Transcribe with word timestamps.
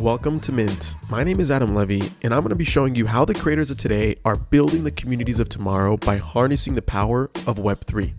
Welcome 0.00 0.40
to 0.40 0.52
Mint. 0.52 0.94
My 1.08 1.24
name 1.24 1.40
is 1.40 1.50
Adam 1.50 1.74
Levy, 1.74 2.12
and 2.20 2.34
I'm 2.34 2.40
going 2.40 2.50
to 2.50 2.54
be 2.54 2.66
showing 2.66 2.94
you 2.94 3.06
how 3.06 3.24
the 3.24 3.32
creators 3.32 3.70
of 3.70 3.78
today 3.78 4.16
are 4.26 4.36
building 4.36 4.84
the 4.84 4.90
communities 4.90 5.40
of 5.40 5.48
tomorrow 5.48 5.96
by 5.96 6.18
harnessing 6.18 6.74
the 6.74 6.82
power 6.82 7.30
of 7.46 7.56
Web3. 7.56 8.12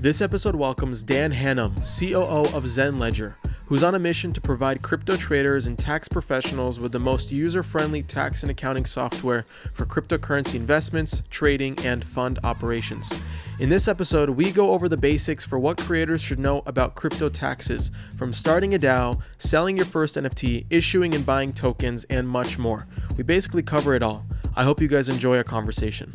This 0.00 0.20
episode 0.20 0.56
welcomes 0.56 1.04
Dan 1.04 1.32
Hannum, 1.32 1.76
COO 1.76 2.52
of 2.52 2.64
ZenLedger, 2.64 3.34
who's 3.66 3.82
on 3.82 3.96
a 3.96 3.98
mission 3.98 4.32
to 4.32 4.40
provide 4.40 4.80
crypto 4.80 5.16
traders 5.16 5.66
and 5.66 5.76
tax 5.76 6.06
professionals 6.08 6.78
with 6.78 6.92
the 6.92 6.98
most 6.98 7.32
user 7.32 7.62
friendly 7.62 8.02
tax 8.02 8.42
and 8.42 8.50
accounting 8.50 8.84
software 8.84 9.44
for 9.72 9.84
cryptocurrency 9.84 10.54
investments, 10.54 11.22
trading, 11.30 11.76
and 11.84 12.04
fund 12.04 12.38
operations. 12.44 13.12
In 13.58 13.68
this 13.68 13.88
episode, 13.88 14.30
we 14.30 14.52
go 14.52 14.70
over 14.70 14.88
the 14.88 14.96
basics 14.96 15.44
for 15.44 15.58
what 15.58 15.78
creators 15.78 16.20
should 16.20 16.38
know 16.38 16.62
about 16.66 16.94
crypto 16.94 17.28
taxes, 17.28 17.90
from 18.16 18.32
starting 18.32 18.74
a 18.74 18.78
DAO, 18.78 19.20
selling 19.38 19.76
your 19.76 19.86
first 19.86 20.14
NFT, 20.14 20.66
issuing 20.70 21.14
and 21.14 21.26
buying 21.26 21.52
tokens, 21.52 22.04
and 22.04 22.28
much 22.28 22.58
more. 22.58 22.86
We 23.16 23.24
basically 23.24 23.62
cover 23.62 23.94
it 23.94 24.02
all. 24.02 24.24
I 24.54 24.62
hope 24.62 24.80
you 24.80 24.88
guys 24.88 25.08
enjoy 25.08 25.38
our 25.38 25.44
conversation. 25.44 26.14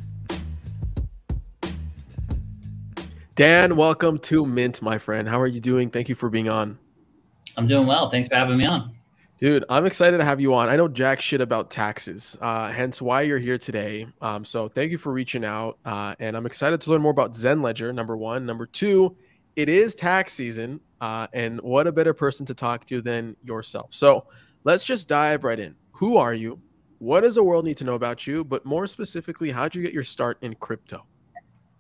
Dan, 3.35 3.75
welcome 3.75 4.19
to 4.19 4.45
Mint, 4.45 4.81
my 4.81 4.97
friend. 4.97 5.27
How 5.27 5.41
are 5.41 5.47
you 5.47 5.59
doing? 5.59 5.89
Thank 5.89 6.07
you 6.07 6.15
for 6.15 6.29
being 6.29 6.47
on. 6.47 6.77
I'm 7.61 7.67
doing 7.67 7.85
well. 7.85 8.09
Thanks 8.09 8.27
for 8.27 8.35
having 8.35 8.57
me 8.57 8.65
on. 8.65 8.95
Dude, 9.37 9.65
I'm 9.69 9.85
excited 9.85 10.17
to 10.17 10.23
have 10.23 10.41
you 10.41 10.53
on. 10.55 10.67
I 10.67 10.75
know 10.75 10.87
jack 10.87 11.21
shit 11.21 11.41
about 11.41 11.69
taxes, 11.69 12.35
uh, 12.41 12.69
hence 12.69 13.01
why 13.01 13.21
you're 13.21 13.39
here 13.39 13.59
today. 13.59 14.07
Um, 14.19 14.43
so 14.43 14.67
thank 14.67 14.91
you 14.91 14.97
for 14.97 15.11
reaching 15.11 15.45
out. 15.45 15.77
Uh, 15.85 16.15
and 16.19 16.35
I'm 16.35 16.47
excited 16.47 16.81
to 16.81 16.91
learn 16.91 17.01
more 17.01 17.11
about 17.11 17.33
ZenLedger, 17.33 17.93
number 17.93 18.17
one. 18.17 18.47
Number 18.47 18.65
two, 18.65 19.15
it 19.55 19.69
is 19.69 19.93
tax 19.93 20.33
season. 20.33 20.79
Uh, 21.01 21.27
and 21.33 21.61
what 21.61 21.85
a 21.85 21.91
better 21.91 22.15
person 22.15 22.47
to 22.47 22.55
talk 22.55 22.85
to 22.87 22.99
than 22.99 23.35
yourself. 23.43 23.87
So 23.91 24.25
let's 24.63 24.83
just 24.83 25.07
dive 25.07 25.43
right 25.43 25.59
in. 25.59 25.75
Who 25.91 26.17
are 26.17 26.33
you? 26.33 26.59
What 26.97 27.21
does 27.21 27.35
the 27.35 27.43
world 27.43 27.65
need 27.65 27.77
to 27.77 27.83
know 27.83 27.95
about 27.95 28.25
you? 28.25 28.43
But 28.43 28.65
more 28.65 28.87
specifically, 28.87 29.51
how'd 29.51 29.75
you 29.75 29.83
get 29.83 29.93
your 29.93 30.03
start 30.03 30.39
in 30.41 30.55
crypto? 30.55 31.05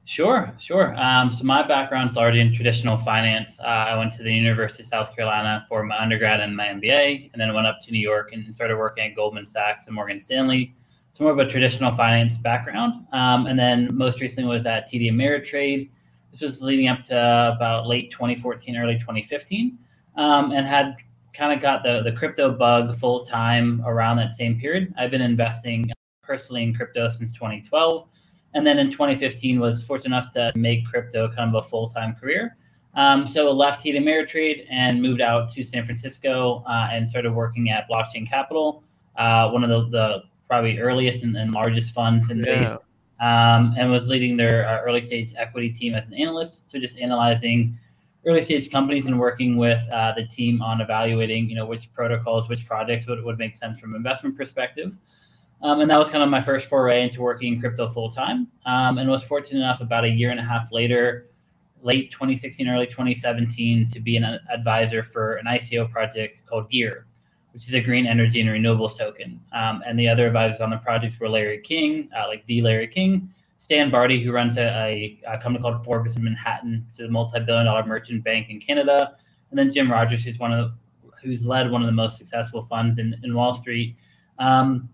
Sure, 0.05 0.51
sure. 0.59 0.95
Um, 0.99 1.31
so 1.31 1.43
my 1.43 1.65
background's 1.65 2.17
already 2.17 2.39
in 2.39 2.53
traditional 2.53 2.97
finance. 2.97 3.59
Uh, 3.59 3.67
I 3.67 3.97
went 3.97 4.13
to 4.15 4.23
the 4.23 4.33
University 4.33 4.83
of 4.83 4.87
South 4.87 5.15
Carolina 5.15 5.65
for 5.69 5.83
my 5.83 5.97
undergrad 5.99 6.39
and 6.39 6.55
my 6.55 6.67
MBA, 6.67 7.29
and 7.31 7.39
then 7.39 7.53
went 7.53 7.67
up 7.67 7.79
to 7.83 7.91
New 7.91 7.99
York 7.99 8.33
and 8.33 8.53
started 8.53 8.77
working 8.77 9.05
at 9.05 9.15
Goldman 9.15 9.45
Sachs 9.45 9.85
and 9.85 9.95
Morgan 9.95 10.19
Stanley. 10.19 10.75
It's 11.09 11.19
more 11.19 11.31
of 11.31 11.39
a 11.39 11.47
traditional 11.47 11.91
finance 11.91 12.37
background. 12.37 13.05
Um, 13.13 13.45
and 13.45 13.59
then 13.59 13.89
most 13.93 14.21
recently 14.21 14.49
was 14.49 14.65
at 14.65 14.89
TD 14.89 15.11
Ameritrade. 15.11 15.89
This 16.31 16.41
was 16.41 16.61
leading 16.61 16.87
up 16.87 17.03
to 17.03 17.53
about 17.55 17.87
late 17.87 18.11
2014, 18.11 18.77
early 18.77 18.95
2015, 18.95 19.77
um, 20.15 20.51
and 20.51 20.65
had 20.65 20.95
kind 21.33 21.53
of 21.53 21.61
got 21.61 21.83
the, 21.83 22.01
the 22.03 22.11
crypto 22.11 22.51
bug 22.51 22.97
full 22.97 23.23
time 23.23 23.83
around 23.85 24.17
that 24.17 24.33
same 24.33 24.59
period. 24.59 24.93
I've 24.97 25.11
been 25.11 25.21
investing 25.21 25.91
personally 26.23 26.63
in 26.63 26.73
crypto 26.73 27.09
since 27.09 27.33
2012 27.33 28.07
and 28.53 28.65
then 28.65 28.79
in 28.79 28.91
2015 28.91 29.59
was 29.59 29.83
fortunate 29.83 30.15
enough 30.15 30.31
to 30.33 30.51
make 30.55 30.85
crypto 30.85 31.29
kind 31.29 31.55
of 31.55 31.65
a 31.65 31.67
full-time 31.67 32.15
career. 32.15 32.57
Um, 32.93 33.25
so 33.25 33.51
left 33.51 33.85
TD 33.85 33.97
Ameritrade 33.97 34.65
and 34.69 35.01
moved 35.01 35.21
out 35.21 35.49
to 35.53 35.63
San 35.63 35.85
Francisco 35.85 36.63
uh, 36.67 36.89
and 36.91 37.07
started 37.07 37.31
working 37.31 37.69
at 37.69 37.89
Blockchain 37.89 38.27
Capital, 38.27 38.83
uh, 39.15 39.49
one 39.49 39.63
of 39.63 39.69
the, 39.69 39.97
the, 39.97 40.23
probably 40.47 40.79
earliest 40.79 41.23
and, 41.23 41.37
and 41.37 41.53
largest 41.53 41.93
funds 41.93 42.29
in 42.29 42.41
the 42.41 42.51
yeah. 42.51 42.65
space, 42.65 42.77
um, 43.21 43.73
and 43.77 43.89
was 43.89 44.09
leading 44.09 44.35
their 44.35 44.67
uh, 44.67 44.81
early 44.81 45.01
stage 45.01 45.33
equity 45.37 45.69
team 45.69 45.93
as 45.93 46.05
an 46.07 46.13
analyst. 46.13 46.69
So 46.69 46.77
just 46.77 46.97
analyzing 46.99 47.77
early 48.25 48.41
stage 48.41 48.69
companies 48.69 49.05
and 49.05 49.17
working 49.17 49.55
with 49.55 49.81
uh, 49.93 50.11
the 50.15 50.25
team 50.25 50.61
on 50.61 50.81
evaluating, 50.81 51.49
you 51.49 51.55
know, 51.55 51.65
which 51.65 51.91
protocols, 51.93 52.49
which 52.49 52.65
projects 52.65 53.07
would, 53.07 53.23
would 53.23 53.37
make 53.37 53.55
sense 53.55 53.79
from 53.79 53.95
investment 53.95 54.35
perspective. 54.35 54.97
Um, 55.63 55.81
and 55.81 55.91
that 55.91 55.99
was 55.99 56.09
kind 56.09 56.23
of 56.23 56.29
my 56.29 56.41
first 56.41 56.67
foray 56.67 57.03
into 57.03 57.21
working 57.21 57.53
in 57.53 57.59
crypto 57.59 57.91
full 57.91 58.11
time. 58.11 58.47
Um, 58.65 58.97
and 58.97 59.09
was 59.09 59.23
fortunate 59.23 59.59
enough 59.59 59.81
about 59.81 60.05
a 60.05 60.09
year 60.09 60.31
and 60.31 60.39
a 60.39 60.43
half 60.43 60.71
later, 60.71 61.27
late 61.83 62.11
2016, 62.11 62.67
early 62.67 62.87
2017, 62.87 63.87
to 63.89 63.99
be 63.99 64.17
an 64.17 64.39
advisor 64.51 65.03
for 65.03 65.35
an 65.35 65.45
ICO 65.45 65.89
project 65.89 66.41
called 66.47 66.69
Gear, 66.69 67.05
which 67.53 67.67
is 67.67 67.73
a 67.73 67.79
green 67.81 68.07
energy 68.07 68.41
and 68.41 68.49
renewables 68.49 68.97
token. 68.97 69.39
Um, 69.53 69.83
and 69.85 69.99
the 69.99 70.07
other 70.07 70.27
advisors 70.27 70.61
on 70.61 70.71
the 70.71 70.77
project 70.77 71.19
were 71.19 71.29
Larry 71.29 71.59
King, 71.59 72.09
uh, 72.17 72.27
like 72.27 72.45
the 72.47 72.61
Larry 72.61 72.87
King, 72.87 73.31
Stan 73.59 73.91
Bharti, 73.91 74.23
who 74.23 74.31
runs 74.31 74.57
a, 74.57 74.63
a, 74.63 75.19
a 75.27 75.37
company 75.37 75.61
called 75.61 75.85
Forbes 75.85 76.15
in 76.15 76.23
Manhattan, 76.23 76.83
which 76.89 76.99
is 76.99 77.07
a 77.07 77.11
multi-billion 77.11 77.65
dollar 77.67 77.85
merchant 77.85 78.23
bank 78.23 78.49
in 78.49 78.59
Canada, 78.59 79.15
and 79.51 79.59
then 79.59 79.71
Jim 79.71 79.91
Rogers, 79.91 80.23
who's 80.23 80.39
one 80.39 80.51
of 80.51 80.71
the, 80.71 81.11
who's 81.21 81.45
led 81.45 81.69
one 81.69 81.83
of 81.83 81.85
the 81.85 81.91
most 81.91 82.17
successful 82.17 82.63
funds 82.63 82.97
in, 82.97 83.15
in 83.23 83.35
Wall 83.35 83.53
Street. 83.53 83.95
Um, 84.39 84.89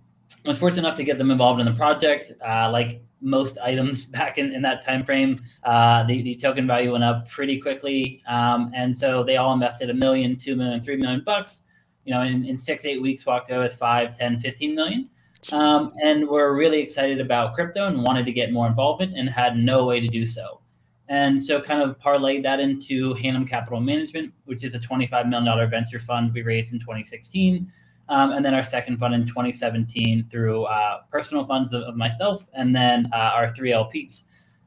I 0.46 0.50
was 0.50 0.58
fortunate 0.60 0.86
enough 0.86 0.98
to 0.98 1.04
get 1.04 1.18
them 1.18 1.32
involved 1.32 1.60
in 1.60 1.66
the 1.66 1.74
project. 1.74 2.32
Uh, 2.46 2.70
like 2.72 3.02
most 3.22 3.58
items 3.60 4.06
back 4.18 4.38
in, 4.38 4.54
in 4.54 4.62
that 4.62 4.84
time 4.84 5.04
frame, 5.04 5.42
uh, 5.64 6.04
the, 6.04 6.22
the 6.22 6.36
token 6.36 6.68
value 6.68 6.92
went 6.92 7.04
up 7.04 7.30
pretty 7.30 7.60
quickly. 7.60 8.22
Um, 8.28 8.72
and 8.76 8.98
so 8.98 9.24
they 9.24 9.38
all 9.38 9.54
invested 9.54 9.90
a 9.90 9.94
million, 9.94 10.36
two 10.36 10.56
million, 10.56 10.82
three 10.82 10.98
million 10.98 11.24
bucks. 11.26 11.64
You 12.06 12.14
know, 12.14 12.22
in, 12.22 12.46
in 12.46 12.58
six, 12.58 12.86
eight 12.86 13.02
weeks, 13.02 13.26
walked 13.26 13.52
away 13.52 13.64
with 13.64 13.76
five, 13.76 14.18
10, 14.18 14.40
15 14.40 14.74
million. 14.74 15.10
Um, 15.52 15.90
and 16.04 16.28
we're 16.28 16.56
really 16.56 16.80
excited 16.80 17.20
about 17.20 17.54
crypto 17.54 17.88
and 17.88 18.02
wanted 18.02 18.26
to 18.26 18.32
get 18.32 18.54
more 18.54 18.66
involvement 18.68 19.18
and 19.18 19.30
had 19.30 19.58
no 19.58 19.86
way 19.86 20.00
to 20.00 20.08
do 20.08 20.26
so. 20.26 20.62
And 21.10 21.42
so, 21.42 21.62
kind 21.62 21.82
of 21.82 21.98
parlayed 22.00 22.44
that 22.44 22.60
into 22.60 23.14
Hannum 23.16 23.48
Capital 23.48 23.80
Management, 23.80 24.34
which 24.46 24.64
is 24.64 24.74
a 24.74 24.80
$25 24.80 25.30
million 25.30 25.70
venture 25.70 26.00
fund 26.00 26.34
we 26.34 26.42
raised 26.42 26.74
in 26.74 26.80
2016 26.80 27.72
um, 28.10 28.32
and 28.32 28.44
then 28.44 28.54
our 28.54 28.64
second 28.64 28.98
fund 28.98 29.14
in 29.14 29.26
2017 29.28 30.28
through 30.32 30.64
uh, 30.64 31.02
personal 31.12 31.46
funds 31.46 31.74
of, 31.74 31.84
of, 31.84 31.96
myself, 31.96 32.46
and 32.54 32.76
then 32.76 33.10
uh, 33.14 33.32
our 33.36 33.54
three 33.54 33.72
LPs. 33.72 34.24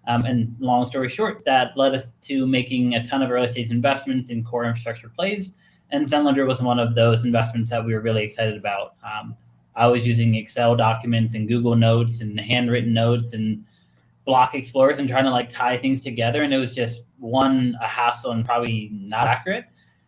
Um, 0.06 0.24
and 0.24 0.54
long 0.60 0.86
story 0.86 1.08
short, 1.08 1.44
that 1.44 1.76
led 1.76 1.94
us 1.94 2.12
to 2.22 2.46
making 2.46 2.94
a 2.94 3.04
ton 3.04 3.22
of 3.22 3.30
early 3.30 3.48
stage 3.48 3.70
investments 3.70 4.30
in 4.30 4.44
core 4.44 4.64
infrastructure 4.64 5.08
plays. 5.08 5.54
And 5.90 6.06
Zenledger 6.06 6.46
was 6.46 6.60
one 6.60 6.78
of 6.78 6.94
those 6.94 7.24
investments 7.24 7.70
that 7.70 7.84
we 7.84 7.94
were 7.94 8.00
really 8.00 8.24
excited 8.24 8.56
about. 8.56 8.94
Um, 9.04 9.36
I 9.74 9.86
was 9.86 10.06
using 10.06 10.34
Excel 10.34 10.76
documents 10.76 11.34
and 11.34 11.48
Google 11.48 11.76
Notes 11.76 12.20
and 12.20 12.38
handwritten 12.38 12.92
notes 12.92 13.32
and 13.32 13.64
block 14.24 14.54
explorers 14.54 14.98
and 14.98 15.08
trying 15.08 15.24
to 15.24 15.30
like 15.30 15.48
tie 15.48 15.78
things 15.78 16.02
together. 16.02 16.42
And 16.42 16.52
it 16.52 16.58
was 16.58 16.74
just 16.74 17.02
one, 17.18 17.76
a 17.82 17.86
hassle 17.86 18.32
and 18.32 18.44
probably 18.44 18.90
not 18.92 19.26
accurate 19.26 19.64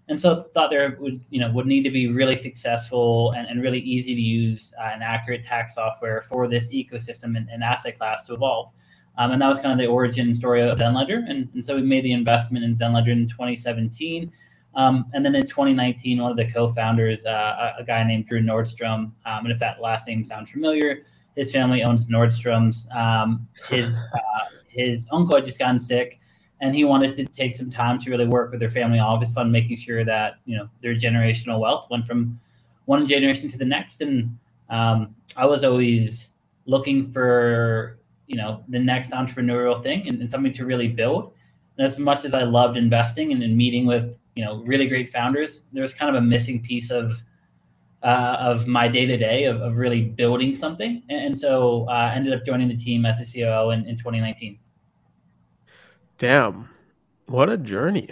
and 0.09 0.19
so 0.19 0.43
thought 0.55 0.71
there 0.71 0.97
would 1.01 1.21
you 1.31 1.41
know 1.41 1.51
would 1.53 1.67
need 1.67 1.83
to 1.83 1.91
be 1.91 2.09
really 2.09 2.37
successful 2.37 3.33
and, 3.33 3.47
and 3.47 3.63
really 3.63 3.81
easy 3.81 4.15
to 4.15 4.21
use 4.21 4.75
uh, 4.81 4.91
and 4.93 5.03
accurate 5.03 5.45
tax 5.45 5.75
software 5.75 6.23
for 6.23 6.49
this 6.49 6.73
ecosystem 6.73 7.37
and, 7.37 7.49
and 7.51 7.63
asset 7.63 7.99
class 7.99 8.27
to 8.27 8.35
evolve. 8.35 8.73
Um, 9.19 9.33
and 9.33 9.43
that 9.43 9.49
was 9.49 9.59
kind 9.59 9.73
of 9.73 9.79
the 9.79 9.87
origin 9.87 10.35
story 10.35 10.63
of 10.63 10.79
zenledger. 10.79 11.29
And, 11.29 11.47
and 11.53 11.63
so 11.63 11.77
we 11.77 11.83
made 11.83 12.03
the 12.03 12.13
investment 12.13 12.65
in 12.65 12.75
zenledger 12.75 13.13
in 13.13 13.29
2017 13.29 14.33
um, 14.75 15.07
and 15.13 15.25
then 15.25 15.35
in 15.35 15.43
2019 15.43 16.21
one 16.21 16.31
of 16.31 16.37
the 16.37 16.51
co-founders 16.51 17.25
uh, 17.25 17.73
a, 17.79 17.85
guy 17.85 18.03
named 18.05 18.27
drew 18.27 18.41
nordstrom 18.41 19.13
um, 19.27 19.45
and 19.45 19.53
if 19.53 19.59
that 19.59 19.81
last 19.81 20.07
name 20.07 20.25
sounds 20.25 20.51
familiar 20.51 21.05
his 21.37 21.53
family 21.53 21.83
owns 21.83 22.07
nordstrom's 22.09 22.87
um, 22.95 23.47
his 23.69 23.97
uh, 23.97 24.45
his 24.69 25.07
uncle 25.13 25.37
had 25.37 25.45
just 25.45 25.59
gotten 25.59 25.79
sick 25.79 26.21
and 26.63 26.77
he 26.77 26.85
wanted 26.85 27.13
to 27.15 27.25
take 27.27 27.57
some 27.57 27.69
time 27.69 27.99
to 27.99 28.09
really 28.09 28.27
work 28.27 28.53
with 28.53 28.61
their 28.61 28.71
family 28.71 29.01
office 29.01 29.37
on 29.37 29.51
making 29.51 29.77
sure 29.77 30.05
that 30.05 30.35
you 30.47 30.57
know 30.57 30.69
their 30.81 30.95
generational 30.95 31.59
wealth 31.59 31.89
went 31.91 32.07
from 32.07 32.41
one 32.87 33.07
generation 33.07 33.51
to 33.51 33.59
the 33.59 33.65
next. 33.65 34.01
And 34.01 34.39
um, 34.71 35.15
i 35.37 35.45
was 35.45 35.65
always 35.65 36.31
looking 36.65 37.11
for 37.11 37.99
you 38.29 38.37
know 38.37 38.63
the 38.69 38.79
next 38.79 39.11
entrepreneurial 39.11 39.83
thing 39.83 40.09
and, 40.09 40.21
and, 40.21 40.31
something 40.31 40.53
to 40.55 40.65
really 40.65 40.89
build. 40.89 41.33
And 41.77 41.85
as 41.85 41.99
much 41.99 42.25
as 42.25 42.33
i 42.33 42.43
loved 42.43 42.77
investing 42.77 43.33
and, 43.33 43.43
and 43.43 43.55
meeting 43.57 43.85
with 43.85 44.15
you 44.37 44.45
know 44.45 44.63
really 44.65 44.87
great 44.87 45.09
founders 45.11 45.65
there 45.73 45.83
was 45.83 45.93
kind 45.93 46.15
of 46.15 46.23
a 46.23 46.25
missing 46.25 46.63
piece 46.63 46.91
of 46.91 47.21
uh, 48.05 48.37
of 48.39 48.67
my 48.67 48.89
day 48.89 49.05
to 49.07 49.17
day 49.17 49.45
of 49.45 49.79
really 49.79 50.03
building 50.03 50.57
something. 50.57 51.03
And, 51.09 51.27
and 51.27 51.39
so 51.39 51.87
uh, 51.89 52.11
i 52.11 52.15
ended 52.15 52.33
up 52.33 52.47
joining 52.47 52.69
the 52.69 52.77
team 52.77 53.05
as 53.05 53.21
a 53.21 53.25
coo 53.25 53.71
in, 53.71 53.81
in 53.87 53.97
2019 53.97 54.59
Damn, 56.23 56.69
what 57.27 57.51
a 57.51 57.59
journey! 57.59 58.09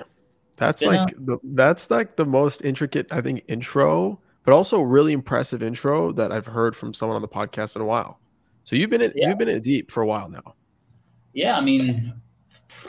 That's 0.56 0.82
yeah. 0.82 0.88
like 0.88 1.14
the 1.16 1.38
that's 1.44 1.92
like 1.92 2.16
the 2.16 2.26
most 2.26 2.64
intricate 2.64 3.06
I 3.12 3.20
think 3.20 3.44
intro, 3.46 4.18
but 4.44 4.52
also 4.52 4.80
really 4.80 5.12
impressive 5.12 5.62
intro 5.62 6.10
that 6.14 6.32
I've 6.32 6.44
heard 6.44 6.74
from 6.74 6.92
someone 6.92 7.14
on 7.14 7.22
the 7.22 7.28
podcast 7.28 7.76
in 7.76 7.82
a 7.82 7.84
while. 7.84 8.18
So 8.64 8.74
you've 8.74 8.90
been 8.90 9.00
in, 9.00 9.12
yeah. 9.14 9.28
you've 9.28 9.38
been 9.38 9.48
in 9.48 9.62
deep 9.62 9.92
for 9.92 10.02
a 10.02 10.08
while 10.08 10.28
now. 10.28 10.56
Yeah, 11.34 11.56
I 11.56 11.60
mean, 11.60 12.12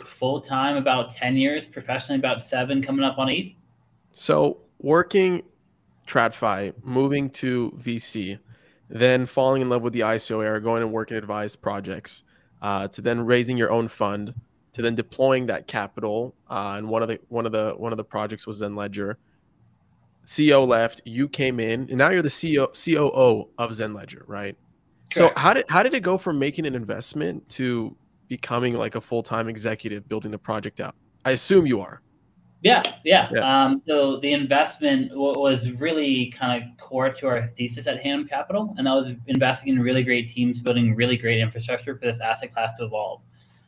full 0.06 0.41
time 0.41 0.75
about 0.75 1.13
ten 1.13 1.35
years, 1.35 1.68
professionally 1.68 2.18
about 2.18 2.44
seven, 2.44 2.81
coming 2.81 3.06
up 3.06 3.19
on 3.19 3.29
eight. 3.29 3.57
So 4.13 4.57
working 4.79 5.44
TradFi, 6.07 6.73
moving 6.83 7.29
to 7.29 7.77
VC, 7.77 8.39
then 8.89 9.27
falling 9.27 9.62
in 9.62 9.69
love 9.69 9.83
with 9.83 9.94
the 9.94 10.00
ICO 10.00 10.44
era, 10.44 10.59
going 10.59 10.81
and 10.81 10.91
working 10.91 11.15
advised 11.15 11.62
projects, 11.62 12.23
uh, 12.63 12.88
to 12.88 13.03
then 13.03 13.23
raising 13.23 13.56
your 13.56 13.71
own 13.71 13.88
fund 13.88 14.33
to 14.73 14.81
then 14.81 14.95
deploying 14.95 15.45
that 15.47 15.68
capital. 15.68 16.35
Uh, 16.50 16.75
and 16.77 16.88
one 16.88 17.01
of 17.01 17.07
the 17.07 17.19
one 17.29 17.45
of 17.45 17.51
the 17.51 17.73
one 17.77 17.91
of 17.91 17.97
the 17.97 18.03
projects 18.03 18.47
was 18.47 18.62
ZenLedger. 18.62 19.15
CEO 20.25 20.68
left, 20.68 21.01
you 21.06 21.27
came 21.27 21.59
in, 21.59 21.81
and 21.89 21.97
now 21.97 22.09
you're 22.09 22.21
the 22.21 22.29
CEO 22.29 22.68
COO 22.68 23.50
of 23.57 23.71
ZenLedger, 23.71 24.23
right? 24.27 24.56
Correct. 25.12 25.35
So 25.35 25.39
how 25.39 25.53
did 25.53 25.65
how 25.68 25.83
did 25.83 25.94
it 25.94 26.01
go 26.01 26.18
from 26.18 26.39
making 26.39 26.65
an 26.65 26.75
investment 26.75 27.47
to 27.50 27.95
becoming 28.27 28.75
like 28.75 28.95
a 28.95 29.01
full 29.01 29.23
time 29.23 29.50
executive 29.50 30.07
building 30.07 30.31
the 30.31 30.39
project 30.39 30.79
out? 30.79 30.95
I 31.25 31.31
assume 31.31 31.65
you 31.65 31.81
are. 31.81 32.01
Yeah, 32.63 32.83
yeah. 33.03 33.27
yeah. 33.33 33.63
Um, 33.63 33.81
so 33.88 34.19
the 34.19 34.33
investment 34.33 35.12
was 35.15 35.71
really 35.71 36.31
kind 36.38 36.62
of 36.62 36.69
core 36.77 37.12
to 37.12 37.27
our 37.27 37.47
thesis 37.57 37.88
at 37.88 38.03
Hannum 38.03 38.29
Capital, 38.29 38.75
and 38.77 38.85
that 38.85 38.94
was 38.94 39.13
investing 39.25 39.73
in 39.73 39.81
really 39.81 40.03
great 40.03 40.29
teams, 40.29 40.62
building 40.62 40.95
really 40.95 41.18
great 41.18 41.39
infrastructure 41.39 41.97
for 41.97 42.06
this 42.06 42.19
asset 42.19 42.53
class 42.53 42.77
to 42.77 42.85
evolve. 42.85 43.21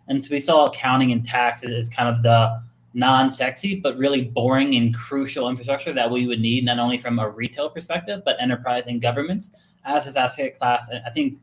And 0.08 0.24
so 0.24 0.30
we 0.32 0.40
saw 0.40 0.66
accounting 0.66 1.12
and 1.12 1.26
tax 1.26 1.64
as 1.64 1.90
kind 1.90 2.14
of 2.14 2.24
the 2.24 2.62
non-sexy 2.94 3.80
but 3.80 3.98
really 3.98 4.22
boring 4.22 4.76
and 4.76 4.94
crucial 4.94 5.50
infrastructure 5.50 5.94
that 5.94 6.10
we 6.10 6.28
would 6.28 6.40
need 6.40 6.64
not 6.64 6.78
only 6.78 6.98
from 6.98 7.18
a 7.18 7.28
retail 7.28 7.68
perspective 7.68 8.22
but 8.24 8.36
enterprise 8.40 8.84
and 8.86 9.02
governments 9.02 9.50
as 9.86 10.06
this 10.06 10.16
asset 10.16 10.58
class. 10.60 10.90
I 11.06 11.10
think 11.10 11.40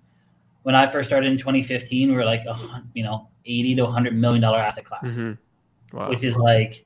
when 0.63 0.75
I 0.75 0.91
first 0.91 1.09
started 1.09 1.31
in 1.31 1.39
2015, 1.39 2.11
we 2.11 2.15
were 2.15 2.25
like, 2.25 2.45
a, 2.45 2.83
you 2.95 3.03
know, 3.03 3.29
80 3.47 3.77
to 3.77 3.83
100 3.85 4.15
million 4.15 4.43
dollar 4.43 4.59
asset 4.59 4.85
class, 4.85 5.03
mm-hmm. 5.05 5.97
wow. 5.97 6.09
which 6.09 6.23
is 6.23 6.37
like, 6.37 6.85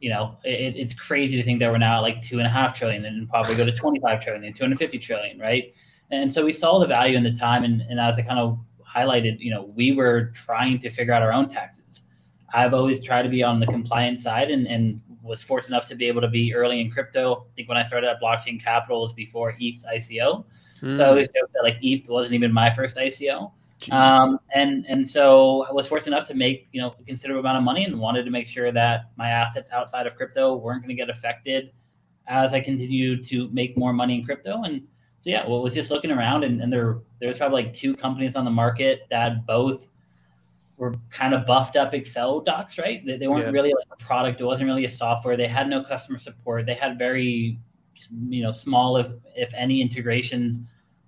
you 0.00 0.10
know, 0.10 0.36
it, 0.44 0.76
it's 0.76 0.94
crazy 0.94 1.36
to 1.36 1.42
think 1.42 1.58
that 1.60 1.70
we're 1.70 1.78
now 1.78 1.96
at 1.98 2.00
like 2.00 2.20
two 2.20 2.38
and 2.38 2.46
a 2.46 2.50
half 2.50 2.76
trillion 2.76 3.04
and 3.04 3.28
probably 3.28 3.54
go 3.54 3.64
to 3.64 3.72
25 3.72 4.22
trillion 4.22 4.44
and 4.44 4.54
250 4.54 4.98
trillion, 4.98 5.38
right? 5.38 5.74
And 6.10 6.32
so 6.32 6.44
we 6.44 6.52
saw 6.52 6.78
the 6.78 6.86
value 6.86 7.16
in 7.16 7.24
the 7.24 7.32
time, 7.32 7.64
and, 7.64 7.80
and 7.82 7.98
as 7.98 8.18
I 8.18 8.22
kind 8.22 8.38
of 8.38 8.58
highlighted, 8.96 9.38
you 9.40 9.50
know, 9.50 9.64
we 9.74 9.92
were 9.92 10.32
trying 10.34 10.78
to 10.78 10.90
figure 10.90 11.12
out 11.12 11.22
our 11.22 11.32
own 11.32 11.48
taxes. 11.48 12.02
I've 12.52 12.74
always 12.74 13.02
tried 13.02 13.22
to 13.22 13.28
be 13.28 13.42
on 13.42 13.60
the 13.60 13.66
compliance 13.66 14.22
side 14.22 14.50
and, 14.50 14.66
and 14.66 15.00
was 15.22 15.42
fortunate 15.42 15.76
enough 15.76 15.88
to 15.88 15.94
be 15.94 16.06
able 16.06 16.20
to 16.20 16.28
be 16.28 16.54
early 16.54 16.80
in 16.80 16.90
crypto. 16.90 17.34
I 17.34 17.54
think 17.56 17.68
when 17.68 17.76
I 17.76 17.82
started 17.82 18.08
at 18.08 18.20
Blockchain 18.20 18.62
Capital 18.62 19.02
was 19.02 19.12
before 19.12 19.54
ETH 19.58 19.84
ICO. 19.92 20.44
Mm. 20.80 20.96
So 20.96 21.04
I 21.04 21.08
always 21.08 21.28
joke 21.28 21.50
that 21.54 21.62
like 21.62 21.78
ETH 21.82 22.08
wasn't 22.08 22.34
even 22.34 22.52
my 22.52 22.72
first 22.74 22.96
ICO. 22.96 23.52
Um, 23.90 24.38
and 24.54 24.86
and 24.88 25.06
so 25.06 25.66
I 25.68 25.72
was 25.72 25.86
fortunate 25.86 26.16
enough 26.16 26.26
to 26.28 26.34
make 26.34 26.68
you 26.72 26.80
know 26.80 26.94
a 26.98 27.04
considerable 27.04 27.40
amount 27.40 27.58
of 27.58 27.64
money 27.64 27.84
and 27.84 27.98
wanted 28.00 28.24
to 28.24 28.30
make 28.30 28.46
sure 28.46 28.72
that 28.72 29.10
my 29.16 29.28
assets 29.28 29.70
outside 29.70 30.06
of 30.06 30.16
crypto 30.16 30.56
weren't 30.56 30.80
going 30.80 30.88
to 30.88 30.94
get 30.94 31.10
affected 31.10 31.72
as 32.26 32.54
I 32.54 32.60
continued 32.60 33.22
to 33.24 33.48
make 33.50 33.76
more 33.76 33.92
money 33.92 34.18
in 34.18 34.24
crypto. 34.24 34.62
And 34.62 34.82
so 35.26 35.30
yeah, 35.30 35.44
well, 35.44 35.60
was 35.60 35.74
just 35.74 35.90
looking 35.90 36.12
around 36.12 36.44
and, 36.44 36.62
and 36.62 36.72
there 36.72 37.00
there 37.18 37.28
was 37.28 37.36
probably 37.36 37.64
like 37.64 37.74
two 37.74 37.96
companies 37.96 38.36
on 38.36 38.44
the 38.44 38.50
market 38.50 39.08
that 39.10 39.44
both 39.44 39.88
were 40.76 40.94
kind 41.10 41.34
of 41.34 41.44
buffed 41.46 41.74
up 41.74 41.94
Excel 41.94 42.38
docs, 42.38 42.78
right? 42.78 43.04
They, 43.04 43.16
they 43.16 43.26
weren't 43.26 43.46
yeah. 43.46 43.50
really 43.50 43.70
like 43.70 43.88
a 43.90 43.96
product. 44.04 44.40
It 44.40 44.44
wasn't 44.44 44.68
really 44.68 44.84
a 44.84 44.90
software. 44.90 45.36
They 45.36 45.48
had 45.48 45.68
no 45.68 45.82
customer 45.82 46.18
support. 46.18 46.64
They 46.64 46.74
had 46.74 46.96
very 46.96 47.58
you 48.28 48.42
know 48.44 48.52
small 48.52 48.98
if 48.98 49.08
if 49.34 49.52
any 49.54 49.80
integrations 49.80 50.60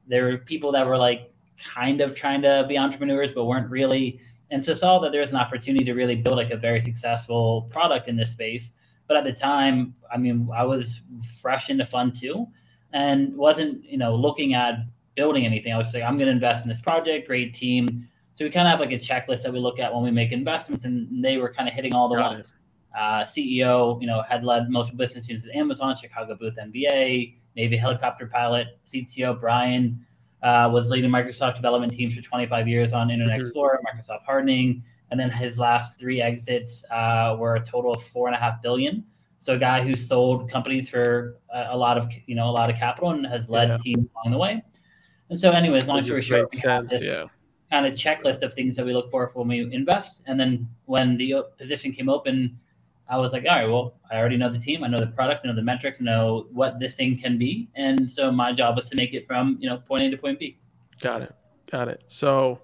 there 0.09 0.25
were 0.25 0.39
people 0.39 0.73
that 0.73 0.85
were 0.85 0.97
like 0.97 1.31
kind 1.75 2.01
of 2.01 2.17
trying 2.17 2.41
to 2.41 2.65
be 2.67 2.79
entrepreneurs 2.79 3.31
but 3.33 3.45
weren't 3.45 3.71
really 3.71 4.19
and 4.51 4.65
so 4.65 4.73
saw 4.73 4.99
that 4.99 5.13
there's 5.13 5.31
an 5.31 5.37
opportunity 5.37 5.85
to 5.85 5.93
really 5.93 6.17
build 6.17 6.39
like 6.39 6.51
a 6.51 6.57
very 6.57 6.81
successful 6.81 7.69
product 7.71 8.09
in 8.09 8.17
this 8.17 8.33
space 8.33 8.73
but 9.07 9.19
at 9.19 9.25
the 9.25 9.33
time 9.35 9.95
i 10.11 10.17
mean 10.17 10.49
i 10.57 10.65
was 10.65 11.03
fresh 11.43 11.69
into 11.69 11.85
fund 11.85 12.19
too 12.19 12.49
and 12.93 13.37
wasn't 13.37 13.85
you 13.85 13.99
know 13.99 14.15
looking 14.15 14.55
at 14.55 14.77
building 15.15 15.45
anything 15.45 15.73
i 15.73 15.79
was 15.79 15.93
like 15.93 16.03
i'm 16.03 16.17
going 16.17 16.27
to 16.27 16.33
invest 16.33 16.63
in 16.63 16.69
this 16.69 16.81
project 16.81 17.27
great 17.27 17.53
team 17.55 18.09
so 18.35 18.45
we 18.45 18.51
kind 18.51 18.69
of 18.69 18.71
have 18.71 18.81
like 18.81 18.93
a 18.93 19.03
checklist 19.03 19.43
that 19.43 19.53
we 19.53 19.59
look 19.59 19.79
at 19.79 19.93
when 19.93 20.03
we 20.03 20.11
make 20.11 20.33
investments 20.33 20.85
and 20.85 21.25
they 21.25 21.37
were 21.39 21.53
kind 21.53 21.69
of 21.69 21.75
hitting 21.75 21.93
all 21.93 22.09
the 22.09 22.17
Got 22.17 22.33
ones 22.33 22.55
uh, 22.97 23.23
CEO, 23.23 24.01
you 24.01 24.07
know, 24.07 24.23
had 24.23 24.45
led 24.45 24.71
multiple 24.71 24.99
business 24.99 25.29
units 25.29 25.47
at 25.47 25.55
Amazon, 25.55 25.95
Chicago 25.95 26.35
Booth 26.35 26.55
MBA, 26.57 27.35
Navy 27.57 27.77
helicopter 27.77 28.27
pilot. 28.27 28.79
CTO 28.85 29.39
Brian 29.39 30.05
uh, 30.43 30.69
was 30.73 30.91
leading 30.91 31.11
Microsoft 31.11 31.57
development 31.57 31.93
teams 31.93 32.15
for 32.15 32.23
25 32.23 32.67
years 32.67 32.93
on 32.93 33.11
Internet 33.11 33.39
mm-hmm. 33.39 33.47
Explorer, 33.47 33.81
Microsoft 33.87 34.25
hardening, 34.25 34.83
and 35.11 35.19
then 35.19 35.31
his 35.31 35.59
last 35.59 35.99
three 35.99 36.21
exits 36.21 36.85
uh, 36.91 37.37
were 37.39 37.57
a 37.57 37.65
total 37.65 37.93
of 37.93 38.03
four 38.03 38.27
and 38.27 38.35
a 38.35 38.39
half 38.39 38.61
billion. 38.63 39.05
So 39.49 39.55
a 39.55 39.59
guy 39.59 39.83
who 39.83 39.97
sold 39.97 40.51
companies 40.51 40.91
for 40.91 41.39
a, 41.55 41.69
a 41.71 41.77
lot 41.77 41.97
of 41.97 42.13
you 42.27 42.35
know 42.35 42.51
a 42.51 42.53
lot 42.61 42.69
of 42.69 42.77
capital 42.77 43.13
and 43.13 43.25
has 43.25 43.49
led 43.49 43.69
yeah. 43.69 43.79
teams 43.79 44.07
along 44.15 44.33
the 44.33 44.39
way. 44.39 44.63
And 45.31 45.41
so, 45.41 45.53
anyways, 45.53 45.87
long 45.87 46.03
story 46.03 46.23
short, 46.23 46.53
sense, 46.53 47.01
yeah. 47.01 47.25
kind 47.71 47.87
of 47.87 47.95
checklist 47.95 48.43
of 48.43 48.53
things 48.53 48.77
that 48.77 48.85
we 48.85 48.93
look 48.93 49.11
for 49.11 49.31
when 49.33 49.49
we 49.49 49.73
invest. 49.73 50.23
And 50.27 50.39
then 50.39 50.69
when 50.85 51.17
the 51.17 51.45
position 51.57 51.93
came 51.93 52.11
open 52.11 52.59
I 53.09 53.17
was 53.17 53.33
like, 53.33 53.45
all 53.49 53.57
right, 53.57 53.67
well, 53.67 53.95
I 54.11 54.19
already 54.19 54.37
know 54.37 54.53
the 54.53 54.59
team, 54.59 54.85
I 54.85 54.89
know 54.89 55.01
the 55.01 55.07
product, 55.07 55.41
I 55.43 55.49
know 55.49 55.55
the 55.55 55.63
metrics, 55.63 55.99
I 55.99 56.05
know 56.05 56.47
what 56.53 56.79
this 56.79 56.95
thing 56.95 57.19
can 57.19 57.39
be, 57.39 57.71
and 57.75 58.11
so 58.11 58.31
my 58.31 58.53
job 58.53 58.77
was 58.77 58.87
to 58.91 58.97
make 58.97 59.15
it 59.15 59.27
from 59.27 59.57
you 59.61 59.69
know 59.71 59.79
point 59.79 60.03
A 60.03 60.11
to 60.11 60.19
point 60.19 60.39
B. 60.39 60.59
Got 61.01 61.23
it, 61.23 61.35
got 61.71 61.89
it. 61.89 62.03
So, 62.07 62.61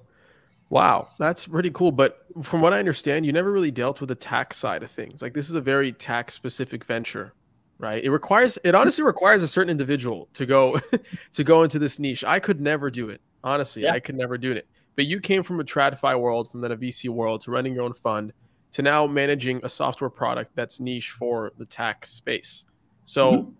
wow, 0.69 1.09
that's 1.19 1.47
pretty 1.47 1.71
cool. 1.71 1.93
But 1.93 2.24
from 2.43 2.61
what 2.61 2.73
I 2.73 2.79
understand, 2.79 3.27
you 3.27 3.33
never 3.33 3.53
really 3.53 3.71
dealt 3.71 4.01
with 4.01 4.09
the 4.09 4.15
tax 4.15 4.57
side 4.57 4.83
of 4.83 4.91
things. 4.91 5.23
Like 5.23 5.35
this 5.35 5.49
is 5.49 5.57
a 5.57 5.61
very 5.61 5.93
tax 5.93 6.35
specific 6.35 6.85
venture, 6.85 7.33
right? 7.79 8.03
It 8.03 8.11
requires, 8.11 8.59
it 8.65 8.75
honestly 8.75 9.05
requires 9.05 9.43
a 9.43 9.49
certain 9.49 9.71
individual 9.71 10.29
to 10.35 10.47
go 10.47 10.81
to 11.33 11.45
go 11.45 11.63
into 11.63 11.79
this 11.79 11.99
niche. 11.99 12.25
I 12.25 12.41
could 12.41 12.61
never 12.61 12.91
do 12.91 13.09
it. 13.09 13.21
Honestly, 13.43 13.83
yeah. 13.83 13.93
I 13.93 14.01
could 14.01 14.17
never 14.17 14.39
do 14.39 14.53
it. 14.53 14.67
But 14.97 15.07
you 15.07 15.21
came 15.21 15.43
from 15.43 15.61
a 15.61 15.65
TradFi 15.65 16.19
world, 16.19 16.51
from 16.51 16.61
then 16.61 16.73
a 16.73 16.77
VC 16.77 17.09
world, 17.09 17.43
to 17.43 17.51
running 17.51 17.75
your 17.75 17.85
own 17.85 17.95
fund 17.95 18.33
to 18.73 18.83
now 18.83 19.07
managing 19.07 19.61
a 19.63 19.69
software 19.69 20.11
product 20.11 20.51
that's 20.57 20.81
niche 20.81 21.11
for 21.11 21.53
the 21.59 21.67
tax 21.67 22.11
space. 22.11 22.65
So 23.05 23.33
mm-hmm. 23.33 23.51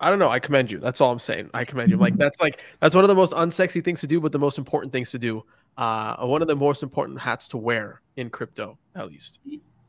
I 0.00 0.10
don't 0.10 0.18
know. 0.18 0.30
I 0.30 0.40
commend 0.40 0.72
you. 0.72 0.78
That's 0.78 1.00
all 1.00 1.12
I'm 1.12 1.20
saying. 1.20 1.50
I 1.54 1.64
commend 1.64 1.90
you. 1.90 1.96
Like 1.96 2.16
that's 2.18 2.40
like 2.40 2.60
that's 2.80 2.94
one 2.94 3.04
of 3.04 3.08
the 3.08 3.14
most 3.14 3.32
unsexy 3.32 3.84
things 3.84 4.00
to 4.00 4.06
do, 4.06 4.20
but 4.20 4.32
the 4.32 4.38
most 4.38 4.58
important 4.58 4.92
things 4.92 5.10
to 5.12 5.18
do. 5.18 5.44
Uh, 5.76 6.26
one 6.26 6.42
of 6.42 6.48
the 6.48 6.56
most 6.56 6.82
important 6.82 7.20
hats 7.20 7.48
to 7.48 7.56
wear 7.56 8.00
in 8.16 8.30
crypto, 8.30 8.78
at 8.94 9.08
least. 9.08 9.40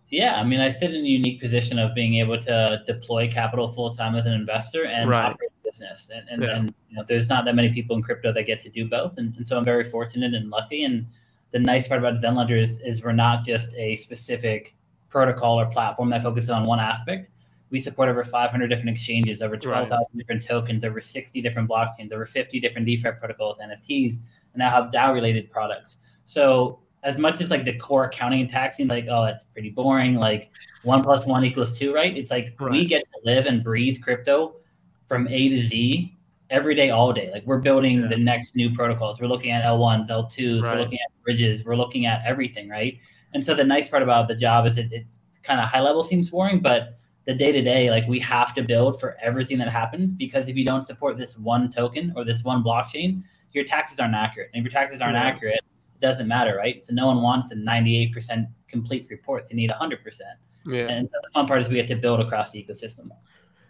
Yeah, 0.09 0.35
I 0.35 0.43
mean, 0.43 0.59
I 0.59 0.69
sit 0.69 0.93
in 0.93 1.03
a 1.03 1.07
unique 1.07 1.41
position 1.41 1.79
of 1.79 1.93
being 1.93 2.15
able 2.15 2.39
to 2.39 2.81
deploy 2.85 3.29
capital 3.29 3.71
full 3.73 3.93
time 3.93 4.15
as 4.15 4.25
an 4.25 4.33
investor 4.33 4.85
and 4.85 5.09
right. 5.09 5.25
operate 5.31 5.49
business, 5.63 6.09
and 6.13 6.27
and, 6.29 6.43
yeah. 6.43 6.55
and 6.55 6.73
you 6.89 6.97
know, 6.97 7.03
there's 7.07 7.29
not 7.29 7.45
that 7.45 7.55
many 7.55 7.71
people 7.71 7.95
in 7.95 8.01
crypto 8.01 8.31
that 8.31 8.43
get 8.43 8.61
to 8.61 8.69
do 8.69 8.87
both, 8.87 9.17
and, 9.17 9.35
and 9.35 9.47
so 9.47 9.57
I'm 9.57 9.65
very 9.65 9.83
fortunate 9.83 10.33
and 10.33 10.49
lucky, 10.49 10.83
and 10.83 11.05
the 11.51 11.59
nice 11.59 11.87
part 11.87 11.99
about 11.99 12.21
ZenLedger 12.21 12.61
is, 12.61 12.79
is 12.81 13.01
we're 13.03 13.13
not 13.13 13.45
just 13.45 13.73
a 13.75 13.95
specific 13.95 14.75
protocol 15.09 15.57
or 15.59 15.65
platform 15.67 16.09
that 16.09 16.21
focuses 16.21 16.49
on 16.49 16.65
one 16.65 16.81
aspect. 16.81 17.29
We 17.69 17.79
support 17.79 18.09
over 18.09 18.25
500 18.25 18.67
different 18.67 18.89
exchanges, 18.89 19.41
over 19.41 19.55
12,000 19.55 19.89
right. 19.89 20.17
different 20.17 20.45
tokens, 20.45 20.83
over 20.83 20.99
60 20.99 21.41
different 21.41 21.69
blockchains, 21.69 22.11
over 22.11 22.25
50 22.25 22.59
different 22.59 22.85
DeFi 22.85 23.11
protocols, 23.17 23.57
NFTs, 23.59 24.17
and 24.55 24.59
now 24.59 24.71
have 24.71 24.91
DAO 24.91 25.13
related 25.13 25.51
products. 25.51 25.97
So 26.25 26.79
as 27.03 27.17
much 27.17 27.39
as 27.41 27.51
like 27.51 27.65
the 27.65 27.77
core 27.77 28.05
accounting 28.05 28.41
and 28.41 28.49
taxing, 28.49 28.87
like, 28.87 29.05
oh, 29.09 29.25
that's 29.25 29.43
pretty 29.53 29.69
boring. 29.69 30.15
Like 30.15 30.49
one 30.83 31.03
plus 31.03 31.25
one 31.25 31.45
equals 31.45 31.77
two, 31.77 31.93
right? 31.93 32.15
It's 32.15 32.31
like 32.31 32.55
right. 32.59 32.71
we 32.71 32.85
get 32.85 33.03
to 33.03 33.19
live 33.23 33.45
and 33.45 33.63
breathe 33.63 34.01
crypto 34.01 34.55
from 35.07 35.27
A 35.27 35.49
to 35.49 35.61
Z 35.61 36.17
every 36.49 36.73
day, 36.73 36.89
all 36.89 37.13
day. 37.13 37.29
Like 37.31 37.45
we're 37.45 37.59
building 37.59 38.01
yeah. 38.01 38.07
the 38.07 38.17
next 38.17 38.55
new 38.55 38.73
protocols. 38.73 39.19
We're 39.19 39.27
looking 39.27 39.51
at 39.51 39.63
L1s, 39.63 40.09
L2s, 40.09 40.63
right. 40.63 40.73
we're 40.73 40.81
looking 40.81 40.99
at 40.99 41.23
bridges, 41.23 41.63
we're 41.63 41.75
looking 41.75 42.05
at 42.05 42.23
everything, 42.25 42.69
right? 42.69 42.97
And 43.33 43.43
so 43.43 43.53
the 43.53 43.63
nice 43.63 43.87
part 43.87 44.01
about 44.01 44.27
the 44.27 44.35
job 44.35 44.65
is 44.65 44.77
it, 44.77 44.87
it's 44.91 45.19
kind 45.43 45.59
of 45.59 45.69
high 45.69 45.81
level 45.81 46.01
seems 46.01 46.29
boring, 46.29 46.59
but 46.59 46.97
the 47.25 47.33
day 47.33 47.51
to 47.51 47.61
day, 47.61 47.89
like 47.89 48.07
we 48.07 48.19
have 48.19 48.53
to 48.55 48.61
build 48.61 48.99
for 48.99 49.17
everything 49.21 49.57
that 49.57 49.69
happens 49.69 50.11
because 50.11 50.47
if 50.47 50.55
you 50.55 50.65
don't 50.65 50.83
support 50.83 51.17
this 51.17 51.37
one 51.37 51.71
token 51.71 52.13
or 52.15 52.23
this 52.23 52.43
one 52.43 52.63
blockchain, 52.63 53.23
your 53.55 53.65
taxes 53.65 53.99
aren't 53.99 54.15
accurate. 54.15 54.49
And 54.53 54.65
if 54.65 54.71
your 54.71 54.79
taxes 54.79 55.01
aren't 55.01 55.15
yeah. 55.15 55.23
accurate, 55.23 55.55
it 55.55 56.01
doesn't 56.01 56.27
matter, 56.27 56.55
right? 56.55 56.83
So 56.83 56.93
no 56.93 57.07
one 57.07 57.21
wants 57.21 57.51
a 57.51 57.55
98% 57.55 58.47
complete 58.67 59.07
report. 59.09 59.47
They 59.49 59.55
need 59.55 59.71
100%. 59.71 59.97
Yeah. 60.67 60.87
And 60.87 61.07
so 61.07 61.17
the 61.23 61.31
fun 61.33 61.47
part 61.47 61.61
is 61.61 61.69
we 61.69 61.75
get 61.75 61.87
to 61.87 61.95
build 61.95 62.19
across 62.19 62.51
the 62.51 62.63
ecosystem. 62.63 63.09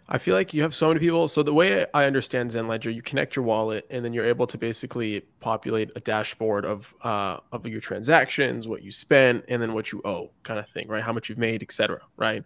I 0.08 0.18
feel 0.18 0.34
like 0.34 0.54
you 0.54 0.62
have 0.62 0.74
so 0.74 0.88
many 0.88 1.00
people. 1.00 1.26
So 1.26 1.42
the 1.42 1.52
way 1.52 1.84
I 1.92 2.04
understand 2.04 2.50
ZenLedger, 2.50 2.94
you 2.94 3.02
connect 3.02 3.34
your 3.34 3.44
wallet, 3.44 3.86
and 3.90 4.04
then 4.04 4.12
you're 4.12 4.24
able 4.24 4.46
to 4.46 4.56
basically 4.56 5.22
populate 5.40 5.90
a 5.96 6.00
dashboard 6.00 6.64
of 6.64 6.94
uh, 7.02 7.38
of 7.50 7.66
your 7.66 7.80
transactions, 7.80 8.68
what 8.68 8.84
you 8.84 8.92
spent, 8.92 9.44
and 9.48 9.60
then 9.60 9.72
what 9.72 9.90
you 9.90 10.00
owe, 10.04 10.30
kind 10.44 10.60
of 10.60 10.68
thing, 10.68 10.86
right? 10.86 11.02
How 11.02 11.12
much 11.12 11.28
you've 11.28 11.38
made, 11.38 11.60
etc. 11.60 12.00
Right? 12.16 12.44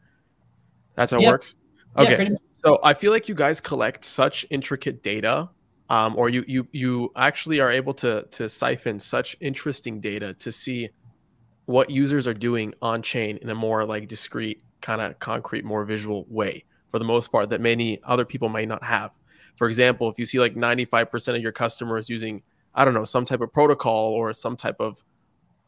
That's 0.94 1.12
how 1.12 1.20
it 1.20 1.26
works. 1.26 1.58
Okay. 1.98 2.30
Yeah, 2.30 2.36
so 2.52 2.78
I 2.82 2.94
feel 2.94 3.10
like 3.10 3.28
you 3.28 3.34
guys 3.34 3.60
collect 3.60 4.04
such 4.04 4.46
intricate 4.50 5.02
data, 5.02 5.50
um, 5.90 6.16
or 6.16 6.28
you 6.30 6.44
you 6.46 6.66
you 6.72 7.12
actually 7.16 7.60
are 7.60 7.70
able 7.70 7.92
to 7.94 8.22
to 8.30 8.48
siphon 8.48 8.98
such 8.98 9.36
interesting 9.40 10.00
data 10.00 10.32
to 10.34 10.50
see 10.50 10.88
what 11.66 11.90
users 11.90 12.26
are 12.26 12.34
doing 12.34 12.74
on 12.82 13.02
chain 13.02 13.38
in 13.42 13.50
a 13.50 13.54
more 13.54 13.84
like 13.84 14.08
discrete, 14.08 14.62
kind 14.80 15.00
of 15.00 15.18
concrete, 15.20 15.64
more 15.64 15.84
visual 15.84 16.26
way 16.28 16.64
for 16.88 16.98
the 16.98 17.04
most 17.04 17.30
part 17.30 17.48
that 17.50 17.60
many 17.60 18.00
other 18.04 18.24
people 18.24 18.48
might 18.48 18.66
not 18.66 18.82
have. 18.82 19.12
For 19.56 19.68
example, 19.68 20.10
if 20.10 20.18
you 20.18 20.26
see 20.26 20.40
like 20.40 20.54
95% 20.56 21.36
of 21.36 21.42
your 21.42 21.52
customers 21.52 22.08
using, 22.08 22.42
I 22.74 22.84
don't 22.84 22.94
know, 22.94 23.04
some 23.04 23.24
type 23.24 23.40
of 23.40 23.52
protocol 23.52 24.08
or 24.12 24.34
some 24.34 24.56
type 24.56 24.76
of, 24.80 25.00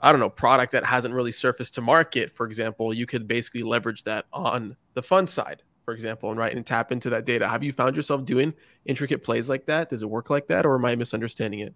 I 0.01 0.11
don't 0.11 0.21
know, 0.21 0.31
product 0.31 0.73
that 0.73 0.85
hasn't 0.85 1.15
really 1.15 1.31
surfaced 1.31 1.75
to 1.75 1.83
market, 1.83 2.33
for 2.33 2.47
example, 2.47 2.93
you 2.93 3.07
could 3.07 3.29
basically 3.29 3.63
leverage 3.63 4.03
that 4.03 4.25
on 4.33 4.77
the 4.95 5.03
fund 5.03 5.31
side, 5.31 5.63
for 5.93 5.95
example, 5.95 6.31
and 6.31 6.39
right 6.39 6.57
and 6.57 6.65
tap 6.65 6.91
into 6.91 7.11
that 7.11 7.27
data. 7.27 7.47
Have 7.47 7.63
you 7.63 7.71
found 7.71 7.97
yourself 7.97 8.25
doing 8.25 8.55
intricate 8.87 9.23
plays 9.23 9.51
like 9.51 9.67
that? 9.67 9.91
Does 9.91 10.03
it 10.03 10.09
work 10.09 10.31
like 10.31 10.47
that, 10.49 10.65
or 10.65 10.75
am 10.75 10.85
I 10.87 10.97
misunderstanding 10.97 11.61
it? 11.61 11.75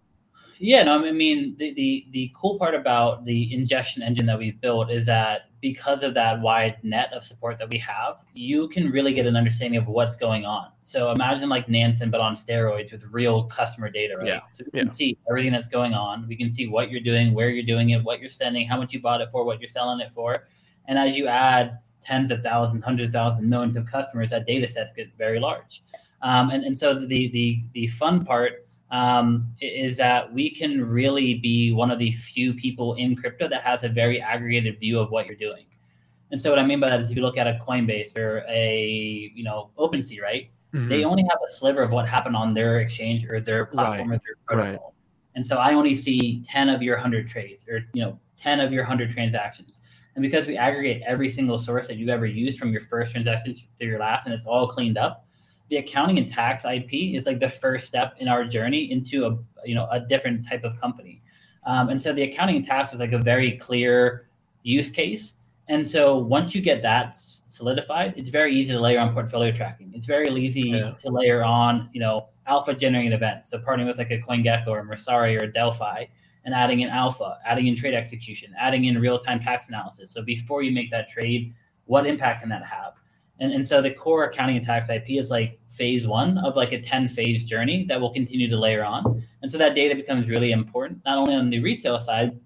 Yeah, 0.59 0.85
no, 0.85 1.05
I 1.05 1.13
mean 1.13 1.55
the, 1.59 1.75
the 1.75 2.07
the 2.13 2.33
cool 2.35 2.59
part 2.59 2.75
about 2.75 3.27
the 3.27 3.53
ingestion 3.53 4.03
engine 4.03 4.25
that 4.25 4.39
we've 4.39 4.59
built 4.59 4.91
is 4.91 5.05
that 5.05 5.51
because 5.61 6.03
of 6.03 6.15
that 6.15 6.41
wide 6.41 6.79
net 6.83 7.13
of 7.13 7.25
support 7.25 7.59
that 7.59 7.69
we 7.69 7.77
have, 7.77 8.17
you 8.33 8.69
can 8.69 8.91
really 8.91 9.13
get 9.13 9.27
an 9.27 9.37
understanding 9.37 9.79
of 9.79 9.87
what's 9.87 10.17
going 10.17 10.47
on. 10.47 10.69
So 10.81 11.11
imagine 11.11 11.51
like 11.51 11.69
Nansen 11.69 12.11
but 12.11 12.23
on 12.23 12.35
steroids 12.35 12.91
with 12.91 13.03
real 13.11 13.45
customer 13.45 13.91
data, 13.91 14.17
right? 14.17 14.29
Yeah. 14.29 14.41
So 14.53 14.65
we 14.65 14.71
can 14.71 14.87
Yeah. 14.87 14.93
see 14.93 15.19
everything 15.29 15.53
that's 15.53 15.69
going 15.69 15.93
on. 15.93 16.27
We 16.27 16.37
can 16.37 16.51
see 16.51 16.69
what 16.69 16.91
you're 16.91 17.03
doing, 17.03 17.35
where 17.35 17.51
you're 17.51 17.67
doing 17.67 17.91
it, 17.91 18.03
what 18.03 18.21
you're 18.21 18.31
sending, 18.31 18.67
how 18.67 18.79
much 18.79 18.95
you 18.95 19.01
bought 19.01 19.21
it 19.21 19.31
for, 19.31 19.45
what 19.45 19.61
you're 19.61 19.69
selling 19.69 20.01
it 20.01 20.13
for. 20.15 20.47
And 20.89 20.99
as 20.99 21.19
you 21.19 21.27
add 21.27 21.79
tens 22.07 22.31
of 22.31 22.43
thousands, 22.43 22.85
hundreds 22.85 23.09
of 23.09 23.15
thousands, 23.15 23.47
millions 23.47 23.77
of 23.77 23.85
customers, 23.87 24.31
that 24.31 24.47
data 24.47 24.71
sets 24.71 24.93
get 24.93 25.09
very 25.19 25.41
large. 25.41 25.83
Um, 26.23 26.51
and, 26.51 26.65
and 26.65 26.77
so 26.77 26.95
the 26.95 27.29
the 27.29 27.61
the 27.75 27.89
fun 27.89 28.25
part 28.25 28.67
um, 28.91 29.49
is 29.61 29.97
that 29.97 30.33
we 30.33 30.49
can 30.51 30.85
really 30.85 31.35
be 31.35 31.73
one 31.73 31.91
of 31.91 31.99
the 31.99 32.13
few 32.13 32.55
people 32.55 32.95
in 32.95 33.17
crypto 33.17 33.49
that 33.49 33.63
has 33.63 33.83
a 33.83 33.89
very 33.89 34.21
aggregated 34.21 34.79
view 34.79 35.01
of 35.01 35.11
what 35.11 35.27
you're 35.27 35.37
doing. 35.37 35.67
And 36.31 36.41
so 36.41 36.51
what 36.51 36.59
I 36.59 36.65
mean 36.65 36.81
by 36.81 36.91
that 36.91 37.01
is 37.01 37.11
if 37.11 37.17
you 37.17 37.23
look 37.23 37.37
at 37.37 37.47
a 37.47 37.61
Coinbase 37.67 38.17
or 38.17 38.45
a 38.49 39.33
you 39.35 39.45
know 39.45 39.71
OpenSea, 39.79 40.23
right? 40.23 40.51
Mhm. 40.73 40.89
They 40.89 41.05
only 41.05 41.23
have 41.23 41.41
a 41.47 41.51
sliver 41.51 41.83
of 41.83 41.91
what 41.91 42.09
happened 42.09 42.37
on 42.37 42.55
their 42.55 42.81
exchange 42.81 43.25
or 43.29 43.41
their 43.41 43.67
platform 43.67 44.13
or 44.13 44.21
their 44.25 44.37
right. 44.57 44.65
protocol. 44.67 44.95
And 45.35 45.47
so 45.47 45.59
I 45.59 45.75
only 45.75 45.95
see 45.95 46.43
10 46.45 46.71
of 46.71 46.83
your 46.83 46.97
100 46.97 47.29
trades 47.29 47.65
or 47.69 47.85
you 47.93 48.03
know 48.03 48.19
10 48.37 48.61
of 48.61 48.73
your 48.73 48.83
100 48.83 49.11
transactions. 49.11 49.81
And 50.17 50.23
because 50.23 50.47
we 50.47 50.57
aggregate 50.57 51.03
every 51.07 51.29
single 51.29 51.59
source 51.59 51.87
that 51.89 51.99
you've 51.99 52.09
ever 52.09 52.25
used 52.25 52.59
from 52.59 52.73
your 52.73 52.81
first 52.81 53.13
transaction 53.13 53.55
to 53.55 53.85
your 53.85 53.99
last 53.99 54.25
and 54.25 54.35
it's 54.35 54.47
all 54.47 54.67
cleaned 54.67 54.97
up, 54.97 55.27
the 55.69 55.77
accounting 55.77 56.17
and 56.17 56.27
tax 56.27 56.65
IP 56.65 57.15
is 57.15 57.27
like 57.27 57.39
the 57.39 57.51
first 57.51 57.87
step 57.87 58.15
in 58.19 58.27
our 58.27 58.45
journey 58.45 58.91
into 58.91 59.27
a 59.27 59.39
you 59.69 59.75
know 59.75 59.87
a 59.91 60.01
different 60.01 60.49
type 60.49 60.65
of 60.65 60.81
company. 60.81 61.23
Um, 61.67 61.91
and 61.91 62.01
so 62.01 62.15
the 62.15 62.23
accounting 62.23 62.57
and 62.57 62.65
tax 62.65 62.95
is 62.95 63.01
like 63.01 63.13
a 63.13 63.19
very 63.19 63.59
clear 63.59 64.29
use 64.63 64.91
case. 64.91 65.35
And 65.69 65.87
so 65.87 66.17
once 66.17 66.55
you 66.55 66.63
get 66.63 66.81
that 66.83 67.17
solidified, 67.17 68.15
it's 68.17 68.31
very 68.31 68.55
easy 68.55 68.73
to 68.73 68.81
layer 68.81 69.01
on 69.01 69.13
portfolio 69.13 69.53
tracking. 69.53 69.93
It's 69.95 70.07
very 70.07 70.29
easy 70.35 70.71
Yeah. 70.71 70.93
to 71.03 71.11
layer 71.11 71.45
on, 71.45 71.91
you 71.93 72.01
know, 72.01 72.29
alpha 72.47 72.73
generating 72.73 73.13
events. 73.13 73.51
So 73.51 73.59
partnering 73.59 73.87
with 73.87 73.99
like 73.99 74.13
a 74.13 74.21
CoinGecko 74.21 74.69
or 74.69 74.79
a 74.79 74.85
Messari 74.87 75.39
or 75.39 75.45
a 75.45 75.53
Delphi 75.53 76.05
and 76.47 76.55
adding 76.55 76.81
in 76.81 76.89
alpha, 76.89 77.37
adding 77.45 77.67
in 77.67 77.75
trade 77.75 77.93
execution, 77.93 78.55
adding 78.59 78.85
in 78.85 78.99
real-time 78.99 79.41
tax 79.41 79.69
analysis. 79.69 80.13
So 80.13 80.23
before 80.23 80.63
you 80.63 80.71
make 80.71 80.91
that 80.93 81.11
trade, 81.11 81.53
what 81.85 82.07
impact 82.07 82.41
can 82.41 82.49
that 82.51 82.65
have? 82.65 82.95
And, 83.41 83.53
and 83.53 83.67
so 83.67 83.83
the 83.83 83.91
core 83.91 84.25
accounting 84.25 84.57
and 84.57 84.65
tax 84.65 84.89
IP 84.89 85.11
is 85.11 85.29
like 85.29 85.59
phase 85.69 86.07
one 86.07 86.39
of 86.39 86.57
like 86.57 86.73
a 86.73 86.81
10 86.81 87.09
phase 87.09 87.45
journey 87.45 87.85
that 87.89 88.01
will 88.01 88.13
continue 88.13 88.49
to 88.49 88.57
layer 88.57 88.85
on. 88.85 89.23
And 89.43 89.51
so 89.51 89.59
that 89.59 89.75
data 89.75 89.95
becomes 89.95 90.29
really 90.29 90.53
important, 90.53 91.03
not 91.05 91.19
only 91.19 91.35
on 91.35 91.51
the 91.51 91.61
retail 91.61 91.99
side, 91.99 92.39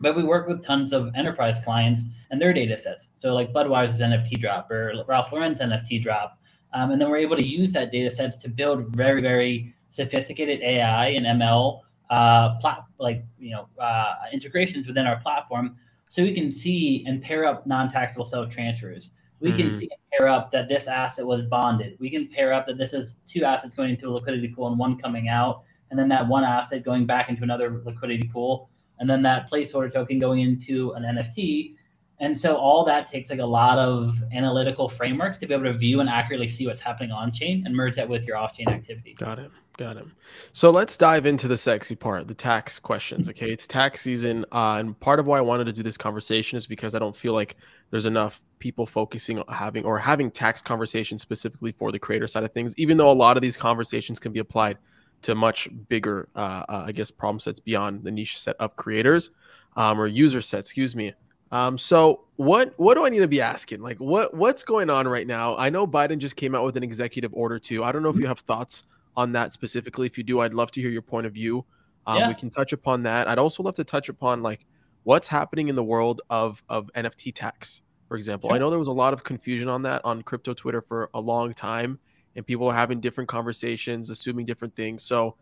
but 0.00 0.16
we 0.16 0.22
work 0.22 0.48
with 0.48 0.64
tons 0.64 0.92
of 0.92 1.10
enterprise 1.14 1.60
clients 1.64 2.04
and 2.30 2.40
their 2.40 2.52
data 2.52 2.78
sets. 2.78 3.08
So 3.18 3.34
like 3.34 3.52
Budweiser's 3.52 4.00
NFT 4.00 4.40
drop 4.40 4.70
or 4.70 4.94
Ralph 5.06 5.32
Lauren's 5.32 5.58
NFT 5.58 6.00
drop. 6.00 6.38
Um, 6.72 6.92
and 6.92 7.00
then 7.00 7.10
we're 7.10 7.18
able 7.18 7.36
to 7.36 7.46
use 7.46 7.72
that 7.74 7.92
data 7.92 8.10
set 8.10 8.40
to 8.40 8.48
build 8.48 8.86
very, 8.96 9.20
very 9.20 9.74
sophisticated 9.90 10.62
AI 10.62 11.08
and 11.08 11.26
ML 11.26 11.80
uh, 12.12 12.58
plat- 12.60 12.84
like 12.98 13.24
you 13.38 13.52
know 13.52 13.66
uh, 13.78 14.14
integrations 14.32 14.86
within 14.86 15.06
our 15.06 15.18
platform, 15.20 15.76
so 16.08 16.22
we 16.22 16.34
can 16.34 16.50
see 16.50 17.04
and 17.06 17.22
pair 17.22 17.44
up 17.46 17.66
non-taxable 17.66 18.26
self 18.26 18.50
transfers. 18.50 19.10
We 19.40 19.52
can 19.52 19.68
Mhm. 19.68 19.72
see 19.72 19.88
and 19.90 20.00
pair 20.12 20.28
up 20.28 20.52
that 20.52 20.68
this 20.68 20.86
asset 20.86 21.26
was 21.26 21.42
bonded. 21.46 21.96
We 21.98 22.10
can 22.10 22.28
pair 22.28 22.52
up 22.52 22.66
that 22.66 22.76
this 22.76 22.92
is 22.92 23.16
two 23.26 23.44
assets 23.44 23.74
going 23.74 23.90
into 23.90 24.08
a 24.08 24.12
liquidity 24.12 24.48
pool 24.48 24.68
and 24.68 24.78
one 24.78 24.96
coming 24.98 25.28
out, 25.28 25.62
and 25.90 25.98
then 25.98 26.08
that 26.10 26.28
one 26.28 26.44
asset 26.44 26.84
going 26.84 27.06
back 27.06 27.28
into 27.30 27.42
another 27.42 27.82
liquidity 27.84 28.28
pool, 28.28 28.68
and 28.98 29.08
then 29.10 29.22
that 29.22 29.50
placeholder 29.50 29.90
token 29.92 30.18
going 30.18 30.40
into 30.42 30.92
an 30.92 31.04
NFT. 31.04 31.76
And 32.20 32.38
so 32.38 32.56
all 32.56 32.84
that 32.84 33.08
takes 33.08 33.30
like 33.30 33.40
a 33.40 33.44
lot 33.60 33.78
of 33.78 34.14
analytical 34.32 34.88
frameworks 34.88 35.38
to 35.38 35.46
be 35.46 35.54
able 35.54 35.64
to 35.64 35.72
view 35.72 35.98
and 36.00 36.08
accurately 36.08 36.46
see 36.46 36.66
what's 36.68 36.80
happening 36.80 37.10
on 37.10 37.32
chain 37.32 37.64
and 37.66 37.74
merge 37.74 37.96
that 37.96 38.08
with 38.08 38.24
your 38.26 38.36
off 38.36 38.52
chain 38.56 38.68
activity. 38.68 39.14
Got 39.14 39.38
it. 39.40 39.50
Got 39.78 39.96
him. 39.96 40.14
So 40.52 40.70
let's 40.70 40.98
dive 40.98 41.24
into 41.24 41.48
the 41.48 41.56
sexy 41.56 41.94
part, 41.94 42.28
the 42.28 42.34
tax 42.34 42.78
questions. 42.78 43.28
Okay, 43.28 43.50
it's 43.50 43.66
tax 43.66 44.02
season, 44.02 44.44
uh, 44.52 44.76
and 44.78 44.98
part 45.00 45.18
of 45.18 45.26
why 45.26 45.38
I 45.38 45.40
wanted 45.40 45.64
to 45.64 45.72
do 45.72 45.82
this 45.82 45.96
conversation 45.96 46.58
is 46.58 46.66
because 46.66 46.94
I 46.94 46.98
don't 46.98 47.16
feel 47.16 47.32
like 47.32 47.56
there's 47.90 48.04
enough 48.04 48.42
people 48.58 48.86
focusing 48.86 49.38
on 49.38 49.46
having 49.48 49.84
or 49.84 49.98
having 49.98 50.30
tax 50.30 50.60
conversations 50.60 51.22
specifically 51.22 51.72
for 51.72 51.90
the 51.90 51.98
creator 51.98 52.26
side 52.26 52.44
of 52.44 52.52
things. 52.52 52.74
Even 52.76 52.98
though 52.98 53.10
a 53.10 53.14
lot 53.14 53.36
of 53.36 53.40
these 53.40 53.56
conversations 53.56 54.20
can 54.20 54.30
be 54.30 54.40
applied 54.40 54.76
to 55.22 55.34
much 55.34 55.68
bigger, 55.88 56.28
uh, 56.36 56.64
uh, 56.68 56.84
I 56.86 56.92
guess, 56.92 57.10
problem 57.10 57.38
sets 57.38 57.60
beyond 57.60 58.04
the 58.04 58.10
niche 58.10 58.38
set 58.38 58.56
of 58.58 58.76
creators 58.76 59.30
um, 59.76 59.98
or 59.98 60.06
user 60.06 60.42
sets. 60.42 60.68
Excuse 60.68 60.94
me. 60.94 61.14
Um, 61.50 61.78
so 61.78 62.24
what 62.36 62.72
what 62.78 62.94
do 62.94 63.06
I 63.06 63.08
need 63.08 63.20
to 63.20 63.28
be 63.28 63.40
asking? 63.40 63.80
Like 63.82 63.98
what 63.98 64.34
what's 64.34 64.64
going 64.64 64.90
on 64.90 65.08
right 65.08 65.26
now? 65.26 65.56
I 65.56 65.70
know 65.70 65.86
Biden 65.86 66.18
just 66.18 66.36
came 66.36 66.54
out 66.54 66.64
with 66.64 66.76
an 66.76 66.82
executive 66.82 67.32
order 67.34 67.58
too. 67.58 67.84
I 67.84 67.92
don't 67.92 68.02
know 68.02 68.08
if 68.10 68.16
you 68.16 68.26
have 68.26 68.40
thoughts 68.40 68.84
on 69.16 69.32
that 69.32 69.52
specifically. 69.52 70.06
If 70.06 70.16
you 70.18 70.24
do, 70.24 70.40
I'd 70.40 70.54
love 70.54 70.70
to 70.72 70.80
hear 70.80 70.90
your 70.90 71.02
point 71.02 71.26
of 71.26 71.32
view. 71.32 71.64
Um, 72.06 72.18
Yeah. 72.18 72.28
We 72.28 72.34
can 72.34 72.50
touch 72.50 72.72
upon 72.72 73.02
that. 73.04 73.28
I'd 73.28 73.38
also 73.38 73.62
love 73.62 73.74
to 73.76 73.84
touch 73.84 74.08
upon 74.08 74.42
like 74.42 74.66
what's 75.04 75.28
happening 75.28 75.68
in 75.68 75.74
the 75.76 75.84
world 75.84 76.22
of 76.30 76.62
of 76.68 76.90
NFT 76.94 77.32
tax, 77.34 77.82
for 78.08 78.16
example. 78.16 78.52
I 78.52 78.58
know 78.58 78.70
there 78.70 78.78
was 78.78 78.88
a 78.88 78.92
lot 78.92 79.12
of 79.12 79.22
confusion 79.24 79.68
on 79.68 79.82
that 79.82 80.04
on 80.04 80.22
crypto 80.22 80.54
Twitter 80.54 80.80
for 80.80 81.10
a 81.14 81.20
long 81.20 81.52
time, 81.54 81.98
and 82.36 82.46
people 82.46 82.66
were 82.66 82.74
having 82.74 83.00
different 83.00 83.28
conversations, 83.28 84.10
assuming 84.10 84.46
different 84.46 84.74
things. 84.76 85.02
So. 85.04 85.36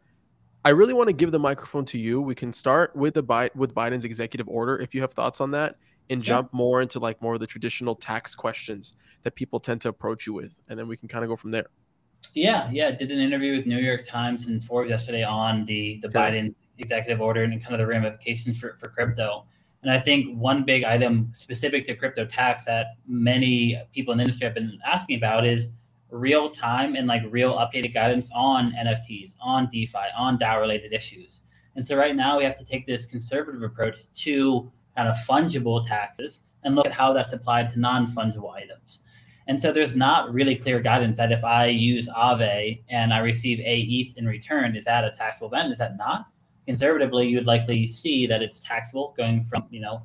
I 0.62 0.68
really 0.70 0.92
want 0.92 1.08
to 1.08 1.14
give 1.14 1.32
the 1.32 1.38
microphone 1.38 1.86
to 1.86 1.98
you. 1.98 2.20
We 2.20 2.34
can 2.34 2.52
start 2.52 2.94
with 2.94 3.14
the 3.14 3.22
Bi- 3.22 3.48
with 3.54 3.74
Biden's 3.74 4.04
executive 4.04 4.46
order 4.46 4.78
if 4.78 4.94
you 4.94 5.00
have 5.00 5.10
thoughts 5.14 5.40
on 5.40 5.52
that, 5.52 5.76
and 6.10 6.22
Sure. 6.22 6.36
jump 6.36 6.52
more 6.52 6.82
into 6.82 6.98
like 6.98 7.22
more 7.22 7.32
of 7.32 7.40
the 7.40 7.46
traditional 7.46 7.94
tax 7.94 8.34
questions 8.34 8.94
that 9.22 9.34
people 9.34 9.58
tend 9.58 9.80
to 9.80 9.88
approach 9.88 10.26
you 10.26 10.34
with, 10.34 10.60
and 10.68 10.78
then 10.78 10.86
we 10.86 10.98
can 10.98 11.08
kind 11.08 11.24
of 11.24 11.30
go 11.30 11.36
from 11.36 11.50
there. 11.50 11.68
Yeah, 12.34 12.70
yeah. 12.70 12.90
Did 12.90 13.10
an 13.10 13.18
interview 13.18 13.56
with 13.56 13.66
New 13.66 13.78
York 13.78 14.06
Times 14.06 14.46
and 14.46 14.62
Forbes 14.62 14.90
yesterday 14.90 15.24
on 15.24 15.64
the 15.64 15.98
the 16.02 16.08
Okay. 16.08 16.18
Biden 16.18 16.54
executive 16.78 17.20
order 17.20 17.42
and 17.42 17.60
kind 17.62 17.74
of 17.74 17.78
the 17.78 17.86
ramifications 17.86 18.58
for, 18.58 18.76
for 18.80 18.88
crypto. 18.88 19.44
And 19.82 19.90
I 19.90 19.98
think 19.98 20.36
one 20.36 20.64
big 20.64 20.84
item 20.84 21.32
specific 21.34 21.86
to 21.86 21.94
crypto 21.94 22.24
tax 22.26 22.64
that 22.66 22.96
many 23.06 23.80
people 23.92 24.12
in 24.12 24.18
the 24.18 24.24
industry 24.24 24.44
have 24.46 24.54
been 24.54 24.78
asking 24.86 25.16
about 25.16 25.46
is 25.46 25.70
real 26.10 26.50
time 26.50 26.96
and 26.96 27.06
like 27.06 27.22
real 27.30 27.54
updated 27.54 27.94
guidance 27.94 28.28
on 28.34 28.72
NFTs, 28.72 29.34
on 29.40 29.68
DeFi, 29.68 29.98
on 30.16 30.38
DAO 30.38 30.60
related 30.60 30.92
issues. 30.92 31.40
And 31.76 31.86
so 31.86 31.96
right 31.96 32.16
now 32.16 32.36
we 32.36 32.44
have 32.44 32.58
to 32.58 32.64
take 32.64 32.86
this 32.86 33.06
conservative 33.06 33.62
approach 33.62 34.12
to 34.12 34.70
kind 34.96 35.08
of 35.08 35.16
fungible 35.18 35.86
taxes 35.86 36.40
and 36.64 36.74
look 36.74 36.86
at 36.86 36.92
how 36.92 37.12
that's 37.12 37.32
applied 37.32 37.68
to 37.70 37.80
non-fungible 37.80 38.52
items. 38.52 39.00
And 39.50 39.61
so 39.61 39.73
there's 39.73 39.97
not 39.97 40.33
really 40.33 40.54
clear 40.54 40.78
guidance 40.78 41.16
that 41.16 41.33
if 41.33 41.42
I 41.42 41.66
use 41.66 42.09
Aave 42.11 42.85
and 42.88 43.12
I 43.12 43.19
receive 43.19 43.59
a 43.59 43.80
ETH 43.80 44.16
in 44.16 44.25
return, 44.25 44.76
is 44.76 44.85
that 44.85 45.02
a 45.02 45.11
taxable 45.11 45.49
event? 45.49 45.73
Is 45.73 45.80
that 45.80 45.97
not? 45.97 46.26
Conservatively, 46.66 47.26
you 47.26 47.37
would 47.38 47.49
likely 47.49 47.88
see 47.88 48.28
that 48.28 48.42
it's 48.42 48.61
taxable 48.61 49.12
going 49.16 49.42
from 49.42 49.64
you 49.69 49.80
know 49.80 50.02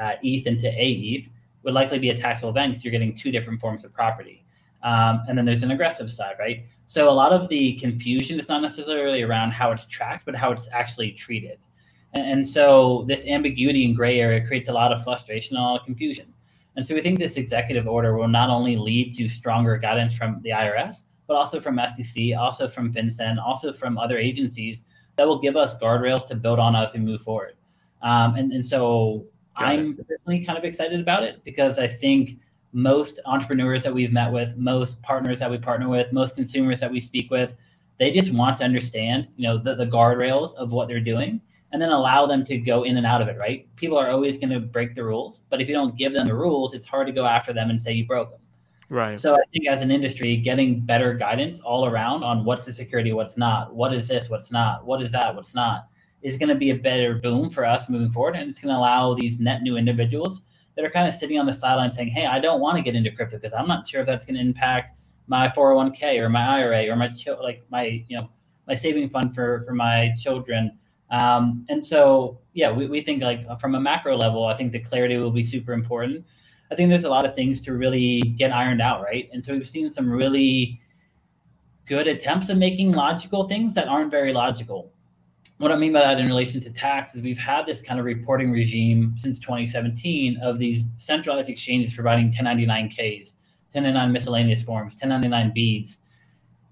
uh, 0.00 0.12
ETH 0.22 0.46
into 0.46 0.68
a 0.68 0.90
ETH 0.90 1.28
would 1.64 1.74
likely 1.74 1.98
be 1.98 2.08
a 2.08 2.16
taxable 2.16 2.48
event 2.48 2.72
because 2.72 2.82
you're 2.82 2.90
getting 2.90 3.14
two 3.14 3.30
different 3.30 3.60
forms 3.60 3.84
of 3.84 3.92
property. 3.92 4.42
Um, 4.82 5.22
and 5.28 5.36
then 5.36 5.44
there's 5.44 5.62
an 5.62 5.70
aggressive 5.70 6.10
side, 6.10 6.36
right? 6.38 6.64
So 6.86 7.10
a 7.10 7.12
lot 7.12 7.34
of 7.34 7.50
the 7.50 7.74
confusion 7.74 8.40
is 8.40 8.48
not 8.48 8.62
necessarily 8.62 9.20
around 9.20 9.50
how 9.50 9.70
it's 9.70 9.84
tracked, 9.84 10.24
but 10.24 10.34
how 10.34 10.50
it's 10.50 10.66
actually 10.72 11.12
treated. 11.12 11.58
And, 12.14 12.26
and 12.26 12.48
so 12.48 13.04
this 13.06 13.26
ambiguity 13.26 13.84
and 13.84 13.94
gray 13.94 14.18
area 14.18 14.46
creates 14.46 14.70
a 14.70 14.72
lot 14.72 14.94
of 14.94 15.04
frustration 15.04 15.58
and 15.58 15.62
a 15.62 15.68
lot 15.68 15.80
of 15.80 15.84
confusion. 15.84 16.32
And 16.78 16.86
so 16.86 16.94
we 16.94 17.02
think 17.02 17.18
this 17.18 17.36
executive 17.36 17.88
order 17.88 18.16
will 18.16 18.28
not 18.28 18.50
only 18.50 18.76
lead 18.76 19.12
to 19.14 19.28
stronger 19.28 19.76
guidance 19.78 20.14
from 20.14 20.40
the 20.42 20.50
IRS, 20.50 21.02
but 21.26 21.34
also 21.34 21.58
from 21.58 21.80
SEC, 21.96 22.36
also 22.38 22.68
from 22.68 22.92
FinCEN, 22.92 23.36
also 23.44 23.72
from 23.72 23.98
other 23.98 24.16
agencies 24.16 24.84
that 25.16 25.26
will 25.26 25.40
give 25.40 25.56
us 25.56 25.76
guardrails 25.80 26.24
to 26.26 26.36
build 26.36 26.60
on 26.60 26.76
as 26.76 26.92
we 26.92 27.00
move 27.00 27.20
forward. 27.22 27.54
Um, 28.02 28.36
and, 28.36 28.52
and 28.52 28.64
so 28.64 29.26
Got 29.58 29.70
I'm 29.70 29.96
personally 30.08 30.44
kind 30.44 30.56
of 30.56 30.62
excited 30.62 31.00
about 31.00 31.24
it 31.24 31.42
because 31.42 31.80
I 31.80 31.88
think 31.88 32.38
most 32.72 33.18
entrepreneurs 33.26 33.82
that 33.82 33.92
we've 33.92 34.12
met 34.12 34.30
with, 34.30 34.56
most 34.56 35.02
partners 35.02 35.40
that 35.40 35.50
we 35.50 35.58
partner 35.58 35.88
with, 35.88 36.12
most 36.12 36.36
consumers 36.36 36.78
that 36.78 36.92
we 36.92 37.00
speak 37.00 37.28
with, 37.28 37.54
they 37.98 38.12
just 38.12 38.32
want 38.32 38.56
to 38.58 38.64
understand, 38.64 39.26
you 39.34 39.48
know, 39.48 39.58
the, 39.58 39.74
the 39.74 39.86
guardrails 39.86 40.54
of 40.54 40.70
what 40.70 40.86
they're 40.86 41.00
doing 41.00 41.40
and 41.72 41.82
then 41.82 41.90
allow 41.90 42.26
them 42.26 42.44
to 42.44 42.58
go 42.58 42.84
in 42.84 42.96
and 42.96 43.06
out 43.06 43.20
of 43.20 43.28
it, 43.28 43.36
right? 43.38 43.68
People 43.76 43.98
are 43.98 44.10
always 44.10 44.38
going 44.38 44.50
to 44.50 44.60
break 44.60 44.94
the 44.94 45.04
rules, 45.04 45.42
but 45.50 45.60
if 45.60 45.68
you 45.68 45.74
don't 45.74 45.96
give 45.96 46.12
them 46.12 46.26
the 46.26 46.34
rules, 46.34 46.74
it's 46.74 46.86
hard 46.86 47.06
to 47.06 47.12
go 47.12 47.26
after 47.26 47.52
them 47.52 47.70
and 47.70 47.80
say 47.80 47.92
you 47.92 48.06
broke 48.06 48.30
them. 48.30 48.40
Right. 48.90 49.18
So 49.18 49.34
I 49.34 49.42
think 49.52 49.68
as 49.68 49.82
an 49.82 49.90
industry, 49.90 50.36
getting 50.38 50.80
better 50.80 51.12
guidance 51.12 51.60
all 51.60 51.84
around 51.86 52.24
on 52.24 52.44
what's 52.44 52.64
the 52.64 52.72
security, 52.72 53.12
what's 53.12 53.36
not, 53.36 53.74
what 53.74 53.92
is 53.92 54.08
this, 54.08 54.30
what's 54.30 54.50
not, 54.50 54.86
what 54.86 55.02
is 55.02 55.12
that, 55.12 55.34
what's 55.34 55.54
not, 55.54 55.88
is 56.22 56.38
going 56.38 56.48
to 56.48 56.54
be 56.54 56.70
a 56.70 56.74
better 56.74 57.16
boom 57.16 57.50
for 57.50 57.64
us 57.64 57.88
moving 57.88 58.10
forward, 58.10 58.34
and 58.34 58.48
it's 58.48 58.60
going 58.60 58.74
to 58.74 58.78
allow 58.78 59.14
these 59.14 59.38
net 59.38 59.62
new 59.62 59.76
individuals 59.76 60.42
that 60.74 60.84
are 60.84 60.90
kind 60.90 61.08
of 61.08 61.14
sitting 61.14 61.38
on 61.38 61.46
the 61.46 61.52
sideline 61.52 61.90
saying, 61.90 62.08
"Hey, 62.08 62.26
I 62.26 62.38
don't 62.38 62.60
want 62.60 62.76
to 62.76 62.82
get 62.82 62.96
into 62.96 63.10
crypto 63.10 63.36
because 63.36 63.52
I'm 63.52 63.68
not 63.68 63.86
sure 63.86 64.00
if 64.00 64.06
that's 64.06 64.24
going 64.24 64.36
to 64.36 64.40
impact 64.40 64.92
my 65.26 65.48
401k 65.48 66.18
or 66.18 66.28
my 66.28 66.58
IRA 66.58 66.88
or 66.88 66.96
my 66.96 67.10
like 67.40 67.62
my 67.70 68.04
you 68.08 68.16
know 68.16 68.30
my 68.66 68.74
saving 68.74 69.10
fund 69.10 69.34
for 69.34 69.62
for 69.62 69.74
my 69.74 70.12
children." 70.18 70.77
Um, 71.10 71.64
and 71.68 71.84
so, 71.84 72.38
yeah, 72.52 72.70
we, 72.70 72.86
we 72.86 73.00
think 73.00 73.22
like 73.22 73.46
from 73.60 73.74
a 73.74 73.80
macro 73.80 74.16
level, 74.16 74.46
I 74.46 74.56
think 74.56 74.72
the 74.72 74.80
clarity 74.80 75.16
will 75.16 75.30
be 75.30 75.42
super 75.42 75.72
important. 75.72 76.24
I 76.70 76.74
think 76.74 76.90
there's 76.90 77.04
a 77.04 77.10
lot 77.10 77.24
of 77.24 77.34
things 77.34 77.60
to 77.62 77.72
really 77.72 78.20
get 78.20 78.52
ironed 78.52 78.82
out, 78.82 79.02
right? 79.02 79.28
And 79.32 79.42
so 79.44 79.54
we've 79.54 79.68
seen 79.68 79.90
some 79.90 80.10
really 80.10 80.80
good 81.86 82.06
attempts 82.06 82.50
of 82.50 82.58
making 82.58 82.92
logical 82.92 83.48
things 83.48 83.74
that 83.74 83.88
aren't 83.88 84.10
very 84.10 84.32
logical. 84.32 84.92
What 85.56 85.72
I 85.72 85.76
mean 85.76 85.92
by 85.92 86.00
that 86.00 86.20
in 86.20 86.26
relation 86.26 86.60
to 86.60 86.70
tax 86.70 87.14
is 87.14 87.22
we've 87.22 87.38
had 87.38 87.66
this 87.66 87.82
kind 87.82 87.98
of 87.98 88.06
reporting 88.06 88.52
regime 88.52 89.14
since 89.16 89.40
2017 89.40 90.38
of 90.42 90.58
these 90.58 90.84
centralized 90.98 91.48
exchanges 91.48 91.94
providing 91.94 92.30
1099Ks, 92.30 93.32
1099 93.72 94.12
miscellaneous 94.12 94.62
forms, 94.62 95.00
1099Bs, 95.00 95.96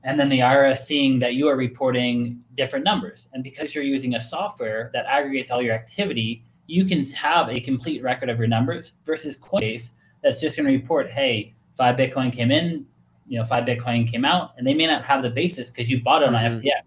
and 0.07 0.19
then 0.21 0.29
the 0.29 0.39
IRS 0.39 0.79
seeing 0.79 1.19
that 1.19 1.35
you 1.35 1.49
are 1.49 1.57
reporting 1.57 2.41
different 2.55 2.85
numbers. 2.85 3.29
And 3.33 3.43
because 3.43 3.75
you're 3.75 3.83
using 3.83 4.15
a 4.15 4.21
software 4.21 4.89
that 4.95 5.05
aggregates 5.07 5.51
all 5.51 5.61
your 5.61 5.75
activity, 5.75 6.45
you 6.69 6.85
can 6.87 7.05
have 7.07 7.49
a 7.49 7.59
complete 7.59 8.05
record 8.05 8.31
of 8.31 8.39
your 8.39 8.47
numbers 8.47 8.93
versus 9.05 9.37
Coinbase 9.37 9.91
that's 10.23 10.41
just 10.41 10.57
going 10.57 10.69
to 10.69 10.73
report, 10.73 11.11
hey, 11.11 11.55
five 11.77 11.97
Bitcoin 11.97 12.33
came 12.33 12.53
in, 12.53 12.87
you 13.27 13.37
know, 13.37 13.45
five 13.45 13.65
Bitcoin 13.65 14.09
came 14.09 14.25
out, 14.25 14.53
and 14.57 14.65
they 14.65 14.75
may 14.75 14.87
not 14.87 15.05
have 15.05 15.25
the 15.25 15.31
basis 15.31 15.71
because 15.71 15.91
you 15.91 16.01
bought 16.01 16.23
it 16.23 16.29
on 16.29 16.35
mm-hmm. 16.35 16.57
FTX 16.57 16.83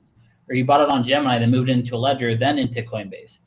or 0.47 0.55
you 0.55 0.63
bought 0.63 0.79
it 0.79 0.89
on 0.89 1.03
Gemini, 1.03 1.39
then 1.39 1.51
moved 1.51 1.69
into 1.69 1.95
a 1.95 1.97
ledger, 1.97 2.37
then 2.37 2.57
into 2.57 2.81
Coinbase. 2.81 3.39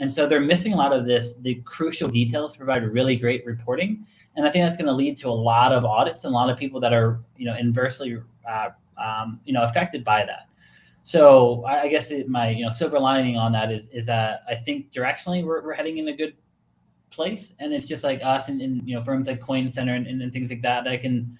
And 0.00 0.12
so 0.12 0.26
they're 0.26 0.40
missing 0.40 0.72
a 0.72 0.76
lot 0.76 0.92
of 0.92 1.06
this, 1.06 1.34
the 1.42 1.54
crucial 1.64 2.08
details 2.08 2.52
to 2.52 2.58
provide 2.58 2.82
really 2.82 3.14
great 3.14 3.46
reporting. 3.46 4.04
And 4.34 4.44
I 4.44 4.50
think 4.50 4.64
that's 4.64 4.76
going 4.76 4.88
to 4.88 4.92
lead 4.92 5.16
to 5.18 5.28
a 5.28 5.30
lot 5.30 5.72
of 5.72 5.84
audits 5.84 6.24
and 6.24 6.32
a 6.32 6.34
lot 6.34 6.50
of 6.50 6.58
people 6.58 6.80
that 6.80 6.92
are, 6.92 7.20
you 7.36 7.46
know, 7.46 7.56
inversely, 7.56 8.18
uh, 8.48 8.70
um, 9.00 9.40
you 9.44 9.52
know, 9.52 9.62
affected 9.62 10.04
by 10.04 10.24
that. 10.24 10.48
So 11.02 11.64
I, 11.64 11.82
I 11.82 11.88
guess 11.88 12.10
it, 12.10 12.28
my, 12.28 12.50
you 12.50 12.64
know, 12.64 12.72
silver 12.72 12.98
lining 12.98 13.36
on 13.36 13.52
that 13.52 13.72
is, 13.72 13.88
is 13.88 14.06
that 14.06 14.42
I 14.48 14.54
think 14.54 14.92
directionally 14.92 15.44
we're, 15.44 15.62
we're 15.62 15.74
heading 15.74 15.98
in 15.98 16.08
a 16.08 16.16
good 16.16 16.34
place. 17.10 17.54
And 17.58 17.72
it's 17.72 17.86
just 17.86 18.04
like 18.04 18.20
us 18.22 18.48
and, 18.48 18.60
and 18.60 18.86
you 18.88 18.94
know, 18.94 19.02
firms 19.02 19.26
like 19.26 19.40
Coin 19.40 19.70
Center 19.70 19.94
and, 19.94 20.06
and, 20.06 20.20
and 20.20 20.32
things 20.32 20.50
like 20.50 20.62
that 20.62 20.84
that 20.84 21.00
can 21.00 21.38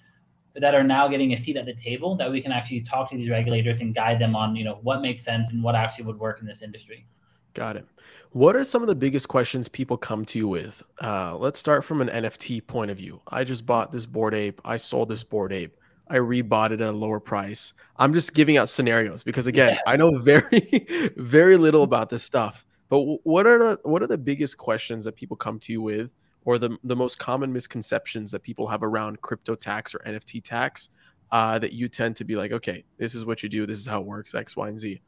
that 0.55 0.75
are 0.75 0.83
now 0.83 1.07
getting 1.07 1.33
a 1.33 1.37
seat 1.37 1.55
at 1.55 1.65
the 1.65 1.73
table 1.73 2.15
that 2.15 2.29
we 2.29 2.41
can 2.41 2.51
actually 2.51 2.81
talk 2.81 3.09
to 3.09 3.15
these 3.15 3.29
regulators 3.29 3.79
and 3.79 3.95
guide 3.95 4.19
them 4.19 4.35
on 4.35 4.55
you 4.55 4.65
know 4.65 4.79
what 4.83 5.01
makes 5.01 5.23
sense 5.23 5.51
and 5.51 5.63
what 5.63 5.75
actually 5.75 6.05
would 6.05 6.19
work 6.19 6.41
in 6.41 6.45
this 6.45 6.61
industry. 6.61 7.05
Got 7.53 7.77
it. 7.77 7.85
What 8.31 8.55
are 8.55 8.63
some 8.63 8.81
of 8.81 8.87
the 8.87 8.95
biggest 8.95 9.27
questions 9.27 9.67
people 9.67 9.97
come 9.97 10.23
to 10.25 10.37
you 10.37 10.47
with? 10.47 10.83
Uh, 11.01 11.37
let's 11.37 11.59
start 11.59 11.83
from 11.83 12.01
an 12.01 12.07
nft 12.09 12.65
point 12.67 12.91
of 12.91 12.97
view. 12.97 13.21
I 13.29 13.43
just 13.43 13.65
bought 13.65 13.91
this 13.91 14.05
Bored 14.05 14.33
Ape. 14.33 14.61
I 14.65 14.77
sold 14.77 15.09
this 15.09 15.23
Bored 15.23 15.53
Ape 15.53 15.75
i 16.11 16.17
rebought 16.17 16.71
it 16.71 16.81
at 16.81 16.89
a 16.89 16.91
lower 16.91 17.19
price 17.19 17.73
i'm 17.97 18.13
just 18.13 18.33
giving 18.33 18.57
out 18.57 18.69
scenarios 18.69 19.23
because 19.23 19.47
again 19.47 19.73
yeah. 19.73 19.81
i 19.91 19.95
know 19.95 20.17
very 20.17 21.11
very 21.17 21.57
little 21.57 21.83
about 21.83 22.09
this 22.09 22.23
stuff 22.23 22.65
but 22.89 22.99
what 23.23 23.47
are 23.47 23.57
the 23.57 23.79
what 23.83 24.03
are 24.03 24.07
the 24.07 24.17
biggest 24.17 24.57
questions 24.57 25.05
that 25.05 25.15
people 25.15 25.37
come 25.37 25.59
to 25.59 25.71
you 25.71 25.81
with 25.81 26.11
or 26.45 26.57
the, 26.57 26.77
the 26.83 26.95
most 26.95 27.19
common 27.19 27.51
misconceptions 27.53 28.31
that 28.31 28.43
people 28.43 28.67
have 28.67 28.83
around 28.83 29.21
crypto 29.21 29.55
tax 29.55 29.93
or 29.93 29.99
NFT 29.99 30.43
tax 30.43 30.89
uh, 31.31 31.59
that 31.59 31.73
you 31.73 31.87
tend 31.87 32.15
to 32.17 32.23
be 32.23 32.35
like, 32.35 32.51
okay, 32.51 32.83
this 32.97 33.15
is 33.15 33.25
what 33.25 33.43
you 33.43 33.49
do, 33.49 33.65
this 33.65 33.79
is 33.79 33.85
how 33.85 34.01
it 34.01 34.05
works, 34.05 34.35
X, 34.35 34.55
Y, 34.55 34.67
and 34.67 34.79
Z? 34.79 35.01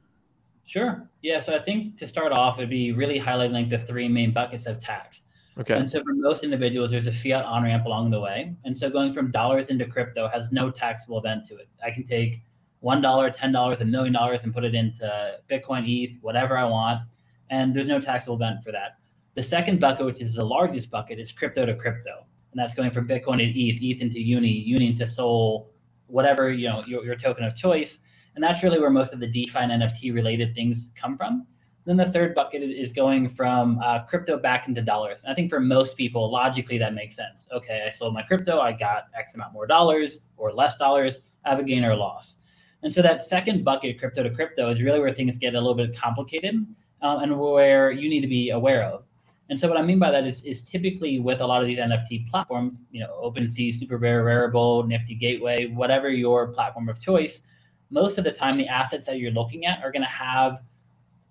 Sure. 0.65 1.10
Yeah. 1.22 1.39
So 1.39 1.53
I 1.53 1.60
think 1.60 1.98
to 1.98 2.07
start 2.07 2.31
off, 2.31 2.57
it'd 2.57 2.69
be 2.69 2.93
really 2.93 3.19
highlighting 3.19 3.51
like 3.51 3.69
the 3.69 3.79
three 3.79 4.07
main 4.07 4.31
buckets 4.31 4.65
of 4.65 4.79
tax. 4.79 5.24
Okay. 5.60 5.75
And 5.75 5.89
so 5.89 6.01
for 6.01 6.13
most 6.13 6.43
individuals, 6.43 6.91
there's 6.91 7.07
a 7.07 7.12
fiat 7.12 7.45
on 7.45 7.63
ramp 7.63 7.86
along 7.86 8.10
the 8.10 8.19
way. 8.19 8.55
And 8.65 8.75
so 8.75 8.89
going 8.89 9.13
from 9.13 9.31
dollars 9.31 9.69
into 9.69 9.86
crypto 9.86 10.27
has 10.27 10.51
no 10.51 10.72
taxable 10.72 11.19
event 11.19 11.45
to 11.50 11.57
it. 11.57 11.69
I 11.86 11.91
can 11.91 12.03
take 12.03 12.41
$1, 12.83 13.01
$10, 13.01 13.81
a 13.81 13.86
million 13.86 14.13
dollars 14.13 14.43
and 14.43 14.53
put 14.53 14.63
it 14.63 14.75
into 14.75 15.38
Bitcoin, 15.50 15.83
ETH, 15.88 16.17
whatever 16.22 16.57
I 16.57 16.65
want. 16.65 17.01
And 17.50 17.75
there's 17.75 17.88
no 17.88 18.01
taxable 18.01 18.36
event 18.36 18.63
for 18.63 18.72
that. 18.72 18.98
The 19.35 19.44
second 19.44 19.79
bucket, 19.79 20.05
which 20.05 20.22
is 20.22 20.35
the 20.35 20.44
largest 20.44 20.92
bucket, 20.92 21.20
is 21.20 21.31
crypto 21.31 21.66
to 21.66 21.75
crypto, 21.75 22.25
and 22.51 22.59
that's 22.59 22.75
going 22.75 22.92
from 22.92 23.07
Bitcoin 23.07 23.37
to 23.37 23.44
ETH, 23.44 23.81
ETH 23.81 24.01
into 24.01 24.20
Uni, 24.20 24.48
Uni 24.48 24.87
into 24.87 25.07
Sol, 25.07 25.72
whatever 26.07 26.51
you 26.51 26.70
know 26.70 26.83
your, 26.85 27.03
your 27.03 27.16
token 27.16 27.44
of 27.44 27.55
choice, 27.55 27.98
and 28.35 28.44
that's 28.44 28.61
really 28.61 28.79
where 28.79 28.92
most 28.92 29.11
of 29.11 29.20
the 29.20 29.27
DeFi 29.27 29.57
and 29.59 29.83
NFT 29.83 30.13
related 30.13 30.53
things 30.53 30.89
come 30.96 31.18
from. 31.18 31.48
Then 31.85 31.98
the 31.98 32.05
third 32.11 32.33
bucket 32.33 32.63
is 32.63 32.93
going 32.93 33.27
from 33.27 33.79
uh, 33.79 34.03
crypto 34.03 34.37
back 34.37 34.67
into 34.67 34.81
dollars. 34.81 35.22
And 35.24 35.31
I 35.31 35.35
think 35.35 35.50
for 35.50 35.59
most 35.59 35.98
people, 35.98 36.31
logically, 36.31 36.77
that 36.77 36.93
makes 36.93 37.15
sense. 37.15 37.48
Okay, 37.51 37.83
I 37.85 37.91
sold 37.91 38.13
my 38.13 38.22
crypto, 38.22 38.59
I 38.59 38.72
got 38.72 39.07
X 39.17 39.35
amount 39.35 39.53
more 39.53 39.67
dollars 39.67 40.19
or 40.37 40.53
less 40.53 40.77
dollars, 40.77 41.19
I 41.46 41.50
have 41.50 41.59
a 41.59 41.63
gain 41.63 41.83
or 41.83 41.91
a 41.91 41.98
loss. 41.98 42.37
And 42.83 42.93
so 42.93 43.01
that 43.01 43.22
second 43.22 43.63
bucket, 43.63 44.00
crypto 44.00 44.24
to 44.24 44.29
crypto, 44.29 44.69
is 44.69 44.81
really 44.81 45.00
where 45.00 45.13
things 45.13 45.37
get 45.37 45.55
a 45.55 45.59
little 45.59 45.75
bit 45.75 45.98
complicated 45.98 46.65
uh, 47.01 47.19
and 47.22 47.37
where 47.37 47.91
you 47.91 48.09
need 48.09 48.22
to 48.22 48.27
be 48.27 48.51
aware 48.51 48.83
of. 48.83 49.03
And 49.50 49.59
so 49.59 49.67
what 49.67 49.77
I 49.77 49.81
mean 49.81 50.00
by 50.00 50.09
that 50.11 50.25
is, 50.25 50.41
is 50.43 50.61
typically 50.61 51.19
with 51.19 51.41
a 51.41 51.46
lot 51.46 51.61
of 51.61 51.67
these 51.67 51.77
NFT 51.77 52.29
platforms, 52.29 52.79
you 52.91 53.01
know, 53.01 53.19
OpenSea, 53.24 53.74
Super 53.74 53.98
Rare, 53.98 54.24
Rarible, 54.24 54.87
Nifty 54.87 55.15
Gateway, 55.15 55.67
whatever 55.67 56.09
your 56.09 56.48
platform 56.48 56.87
of 56.87 57.00
choice, 57.00 57.41
most 57.89 58.17
of 58.17 58.24
the 58.24 58.31
time 58.31 58.57
the 58.57 58.67
assets 58.67 59.05
that 59.05 59.19
you're 59.19 59.31
looking 59.31 59.65
at 59.65 59.83
are 59.83 59.91
going 59.91 60.01
to 60.01 60.07
have 60.07 60.59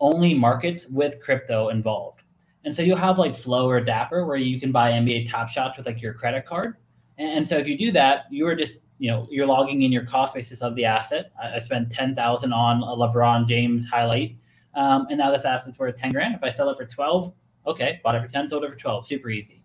only 0.02 0.34
markets 0.34 0.86
with 0.88 1.22
crypto 1.22 1.70
involved. 1.70 2.20
And 2.64 2.74
so 2.74 2.82
you'll 2.82 2.98
have 2.98 3.18
like 3.18 3.34
Flow 3.34 3.68
or 3.68 3.80
Dapper 3.80 4.26
where 4.26 4.36
you 4.36 4.60
can 4.60 4.70
buy 4.70 4.92
NBA 4.92 5.30
Top 5.30 5.48
Shots 5.48 5.78
with 5.78 5.86
like 5.86 6.02
your 6.02 6.12
credit 6.12 6.44
card. 6.44 6.76
And 7.18 7.46
so 7.46 7.56
if 7.56 7.66
you 7.66 7.78
do 7.78 7.90
that, 7.92 8.24
you 8.30 8.46
are 8.46 8.54
just, 8.54 8.80
you 8.98 9.10
know, 9.10 9.26
you're 9.30 9.46
logging 9.46 9.82
in 9.82 9.90
your 9.90 10.04
cost 10.04 10.34
basis 10.34 10.60
of 10.60 10.74
the 10.74 10.84
asset. 10.84 11.32
I, 11.42 11.58
spent 11.58 11.90
10,000 11.90 12.52
on 12.52 12.82
a 12.82 12.86
LeBron 12.86 13.48
James 13.48 13.86
highlight. 13.88 14.36
Um, 14.74 15.06
and 15.08 15.18
now 15.18 15.30
this 15.30 15.44
asset's 15.44 15.78
worth 15.78 15.96
10 15.96 16.12
grand. 16.12 16.34
If 16.34 16.42
I 16.42 16.50
sell 16.50 16.68
it 16.70 16.76
for 16.76 16.86
12, 16.86 17.32
Okay, 17.66 18.00
bought 18.02 18.16
it 18.16 18.22
for 18.22 18.28
10, 18.28 18.48
sold 18.48 18.64
it 18.64 18.70
for 18.70 18.76
12. 18.76 19.06
Super 19.06 19.30
easy. 19.30 19.64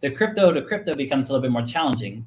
The 0.00 0.10
crypto 0.10 0.52
to 0.52 0.62
crypto 0.62 0.94
becomes 0.94 1.28
a 1.28 1.32
little 1.32 1.42
bit 1.42 1.52
more 1.52 1.66
challenging. 1.66 2.26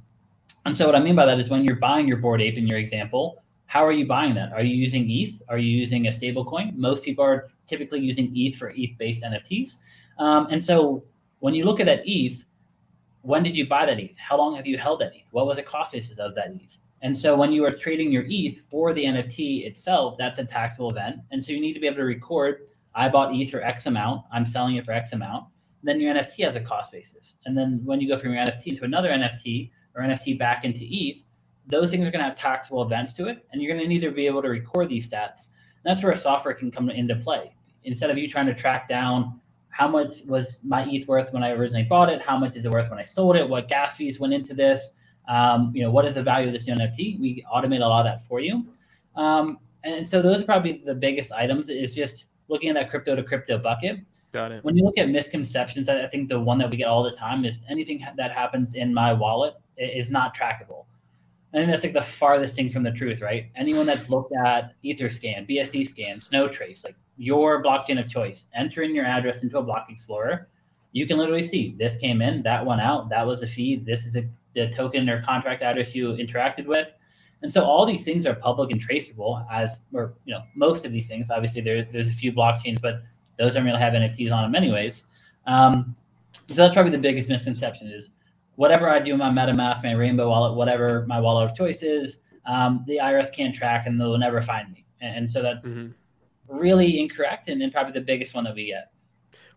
And 0.66 0.76
so 0.76 0.86
what 0.86 0.96
I 0.96 1.00
mean 1.00 1.16
by 1.16 1.26
that 1.26 1.40
is 1.40 1.50
when 1.50 1.64
you're 1.64 1.78
buying 1.78 2.08
your 2.08 2.18
Bored 2.18 2.42
Ape 2.42 2.58
in 2.58 2.68
your 2.68 2.78
example, 2.78 3.44
how 3.68 3.86
are 3.86 3.92
you 3.92 4.06
buying 4.06 4.34
that? 4.36 4.52
Are 4.54 4.64
you 4.64 4.76
using 4.76 5.10
ETH? 5.10 5.42
Are 5.50 5.58
you 5.58 5.70
using 5.70 6.08
a 6.08 6.12
stable 6.12 6.46
coin? 6.46 6.74
Most 6.76 7.04
people 7.04 7.24
are 7.24 7.50
typically 7.68 8.00
using 8.00 8.32
ETH 8.34 8.56
for 8.56 8.72
ETH-based 8.76 9.24
NFTs. 9.24 9.76
Um, 10.18 10.48
and 10.50 10.64
so 10.64 11.04
when 11.40 11.54
you 11.54 11.66
look 11.66 11.80
at 11.80 11.86
that 11.86 12.02
ETH, 12.06 12.44
when 13.22 13.44
did 13.44 13.56
you 13.56 13.68
buy 13.68 13.86
that 13.86 14.00
ETH? 14.00 14.18
How 14.18 14.38
long 14.38 14.56
have 14.56 14.66
you 14.66 14.78
held 14.78 15.02
that 15.02 15.14
ETH? 15.14 15.28
What 15.32 15.46
was 15.46 15.58
the 15.58 15.64
cost 15.64 15.92
basis 15.92 16.18
of 16.18 16.34
that 16.36 16.48
ETH? 16.56 16.78
And 17.02 17.16
so 17.16 17.36
when 17.36 17.52
you 17.52 17.66
are 17.66 17.72
trading 17.72 18.12
your 18.12 18.24
ETH 18.28 18.62
for 18.72 18.94
the 18.94 19.04
NFT 19.04 19.66
itself, 19.66 20.18
that's 20.18 20.40
a 20.40 20.46
taxable 20.46 20.90
event. 20.90 21.18
And 21.32 21.44
so 21.44 21.52
you 21.52 21.60
need 21.60 21.74
to 21.74 21.80
be 21.80 21.88
able 21.88 21.98
to 21.98 22.04
record 22.04 22.62
I 22.96 23.10
bought 23.10 23.32
ETH 23.32 23.52
for 23.52 23.62
X 23.62 23.86
amount. 23.86 24.24
I'm 24.34 24.46
selling 24.46 24.78
it 24.78 24.86
for 24.86 24.92
X 24.92 25.14
amount. 25.14 25.46
Then 25.84 26.02
your 26.02 26.16
NFT 26.16 26.44
has 26.46 26.56
a 26.56 26.62
cost 26.62 26.92
basis. 26.92 27.36
And 27.46 27.56
then 27.56 27.82
when 27.86 28.02
you 28.02 28.08
go 28.08 28.18
from 28.18 28.34
your 28.34 28.44
NFT 28.44 28.80
to 28.80 28.86
another 28.86 29.10
NFT 29.10 29.70
or 29.96 30.02
NFT 30.02 30.40
back 30.40 30.66
into 30.66 30.80
ETH, 30.84 31.18
those 31.68 31.92
things 31.92 32.06
are 32.08 32.12
going 32.12 32.24
to 32.24 32.30
have 32.30 32.36
taxable 32.36 32.82
events 32.82 33.14
to 33.14 33.28
it. 33.28 33.46
And 33.52 33.62
you're 33.62 33.74
going 33.74 33.84
to 33.84 33.88
need 33.88 34.02
to 34.02 34.12
be 34.12 34.26
able 34.26 34.42
to 34.42 34.50
record 34.50 34.90
these 34.90 35.10
stats. 35.10 35.48
And 35.84 35.86
that's 35.86 36.04
where 36.04 36.14
a 36.14 36.18
software 36.18 36.54
can 36.54 36.72
come 36.72 36.90
into 36.90 37.16
play. 37.16 37.56
Instead 37.84 38.10
of 38.10 38.18
you 38.18 38.28
trying 38.28 38.48
to 38.48 38.54
track 38.54 38.90
down 38.90 39.40
how 39.70 39.88
much 39.88 40.24
was 40.26 40.58
my 40.64 40.88
ETH 40.90 41.08
worth 41.08 41.32
when 41.34 41.44
I 41.44 41.52
originally 41.52 41.84
bought 41.84 42.10
it, 42.10 42.22
how 42.22 42.38
much 42.38 42.56
is 42.56 42.66
it 42.66 42.72
worth 42.72 42.90
when 42.90 43.00
I 43.00 43.06
sold 43.06 43.36
it, 43.36 43.48
what 43.48 43.68
gas 43.68 43.96
fees 43.96 44.20
went 44.20 44.34
into 44.34 44.56
this, 44.56 44.92
um, 45.28 45.72
you 45.76 45.84
know, 45.84 45.92
what 45.92 46.06
is 46.06 46.16
the 46.16 46.24
value 46.24 46.48
of 46.48 46.54
this 46.54 46.68
new 46.68 46.74
NFT? 46.74 47.20
We 47.20 47.46
automate 47.54 47.82
a 47.82 47.88
lot 47.88 48.06
of 48.06 48.06
that 48.06 48.28
for 48.28 48.40
you. 48.40 48.66
Um, 49.16 49.60
and 49.84 50.06
so 50.06 50.22
those 50.22 50.42
are 50.42 50.46
probably 50.46 50.82
the 50.86 50.96
biggest 50.96 51.32
items 51.32 51.70
is 51.70 51.94
just 51.94 52.26
looking 52.48 52.70
at 52.70 52.76
that 52.76 52.90
crypto 52.90 53.16
to 53.16 53.24
crypto 53.24 53.58
bucket. 53.58 54.00
Got 54.32 54.52
it. 54.52 54.64
When 54.64 54.76
you 54.76 54.84
look 54.84 54.98
at 54.98 55.10
misconceptions, 55.10 55.90
I 55.90 56.08
think 56.08 56.30
the 56.30 56.40
one 56.40 56.58
that 56.58 56.70
we 56.70 56.78
get 56.78 56.88
all 56.88 57.04
the 57.04 57.12
time 57.12 57.46
is 57.46 57.60
anything 57.70 58.06
that 58.18 58.32
happens 58.32 58.76
in 58.76 58.94
my 58.94 59.14
wallet 59.14 59.56
is 59.78 60.10
not 60.10 60.36
trackable. 60.36 60.86
I 61.54 61.58
think 61.58 61.70
that's 61.70 61.84
like 61.84 61.94
the 61.94 62.04
farthest 62.04 62.56
thing 62.56 62.70
from 62.70 62.84
the 62.84 62.92
truth, 62.92 63.22
right? 63.22 63.50
Anyone 63.56 63.86
that's 63.86 64.10
looked 64.10 64.34
at 64.46 64.74
Etherscan, 64.84 65.50
BscScan, 65.50 66.16
Snowtrace, 66.18 66.84
like 66.84 66.96
your 67.18 67.64
blockchain 67.64 68.00
of 68.00 68.10
choice, 68.10 68.46
enter 68.54 68.84
in 68.84 68.94
your 68.94 69.06
address 69.06 69.44
into 69.44 69.58
a 69.58 69.64
block 69.64 69.88
explorer, 69.90 70.50
you 70.92 71.08
can 71.08 71.18
literally 71.18 71.44
see 71.44 71.76
this 71.78 71.96
came 71.98 72.22
in, 72.22 72.44
that 72.44 72.66
went 72.66 72.82
out, 72.82 73.10
that 73.10 73.26
was 73.26 73.44
a 73.44 73.48
fee, 73.48 73.78
this 73.78 74.06
is 74.06 74.18
a, 74.18 74.28
the 74.56 74.70
token 74.72 75.10
or 75.10 75.22
contract 75.24 75.62
address 75.62 75.96
you 75.96 76.10
interacted 76.14 76.66
with. 76.66 76.88
And 77.42 77.52
so 77.52 77.64
all 77.64 77.86
these 77.86 78.04
things 78.04 78.26
are 78.26 78.34
public 78.34 78.72
and 78.72 78.82
traceable 78.82 79.46
as, 79.52 79.80
or, 79.94 80.16
you 80.26 80.34
know, 80.34 80.42
most 80.56 80.86
of 80.86 80.92
these 80.92 81.08
things, 81.08 81.30
obviously 81.30 81.62
there, 81.62 81.88
there's 81.92 82.08
a 82.08 82.12
few 82.12 82.34
blockchains, 82.34 82.82
but 82.82 83.04
those 83.38 83.54
don't 83.54 83.64
really 83.64 83.80
have 83.80 83.94
NFTs 83.94 84.32
on 84.32 84.44
them 84.44 84.56
anyways. 84.56 85.04
Um, 85.46 85.96
so 86.48 86.56
that's 86.56 86.74
probably 86.74 86.92
the 86.92 86.98
biggest 86.98 87.30
misconception 87.30 87.88
is 87.88 88.10
whatever 88.58 88.90
I 88.90 89.00
do 89.00 89.14
in 89.14 89.20
my 89.20 89.30
MetaMask, 89.30 89.84
my 89.84 89.94
Rainbow 89.94 90.30
wallet, 90.30 90.58
whatever 90.58 91.06
my 91.08 91.20
wallet 91.20 91.50
of 91.50 91.56
choice 91.56 91.84
is, 91.84 92.20
um, 92.46 92.84
the 92.88 92.98
IRS 92.98 93.34
can't 93.34 93.56
track 93.56 93.86
and 93.86 94.02
they'll 94.02 94.18
never 94.18 94.42
find 94.42 94.72
me. 94.74 94.86
And, 95.00 95.18
and 95.18 95.32
so 95.32 95.42
that's 95.42 95.68
mm-hmm. 95.70 95.92
really 96.58 97.00
incorrect 97.00 97.50
and, 97.50 97.62
and 97.62 97.72
probably 97.72 97.94
the 97.94 98.02
biggest 98.02 98.34
one 98.34 98.44
that 98.46 98.56
we 98.56 98.66
get. 98.66 98.92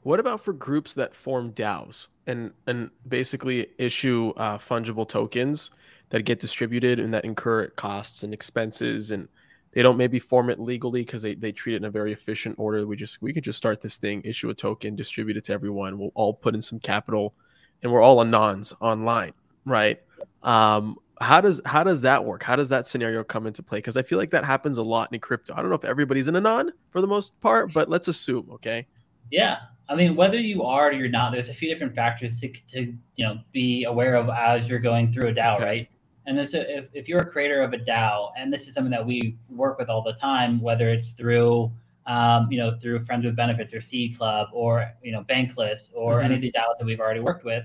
What 0.02 0.20
about 0.20 0.42
for 0.42 0.52
groups 0.52 0.94
that 0.94 1.14
form 1.14 1.52
DAOs 1.52 2.08
and 2.26 2.52
and 2.66 2.90
basically 3.08 3.66
issue 3.78 4.32
uh, 4.36 4.58
fungible 4.58 5.08
tokens 5.08 5.70
that 6.10 6.22
get 6.22 6.40
distributed 6.40 7.00
and 7.00 7.12
that 7.12 7.24
incur 7.24 7.68
costs 7.68 8.22
and 8.22 8.32
expenses 8.32 9.10
and 9.10 9.28
they 9.72 9.82
don't 9.82 9.96
maybe 9.96 10.18
form 10.18 10.50
it 10.50 10.58
legally 10.58 11.02
because 11.02 11.22
they, 11.22 11.34
they 11.34 11.52
treat 11.52 11.74
it 11.74 11.78
in 11.78 11.84
a 11.84 11.90
very 11.90 12.12
efficient 12.12 12.56
order. 12.58 12.86
We 12.86 12.96
just 12.96 13.22
we 13.22 13.32
could 13.32 13.44
just 13.44 13.58
start 13.58 13.80
this 13.80 13.98
thing, 13.98 14.20
issue 14.24 14.50
a 14.50 14.54
token, 14.54 14.96
distribute 14.96 15.36
it 15.36 15.44
to 15.44 15.52
everyone. 15.52 15.98
We'll 15.98 16.12
all 16.14 16.34
put 16.34 16.54
in 16.54 16.60
some 16.60 16.80
capital, 16.80 17.34
and 17.82 17.92
we're 17.92 18.02
all 18.02 18.24
anons 18.24 18.72
online, 18.80 19.32
right? 19.64 20.00
Um, 20.42 20.96
how 21.20 21.40
does 21.40 21.60
how 21.66 21.84
does 21.84 22.00
that 22.00 22.24
work? 22.24 22.42
How 22.42 22.56
does 22.56 22.70
that 22.70 22.86
scenario 22.86 23.22
come 23.22 23.46
into 23.46 23.62
play? 23.62 23.78
Because 23.78 23.96
I 23.96 24.02
feel 24.02 24.18
like 24.18 24.30
that 24.30 24.44
happens 24.44 24.78
a 24.78 24.82
lot 24.82 25.12
in 25.12 25.20
crypto. 25.20 25.52
I 25.54 25.60
don't 25.60 25.68
know 25.68 25.76
if 25.76 25.84
everybody's 25.84 26.28
an 26.28 26.36
anon 26.36 26.72
for 26.90 27.00
the 27.00 27.06
most 27.06 27.38
part, 27.40 27.72
but 27.72 27.88
let's 27.88 28.08
assume, 28.08 28.48
okay? 28.52 28.86
Yeah, 29.30 29.58
I 29.90 29.96
mean, 29.96 30.16
whether 30.16 30.38
you 30.38 30.62
are 30.62 30.88
or 30.88 30.92
you're 30.92 31.08
not, 31.08 31.32
there's 31.32 31.48
a 31.48 31.54
few 31.54 31.68
different 31.68 31.94
factors 31.94 32.40
to, 32.40 32.48
to 32.48 32.94
you 33.16 33.26
know 33.26 33.38
be 33.52 33.84
aware 33.84 34.14
of 34.14 34.30
as 34.30 34.66
you're 34.66 34.78
going 34.78 35.12
through 35.12 35.28
a 35.28 35.34
DAO, 35.34 35.56
okay. 35.56 35.64
right? 35.64 35.88
And 36.26 36.38
then 36.38 36.46
so 36.46 36.60
if, 36.66 36.86
if 36.94 37.08
you're 37.08 37.20
a 37.20 37.26
creator 37.26 37.60
of 37.60 37.72
a 37.72 37.78
DAO, 37.78 38.30
and 38.38 38.52
this 38.52 38.68
is 38.68 38.74
something 38.74 38.92
that 38.92 39.04
we 39.04 39.36
work 39.48 39.78
with 39.78 39.88
all 39.88 40.02
the 40.02 40.12
time, 40.12 40.60
whether 40.60 40.88
it's 40.88 41.10
through 41.10 41.72
um, 42.10 42.50
you 42.50 42.58
know 42.58 42.76
through 42.76 42.98
Friends 43.00 43.24
with 43.24 43.36
Benefits 43.36 43.72
or 43.72 43.80
Seed 43.80 44.18
Club 44.18 44.48
or 44.52 44.92
you 45.02 45.12
know 45.12 45.22
Bankless 45.22 45.90
or 45.94 46.16
mm-hmm. 46.16 46.24
any 46.24 46.34
of 46.34 46.40
the 46.40 46.52
DAOs 46.52 46.78
that 46.78 46.84
we've 46.84 46.98
already 46.98 47.20
worked 47.20 47.44
with, 47.44 47.64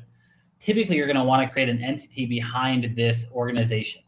typically 0.59 0.97
you're 0.97 1.07
going 1.07 1.17
to 1.17 1.23
want 1.23 1.45
to 1.45 1.51
create 1.51 1.67
an 1.67 1.83
entity 1.83 2.25
behind 2.27 2.95
this 2.95 3.25
organization. 3.33 4.03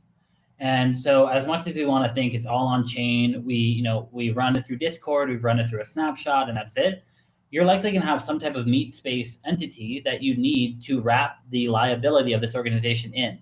And 0.59 0.97
so 0.97 1.27
as 1.27 1.45
much 1.47 1.67
as 1.67 1.73
we 1.73 1.85
want 1.85 2.07
to 2.07 2.13
think 2.13 2.33
it's 2.33 2.45
all 2.45 2.67
on 2.67 2.85
chain, 2.85 3.43
we 3.43 3.55
you 3.55 3.81
know 3.81 4.09
we 4.11 4.29
run 4.29 4.55
it 4.55 4.65
through 4.65 4.77
Discord, 4.77 5.29
we've 5.29 5.43
run 5.43 5.59
it 5.59 5.69
through 5.69 5.81
a 5.81 5.85
snapshot, 5.85 6.49
and 6.49 6.55
that's 6.55 6.77
it. 6.77 7.03
You're 7.49 7.65
likely 7.65 7.91
going 7.91 8.01
to 8.01 8.07
have 8.07 8.21
some 8.21 8.39
type 8.39 8.55
of 8.55 8.67
meat 8.67 8.93
space 8.93 9.39
entity 9.45 10.01
that 10.05 10.21
you 10.21 10.37
need 10.37 10.81
to 10.83 11.01
wrap 11.01 11.37
the 11.49 11.69
liability 11.69 12.33
of 12.33 12.41
this 12.41 12.55
organization 12.55 13.13
in 13.13 13.39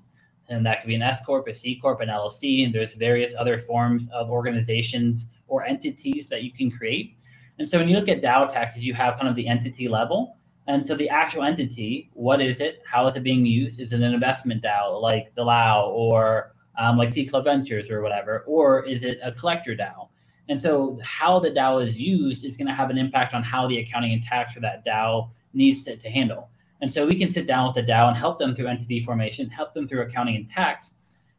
and 0.47 0.65
that 0.65 0.81
could 0.81 0.87
be 0.87 0.95
an 0.95 1.01
S 1.01 1.25
corp, 1.25 1.47
a 1.47 1.53
C 1.53 1.75
corp, 1.75 2.01
an 2.01 2.09
LLC, 2.09 2.65
and 2.65 2.73
there's 2.73 2.93
various 2.93 3.33
other 3.37 3.57
forms 3.57 4.07
of 4.13 4.29
organizations 4.29 5.29
or 5.47 5.65
entities 5.65 6.29
that 6.29 6.43
you 6.43 6.51
can 6.51 6.71
create. 6.71 7.17
And 7.59 7.67
so 7.67 7.77
when 7.79 7.87
you 7.87 7.95
look 7.95 8.09
at 8.09 8.21
DAO 8.21 8.49
taxes, 8.49 8.85
you 8.85 8.93
have 8.93 9.15
kind 9.15 9.27
of 9.27 9.35
the 9.35 9.47
entity 9.47 9.87
level. 9.87 10.35
And 10.67 10.85
so 10.85 10.95
the 10.95 11.09
actual 11.09 11.43
entity, 11.43 12.09
what 12.13 12.41
is 12.41 12.59
it? 12.59 12.81
How 12.89 13.05
is 13.07 13.15
it 13.15 13.23
being 13.23 13.45
used? 13.45 13.79
Is 13.79 13.93
it 13.93 14.01
an 14.01 14.13
investment 14.13 14.63
DAO 14.63 15.01
like 15.01 15.33
the 15.35 15.43
LAO 15.43 15.91
or 15.91 16.53
um, 16.77 16.97
like 16.97 17.13
Seed 17.13 17.29
Club 17.29 17.45
Ventures 17.45 17.89
or 17.89 18.01
whatever? 18.01 18.43
Or 18.47 18.83
is 18.83 19.03
it 19.03 19.19
a 19.23 19.31
collector 19.31 19.75
DAO? 19.75 20.09
And 20.49 20.59
so 20.59 20.99
how 21.03 21.39
the 21.39 21.49
DAO 21.49 21.85
is 21.85 21.99
used 21.99 22.45
is 22.45 22.57
going 22.57 22.67
to 22.67 22.73
have 22.73 22.89
an 22.89 22.97
impact 22.97 23.33
on 23.33 23.43
how 23.43 23.67
the 23.67 23.79
accounting 23.79 24.13
and 24.13 24.23
tax 24.23 24.53
for 24.53 24.59
that 24.61 24.85
DAO 24.85 25.29
needs 25.53 25.83
to, 25.83 25.95
to 25.95 26.09
handle. 26.09 26.49
And 26.81 26.91
so 26.91 27.05
we 27.05 27.17
can 27.17 27.29
sit 27.29 27.47
down 27.47 27.67
with 27.67 27.75
the 27.75 27.91
DAO 27.91 28.09
and 28.09 28.17
help 28.17 28.37
them 28.37 28.55
through 28.55 28.67
entity 28.67 29.03
formation, 29.03 29.49
help 29.49 29.73
them 29.73 29.87
through 29.87 30.01
accounting 30.01 30.35
and 30.35 30.49
tax. 30.49 30.93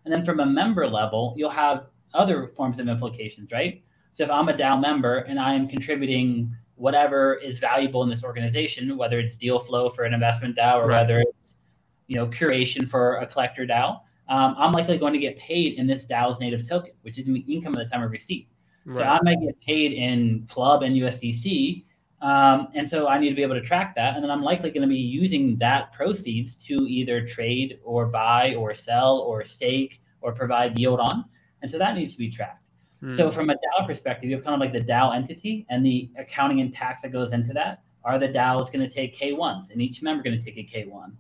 And 0.05 0.13
then 0.13 0.25
from 0.25 0.41
a 0.41 0.47
member 0.47 0.89
level, 0.89 1.35
you'll 1.37 1.51
have 1.51 1.87
other 2.15 2.49
forms 2.49 2.79
of 2.79 2.89
implications, 2.89 3.53
right? 3.53 3.83
So 4.17 4.25
if 4.25 4.31
I'm 4.31 4.49
a 4.49 4.55
DAO 4.55 4.81
member 4.81 5.19
and 5.29 5.39
I 5.39 5.53
am 5.53 5.69
contributing 5.69 6.57
whatever 6.77 7.35
is 7.35 7.59
valuable 7.59 8.03
in 8.03 8.09
this 8.09 8.25
organization, 8.25 8.97
whether 8.97 9.21
it's 9.21 9.37
deal 9.37 9.61
flow 9.61 9.91
for 9.91 10.05
an 10.05 10.15
investment 10.15 10.57
DAO 10.57 10.77
or 10.77 10.87
right. 10.87 11.03
whether 11.03 11.21
it's 11.21 11.59
you 12.07 12.17
know 12.17 12.27
curation 12.27 12.89
for 12.89 13.17
a 13.17 13.27
collector 13.27 13.67
DAO, 13.67 14.01
um, 14.31 14.55
I'm 14.57 14.73
likely 14.73 14.97
going 14.97 15.13
to 15.13 15.19
get 15.19 15.37
paid 15.37 15.75
in 15.75 15.87
this 15.87 16.07
DAO's 16.07 16.41
native 16.41 16.67
token, 16.67 16.93
which 17.03 17.19
is 17.19 17.27
the 17.27 17.41
income 17.41 17.77
at 17.77 17.85
the 17.85 17.91
time 17.93 18.03
of 18.03 18.11
receipt. 18.11 18.49
Right. 18.87 18.97
So 18.97 19.03
I 19.03 19.21
might 19.23 19.39
get 19.43 19.61
paid 19.61 19.93
in 19.93 20.47
club 20.49 20.83
and 20.83 20.97
USDC, 20.97 21.85
um, 22.23 22.69
and 22.73 22.89
so 22.89 23.09
I 23.09 23.19
need 23.19 23.29
to 23.29 23.37
be 23.37 23.43
able 23.43 23.57
to 23.57 23.61
track 23.61 23.95
that. 23.97 24.15
And 24.15 24.25
then 24.25 24.31
I'm 24.31 24.43
likely 24.43 24.71
going 24.71 24.81
to 24.81 24.89
be 24.89 24.97
using 24.97 25.59
that 25.59 25.93
proceeds 25.93 26.55
to 26.55 26.87
either 26.89 27.27
trade 27.27 27.81
or 27.85 28.07
buy 28.07 28.55
or 28.55 28.75
sell 28.75 29.19
or 29.19 29.45
stake 29.45 30.01
or 30.23 30.33
provide 30.33 30.79
yield 30.79 31.01
on. 31.01 31.27
And 31.61 31.71
so 31.71 31.77
that 31.77 31.95
needs 31.95 32.13
to 32.13 32.19
be 32.19 32.31
tracked. 32.31 32.63
Hmm. 33.01 33.11
So 33.11 33.31
from 33.31 33.51
a 33.51 33.55
DAO 33.55 33.87
perspective, 33.87 34.31
you 34.31 34.37
have 34.37 34.45
kind 34.45 34.55
of 34.55 34.61
like 34.61 34.73
the 34.73 34.93
DAO 34.93 35.15
entity 35.15 35.67
and 35.71 35.85
the 35.85 36.11
accounting 36.19 36.61
and 36.61 36.73
tax 36.73 37.03
that 37.03 37.13
goes 37.13 37.33
into 37.33 37.53
that. 37.55 37.83
Are 38.05 38.19
the 38.19 38.29
DAOs 38.29 38.73
going 38.73 38.89
to 38.89 38.89
take 38.89 39.19
K1s 39.19 39.71
and 39.71 39.83
each 39.83 40.03
member 40.03 40.23
going 40.23 40.39
to 40.39 40.45
take 40.45 40.57
a 40.57 40.65
K1? 40.65 41.13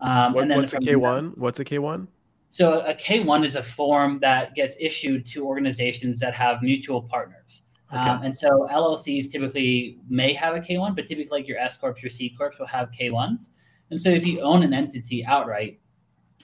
Um, 0.00 0.32
what, 0.34 0.42
and 0.42 0.50
then 0.50 0.58
what's 0.58 0.74
a 0.74 0.78
K1? 0.78 1.36
what's 1.38 1.60
a 1.60 1.64
K1? 1.64 2.06
So 2.50 2.80
a 2.80 2.94
K1 2.94 3.44
is 3.44 3.56
a 3.56 3.62
form 3.62 4.18
that 4.20 4.54
gets 4.54 4.76
issued 4.78 5.26
to 5.26 5.44
organizations 5.46 6.20
that 6.20 6.34
have 6.34 6.62
mutual 6.62 7.02
partners. 7.02 7.62
Okay. 7.92 8.02
Um, 8.02 8.22
and 8.22 8.36
so 8.36 8.68
LLCs 8.70 9.30
typically 9.30 9.98
may 10.08 10.32
have 10.32 10.54
a 10.54 10.60
K1, 10.60 10.96
but 10.96 11.06
typically 11.06 11.38
like 11.38 11.48
your 11.48 11.58
S 11.58 11.76
corps, 11.76 11.96
your 12.02 12.10
C 12.10 12.34
corps 12.36 12.52
will 12.58 12.66
have 12.66 12.90
K1s. 12.90 13.48
And 13.90 14.00
so 14.00 14.10
if 14.10 14.26
you 14.26 14.40
own 14.40 14.62
an 14.62 14.72
entity 14.72 15.24
outright 15.24 15.80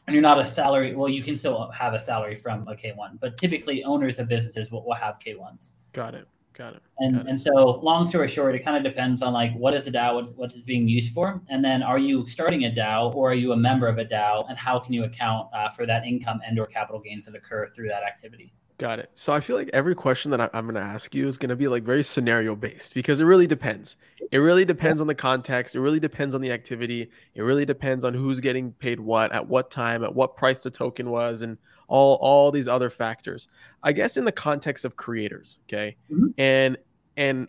and 0.07 0.15
you're 0.15 0.23
not 0.23 0.41
a 0.41 0.45
salary, 0.45 0.95
well, 0.95 1.09
you 1.09 1.23
can 1.23 1.37
still 1.37 1.71
have 1.71 1.95
a 1.95 2.01
salary 2.01 2.37
from 2.37 2.67
a 2.69 2.75
K1, 2.75 3.21
but 3.21 3.37
typically 3.37 3.85
owners 3.85 4.19
of 4.19 4.29
businesses 4.29 4.71
will, 4.71 4.85
will 4.85 4.95
have 4.95 5.17
K1s. 5.25 5.73
Got 5.93 6.15
it. 6.15 6.27
Got 6.55 6.75
it. 6.75 6.83
And 6.99 7.17
Got 7.17 7.27
it. 7.27 7.31
and 7.31 7.41
so 7.41 7.81
long 7.83 8.07
story 8.07 8.29
short, 8.29 8.55
it 8.55 8.65
kind 8.65 8.77
of 8.77 8.83
depends 8.83 9.23
on 9.23 9.33
like 9.33 9.55
what 9.55 9.75
is 9.75 9.87
a 9.87 9.93
DAO, 9.93 10.15
what, 10.15 10.37
what 10.37 10.53
is 10.53 10.63
being 10.63 10.87
used 10.87 11.15
for, 11.15 11.41
and 11.49 11.65
then 11.65 11.83
are 11.83 11.99
you 11.99 12.27
starting 12.27 12.65
a 12.67 12.71
DAO 12.71 13.15
or 13.15 13.31
are 13.31 13.35
you 13.35 13.53
a 13.53 13.57
member 13.57 13.87
of 13.89 13.99
a 13.99 14.05
DAO, 14.05 14.45
and 14.49 14.59
how 14.59 14.79
can 14.79 14.93
you 14.93 15.05
account 15.05 15.49
uh, 15.55 15.71
for 15.71 15.87
that 15.87 16.05
income 16.05 16.41
and 16.47 16.59
or 16.59 16.67
capital 16.67 17.01
gains 17.01 17.25
that 17.25 17.35
occur 17.35 17.71
through 17.75 17.89
that 17.89 18.03
activity? 18.03 18.53
Got 18.79 18.99
it. 18.99 19.11
So 19.15 19.33
I 19.33 19.41
feel 19.41 19.57
like 19.57 19.71
every 19.73 19.95
question 19.95 20.31
that 20.31 20.41
I, 20.41 20.49
am 20.55 20.65
going 20.65 20.75
to 20.75 20.81
ask 20.81 21.15
you 21.15 21.27
is 21.27 21.39
going 21.39 21.51
to 21.51 21.57
be 21.57 21.69
like 21.69 21.85
very 21.85 22.03
scenario 22.03 22.57
based 22.57 22.95
because 22.95 23.21
it 23.21 23.25
really 23.25 23.47
depends. 23.47 23.97
It 24.31 24.39
really 24.39 24.65
depends 24.65 25.01
on 25.01 25.07
the 25.07 25.15
context. 25.15 25.75
It 25.75 25.81
really 25.81 26.01
depends 26.01 26.35
on 26.35 26.41
the 26.41 26.51
activity. 26.51 27.11
It 27.35 27.43
really 27.43 27.65
depends 27.65 28.05
on 28.05 28.15
who's 28.15 28.41
getting 28.41 28.73
paid 28.73 28.99
what 28.99 29.31
at 29.33 29.47
what 29.47 29.71
time, 29.71 30.03
at 30.03 30.15
what 30.15 30.37
price 30.37 30.63
the 30.63 30.71
token 30.71 31.11
was, 31.11 31.43
and 31.43 31.59
all 31.89 32.17
all 32.17 32.51
these 32.51 32.67
other 32.67 32.89
factors. 32.89 33.49
I 33.83 33.93
guess 33.93 34.17
in 34.17 34.25
the 34.25 34.33
context 34.33 34.85
of 34.85 34.97
creators, 34.97 35.59
okay, 35.69 35.97
mm-hmm. 36.11 36.29
and 36.39 36.79
and 37.17 37.49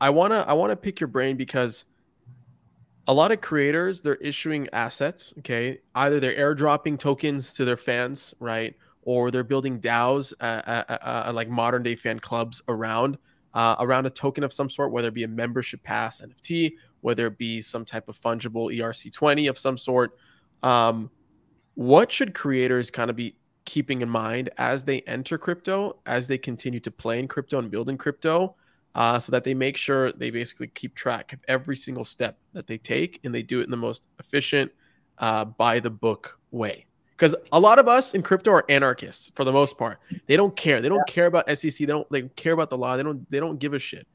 I 0.00 0.10
wanna 0.10 0.44
I 0.46 0.52
wanna 0.52 0.76
pick 0.76 1.00
your 1.00 1.08
brain 1.08 1.36
because 1.36 1.84
a 3.08 3.12
lot 3.12 3.32
of 3.32 3.40
creators 3.40 4.02
they're 4.02 4.14
issuing 4.16 4.68
assets, 4.72 5.34
okay, 5.40 5.80
either 5.96 6.20
they're 6.20 6.54
airdropping 6.54 6.98
tokens 6.98 7.52
to 7.54 7.64
their 7.64 7.76
fans, 7.76 8.34
right 8.38 8.76
or 9.02 9.30
they're 9.30 9.44
building 9.44 9.80
DAOs, 9.80 10.32
uh, 10.40 10.44
uh, 10.44 10.84
uh, 10.88 11.24
uh, 11.28 11.32
like 11.34 11.48
modern 11.48 11.82
day 11.82 11.94
fan 11.94 12.18
clubs 12.18 12.62
around 12.68 13.18
around 13.54 14.06
a 14.06 14.10
token 14.10 14.44
of 14.44 14.52
some 14.52 14.70
sort, 14.70 14.92
whether 14.92 15.08
it 15.08 15.14
be 15.14 15.24
a 15.24 15.28
membership 15.28 15.82
pass 15.82 16.20
NFT, 16.20 16.72
whether 17.00 17.26
it 17.26 17.36
be 17.38 17.60
some 17.60 17.84
type 17.84 18.08
of 18.08 18.20
fungible 18.20 18.74
ERC20 18.76 19.48
of 19.50 19.58
some 19.58 19.76
sort. 19.76 20.16
Um, 20.62 21.10
what 21.74 22.12
should 22.12 22.34
creators 22.34 22.90
kind 22.90 23.10
of 23.10 23.16
be 23.16 23.34
keeping 23.64 24.02
in 24.02 24.08
mind 24.08 24.50
as 24.58 24.84
they 24.84 25.00
enter 25.02 25.38
crypto, 25.38 25.96
as 26.06 26.28
they 26.28 26.38
continue 26.38 26.80
to 26.80 26.90
play 26.90 27.18
in 27.18 27.28
crypto 27.28 27.58
and 27.58 27.70
build 27.70 27.88
in 27.88 27.96
crypto, 27.96 28.54
uh, 28.94 29.18
so 29.18 29.32
that 29.32 29.44
they 29.44 29.54
make 29.54 29.76
sure 29.76 30.12
they 30.12 30.30
basically 30.30 30.66
keep 30.68 30.94
track 30.94 31.32
of 31.32 31.40
every 31.48 31.76
single 31.76 32.04
step 32.04 32.38
that 32.52 32.66
they 32.66 32.78
take 32.78 33.20
and 33.24 33.34
they 33.34 33.42
do 33.42 33.60
it 33.60 33.64
in 33.64 33.70
the 33.70 33.76
most 33.76 34.08
efficient, 34.18 34.70
uh, 35.18 35.44
by 35.44 35.80
the 35.80 35.90
book 35.90 36.38
way? 36.50 36.86
Because 37.20 37.36
a 37.52 37.60
lot 37.60 37.78
of 37.78 37.86
us 37.86 38.14
in 38.14 38.22
crypto 38.22 38.50
are 38.50 38.64
anarchists 38.70 39.30
for 39.34 39.44
the 39.44 39.52
most 39.52 39.76
part. 39.76 39.98
They 40.24 40.36
don't 40.36 40.56
care. 40.56 40.80
They 40.80 40.88
don't 40.88 41.04
yeah. 41.06 41.12
care 41.12 41.26
about 41.26 41.54
SEC. 41.54 41.76
They 41.76 41.84
don't. 41.84 42.08
They 42.10 42.22
care 42.22 42.54
about 42.54 42.70
the 42.70 42.78
law. 42.78 42.96
They 42.96 43.02
don't. 43.02 43.30
They 43.30 43.38
don't 43.38 43.58
give 43.58 43.74
a 43.74 43.78
shit. 43.78 44.06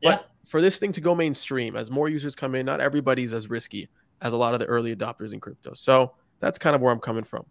Yeah. 0.00 0.12
But 0.12 0.30
for 0.48 0.62
this 0.62 0.78
thing 0.78 0.90
to 0.92 1.02
go 1.02 1.14
mainstream, 1.14 1.76
as 1.76 1.90
more 1.90 2.08
users 2.08 2.34
come 2.34 2.54
in, 2.54 2.64
not 2.64 2.80
everybody's 2.80 3.34
as 3.34 3.50
risky 3.50 3.90
as 4.22 4.32
a 4.32 4.38
lot 4.38 4.54
of 4.54 4.60
the 4.60 4.66
early 4.66 4.96
adopters 4.96 5.34
in 5.34 5.40
crypto. 5.40 5.74
So 5.74 6.12
that's 6.40 6.58
kind 6.58 6.74
of 6.74 6.80
where 6.80 6.90
I'm 6.90 7.00
coming 7.00 7.24
from. 7.24 7.44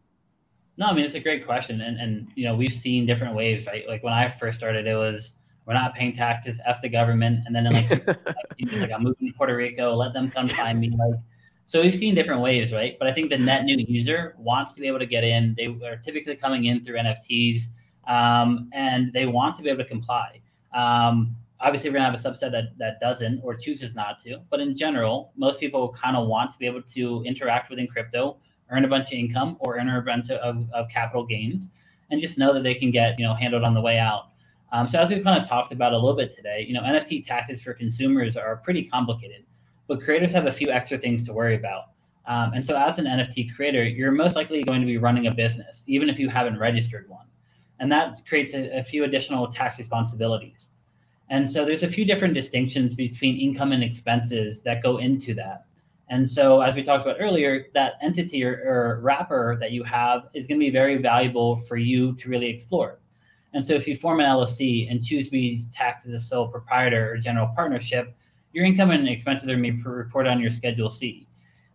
No, 0.78 0.88
I 0.88 0.96
mean 0.96 1.06
it's 1.06 1.14
a 1.14 1.20
great 1.20 1.46
question, 1.46 1.82
and 1.82 2.00
and 2.00 2.28
you 2.34 2.46
know 2.46 2.56
we've 2.56 2.74
seen 2.74 3.06
different 3.06 3.36
waves, 3.36 3.68
right? 3.68 3.88
Like 3.88 4.02
when 4.02 4.14
I 4.14 4.32
first 4.32 4.58
started, 4.58 4.88
it 4.88 4.96
was 4.96 5.34
we're 5.68 5.76
not 5.76 5.94
paying 5.94 6.14
taxes, 6.14 6.60
f 6.66 6.82
the 6.82 6.90
government, 6.90 7.42
and 7.46 7.56
then 7.56 7.68
in 7.68 7.74
like, 7.74 8.08
like 8.08 8.92
I'm 8.92 9.04
moving 9.04 9.28
to 9.28 9.34
Puerto 9.38 9.56
Rico, 9.56 9.94
let 9.94 10.14
them 10.14 10.32
come 10.32 10.48
find 10.48 10.80
me, 10.80 10.90
like 10.90 11.20
so 11.66 11.82
we've 11.82 11.96
seen 11.96 12.14
different 12.14 12.42
waves, 12.42 12.74
right? 12.74 12.98
But 13.00 13.08
I 13.08 13.14
think 13.14 13.30
the 13.30 13.38
net 13.38 13.64
new 13.64 13.78
user 13.88 14.36
wants 14.38 14.74
to 14.74 14.82
be 14.82 14.88
able 14.88 15.00
to 15.00 15.06
get 15.06 15.24
in. 15.24 15.56
They 15.56 15.68
are 15.86 15.98
typically 15.98 16.36
coming 16.36 16.66
in 16.66 16.84
through 16.84 16.98
NFTs, 16.98 17.64
um, 18.08 18.70
and 18.74 19.14
they 19.14 19.26
want 19.26 19.56
to 19.58 19.64
be 19.64 19.70
able 19.70 19.84
to 19.84 19.90
comply. 19.90 20.42
Um, 20.74 21.36
obviously, 21.62 21.90
we're 21.90 21.96
gonna 21.96 22.12
have 22.12 22.20
a 22.20 22.30
subset 22.30 22.52
that 22.52 22.78
that 22.78 23.00
doesn't 23.00 23.42
or 23.44 23.56
chooses 23.56 23.96
not 23.96 24.20
to. 24.20 24.40
But 24.50 24.60
in 24.60 24.76
general, 24.76 25.32
most 25.38 25.60
people 25.60 25.90
kind 25.90 26.18
of 26.18 26.28
want 26.28 26.52
to 26.52 26.58
be 26.60 26.66
able 26.66 26.82
to 26.82 27.24
interact 27.26 27.70
within 27.70 27.88
crypto, 27.88 28.38
earn 28.70 28.84
a 28.84 28.88
bunch 28.90 29.08
of 29.08 29.14
income, 29.14 29.58
or 29.62 29.78
earn 29.78 29.90
a 29.90 30.02
bunch 30.02 30.30
of, 30.32 30.68
of 30.74 30.90
capital 30.90 31.26
gains, 31.26 31.70
and 32.12 32.20
just 32.20 32.38
know 32.38 32.54
that 32.54 32.64
they 32.64 32.76
can 32.76 32.92
get 32.92 33.18
you 33.18 33.26
know 33.26 33.36
handled 33.36 33.64
on 33.64 33.74
the 33.74 33.82
way 33.82 34.00
out. 34.00 34.32
Um, 34.74 34.88
so 34.88 35.00
as 35.00 35.12
we've 35.12 35.24
kind 35.24 35.42
of 35.42 35.48
talked 35.48 35.72
about 35.72 35.94
a 35.94 35.96
little 35.96 36.16
bit 36.16 36.36
today, 36.36 36.66
you 36.68 36.74
know, 36.74 36.82
NFT 36.82 37.26
taxes 37.26 37.62
for 37.62 37.76
consumers 37.76 38.36
are 38.36 38.58
pretty 38.58 38.84
complicated 38.86 39.46
but 39.88 40.02
creators 40.02 40.32
have 40.32 40.46
a 40.46 40.52
few 40.52 40.70
extra 40.70 40.98
things 40.98 41.24
to 41.26 41.34
worry 41.34 41.56
about. 41.56 41.86
Um, 42.26 42.54
and 42.54 42.66
so, 42.66 42.78
as 42.78 43.00
an 43.00 43.06
NFT 43.06 43.54
creator, 43.54 43.84
you're 43.84 44.12
most 44.12 44.36
likely 44.36 44.64
going 44.64 44.80
to 44.82 44.88
be 44.88 44.98
running 44.98 45.28
a 45.28 45.34
business, 45.34 45.84
even 45.88 46.10
if 46.10 46.18
you 46.18 46.30
haven't 46.30 46.58
registered 46.58 47.10
one. 47.10 47.26
And 47.80 47.92
that 47.92 48.26
creates 48.28 48.54
a, 48.54 48.80
a 48.80 48.84
few 48.84 49.04
additional 49.04 49.48
tax 49.48 49.78
responsibilities. 49.78 50.70
And 51.30 51.50
so 51.50 51.66
there's 51.66 51.84
a 51.84 51.88
few 51.88 52.06
different 52.06 52.34
distinctions 52.34 52.96
between 52.96 53.40
income 53.40 53.72
and 53.72 53.84
expenses 53.84 54.62
that 54.64 54.84
go 54.84 54.98
into 54.98 55.34
that. 55.36 55.66
And 56.10 56.30
so, 56.30 56.62
as 56.62 56.76
we 56.76 56.84
talked 56.84 57.06
about 57.06 57.18
earlier, 57.20 57.68
that 57.74 57.94
entity 58.02 58.44
or, 58.44 58.54
or 58.66 59.00
wrapper 59.02 59.58
that 59.60 59.72
you 59.72 59.84
have 59.84 60.28
is 60.34 60.48
going 60.48 60.60
to 60.60 60.66
be 60.66 60.70
very 60.70 60.98
valuable 60.98 61.58
for 61.58 61.78
you 61.78 62.14
to 62.18 62.30
really 62.30 62.48
explore. 62.48 63.00
And 63.54 63.66
so, 63.66 63.74
if 63.74 63.88
you 63.88 63.96
form 63.96 64.20
an 64.20 64.28
LLC 64.28 64.92
and 64.92 65.04
choose 65.04 65.26
to 65.26 65.32
be 65.32 65.62
taxed 65.72 66.06
as 66.06 66.14
a 66.14 66.20
sole 66.20 66.48
proprietor 66.48 67.12
or 67.12 67.18
general 67.18 67.48
partnership, 67.56 68.16
your 68.54 68.66
income 68.66 68.92
and 68.92 69.08
expenses 69.08 69.50
are 69.50 69.58
reported 69.58 70.30
on 70.30 70.40
your 70.40 70.52
Schedule 70.52 70.90
C. 70.90 71.28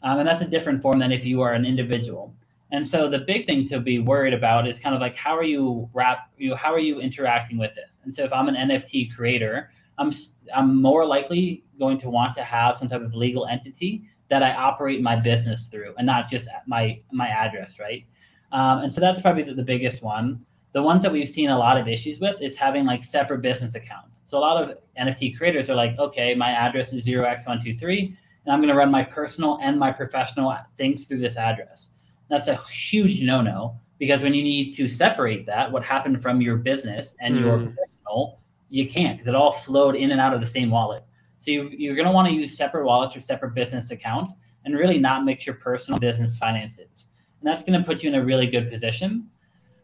Um, 0.03 0.21
and 0.21 0.29
that's 0.29 0.41
a 0.41 0.49
different 0.49 0.81
form 0.81 0.99
than 0.99 1.12
if 1.12 1.25
you 1.25 1.41
are 1.43 1.53
an 1.53 1.67
individual. 1.67 2.35
And 2.71 2.87
so 2.87 3.09
the 3.09 3.19
big 3.19 3.47
thing 3.47 3.67
to 3.69 3.81
be 3.81 3.99
worried 3.99 4.35
about 4.35 4.69
is 4.69 4.79
kind 4.79 4.95
of 4.95 5.01
like 5.01 5.17
how 5.17 5.37
are 5.37 5.43
you 5.45 5.88
wrap 5.95 6.31
you 6.37 6.55
how 6.55 6.73
are 6.73 6.79
you 6.79 7.01
interacting 7.01 7.59
with 7.59 7.75
this? 7.75 7.99
And 8.05 8.14
so 8.14 8.25
if 8.25 8.33
I'm 8.33 8.49
an 8.49 8.55
NFT 8.55 9.14
creator, 9.14 9.71
I'm 9.97 10.12
I'm 10.55 10.81
more 10.81 11.07
likely 11.07 11.64
going 11.79 11.99
to 11.99 12.11
want 12.11 12.35
to 12.35 12.45
have 12.45 12.79
some 12.79 12.88
type 12.88 13.03
of 13.03 13.14
legal 13.14 13.47
entity 13.47 14.05
that 14.29 14.43
I 14.43 14.53
operate 14.53 15.01
my 15.01 15.17
business 15.17 15.67
through, 15.67 15.95
and 15.97 16.07
not 16.07 16.29
just 16.29 16.49
my 16.67 17.01
my 17.11 17.29
address, 17.29 17.81
right? 17.81 18.05
Um, 18.53 18.81
and 18.81 18.93
so 18.93 19.01
that's 19.01 19.21
probably 19.21 19.43
the, 19.43 19.55
the 19.55 19.62
biggest 19.62 20.03
one. 20.03 20.45
The 20.79 20.83
ones 20.85 21.03
that 21.03 21.11
we've 21.11 21.29
seen 21.29 21.51
a 21.51 21.59
lot 21.59 21.77
of 21.77 21.88
issues 21.88 22.21
with 22.21 22.41
is 22.41 22.55
having 22.55 22.85
like 22.85 23.03
separate 23.03 23.43
business 23.43 23.75
accounts. 23.75 24.21
So 24.27 24.38
a 24.38 24.38
lot 24.38 24.62
of 24.62 24.79
NFT 24.97 25.37
creators 25.37 25.69
are 25.69 25.75
like, 25.75 25.99
okay, 25.99 26.37
my 26.37 26.53
address 26.53 26.93
is 26.93 27.03
zero 27.03 27.27
x 27.27 27.49
one 27.49 27.61
two 27.61 27.77
three, 27.77 28.17
and 28.45 28.53
I'm 28.53 28.61
going 28.61 28.69
to 28.69 28.77
run 28.77 28.88
my 28.88 29.03
personal 29.03 29.59
and 29.61 29.77
my 29.77 29.91
professional 29.91 30.57
things 30.77 31.07
through 31.07 31.19
this 31.19 31.37
address. 31.37 31.91
That's 32.31 32.47
a 32.47 32.55
huge 32.71 33.23
no-no 33.23 33.77
because 33.99 34.23
when 34.23 34.35
you 34.35 34.45
need 34.45 34.77
to 34.77 34.87
separate 34.87 35.47
that, 35.47 35.73
what 35.73 35.85
happened 35.85 36.23
from 36.23 36.41
your 36.41 36.59
business 36.59 37.17
and 37.21 37.35
mm. 37.35 37.41
your 37.41 37.59
personal, 37.59 38.38
you 38.69 38.88
can't 38.88 39.19
because 39.19 39.27
it 39.27 39.35
all 39.35 39.51
flowed 39.51 39.97
in 39.97 40.12
and 40.12 40.21
out 40.21 40.33
of 40.33 40.38
the 40.38 40.47
same 40.47 40.71
wallet. 40.71 41.03
So 41.41 41.51
you, 41.51 41.71
you're 41.77 41.97
going 41.97 42.07
to 42.07 42.12
want 42.12 42.29
to 42.29 42.35
use 42.35 42.57
separate 42.57 42.85
wallets 42.85 43.17
or 43.17 43.21
separate 43.21 43.53
business 43.53 43.91
accounts 43.91 44.35
and 44.64 44.79
really 44.79 44.99
not 44.99 45.25
mix 45.25 45.45
your 45.45 45.57
personal 45.57 45.99
business 45.99 46.38
finances. 46.38 47.07
And 47.41 47.51
that's 47.51 47.64
going 47.64 47.77
to 47.77 47.85
put 47.85 48.05
you 48.05 48.11
in 48.11 48.14
a 48.14 48.25
really 48.25 48.47
good 48.47 48.71
position. 48.71 49.29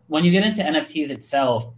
When 0.09 0.25
you 0.25 0.31
get 0.31 0.45
into 0.45 0.63
NFTs 0.63 1.11
itself, 1.11 1.73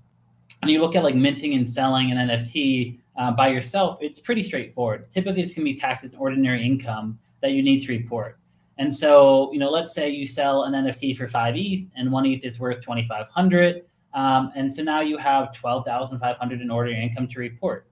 and 0.63 0.71
you 0.71 0.81
look 0.81 0.97
at 0.97 1.05
like 1.05 1.15
minting 1.15 1.55
and 1.55 1.69
selling 1.69 2.11
an 2.11 2.29
NFT 2.29 2.99
uh, 3.17 3.33
by 3.33 3.49
yourself, 3.49 3.99
it's 4.01 4.19
pretty 4.19 4.43
straightforward. 4.43 5.11
Typically, 5.11 5.43
it's 5.43 5.53
going 5.53 5.67
to 5.67 5.73
be 5.73 5.79
taxed 5.79 6.05
as 6.05 6.15
ordinary 6.15 6.65
income 6.65 7.19
that 7.43 7.53
you 7.53 7.63
need 7.63 7.85
to 7.87 7.93
report. 7.93 8.39
And 8.79 8.95
so, 8.95 9.51
you 9.53 9.59
know, 9.59 9.71
let's 9.71 9.95
say 9.95 10.11
you 10.11 10.27
sell 10.27 10.65
an 10.65 10.73
NFT 10.73 11.17
for 11.17 11.29
five 11.29 11.55
ETH, 11.57 11.89
and 11.97 12.11
one 12.11 12.27
ETH 12.27 12.45
is 12.45 12.59
worth 12.59 12.83
twenty 12.83 13.07
five 13.07 13.27
hundred, 13.29 13.85
um, 14.13 14.53
and 14.55 14.73
so 14.73 14.83
now 14.83 15.01
you 15.01 15.17
have 15.19 15.55
twelve 15.55 15.85
thousand 15.85 16.19
five 16.19 16.37
hundred 16.37 16.61
in 16.61 16.71
ordinary 16.71 17.03
income 17.03 17.29
to 17.29 17.39
report. 17.39 17.87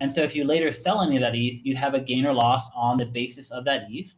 And 0.00 0.10
so 0.10 0.22
if 0.22 0.34
you 0.34 0.44
later 0.44 0.72
sell 0.72 1.02
any 1.02 1.16
of 1.16 1.20
that 1.20 1.34
ETH, 1.34 1.60
you'd 1.64 1.76
have 1.76 1.92
a 1.92 2.00
gain 2.00 2.24
or 2.24 2.32
loss 2.32 2.70
on 2.74 2.96
the 2.96 3.04
basis 3.04 3.50
of 3.50 3.64
that 3.66 3.86
ETH. 3.90 4.14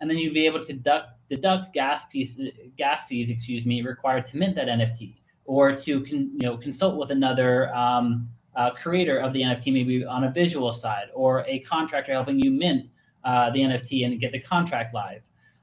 And 0.00 0.08
then 0.08 0.16
you'd 0.16 0.34
be 0.34 0.46
able 0.46 0.64
to 0.64 0.72
deduct, 0.72 1.10
deduct 1.28 1.74
gas 1.74 2.02
pieces, 2.10 2.50
gas 2.76 3.06
fees, 3.06 3.30
excuse 3.30 3.66
me, 3.66 3.82
required 3.82 4.26
to 4.26 4.36
mint 4.36 4.54
that 4.56 4.68
NFT 4.68 5.16
or 5.44 5.74
to 5.76 6.04
con, 6.04 6.30
you 6.32 6.46
know 6.46 6.56
consult 6.56 6.96
with 6.96 7.10
another 7.10 7.74
um, 7.74 8.28
uh, 8.56 8.70
creator 8.70 9.18
of 9.18 9.32
the 9.32 9.42
NFT, 9.42 9.72
maybe 9.72 10.04
on 10.04 10.24
a 10.24 10.30
visual 10.30 10.72
side, 10.72 11.08
or 11.14 11.44
a 11.46 11.60
contractor 11.60 12.12
helping 12.12 12.38
you 12.38 12.50
mint 12.50 12.88
uh, 13.24 13.50
the 13.50 13.60
NFT 13.60 14.06
and 14.06 14.18
get 14.20 14.32
the 14.32 14.40
contract 14.40 14.94
live. 14.94 15.22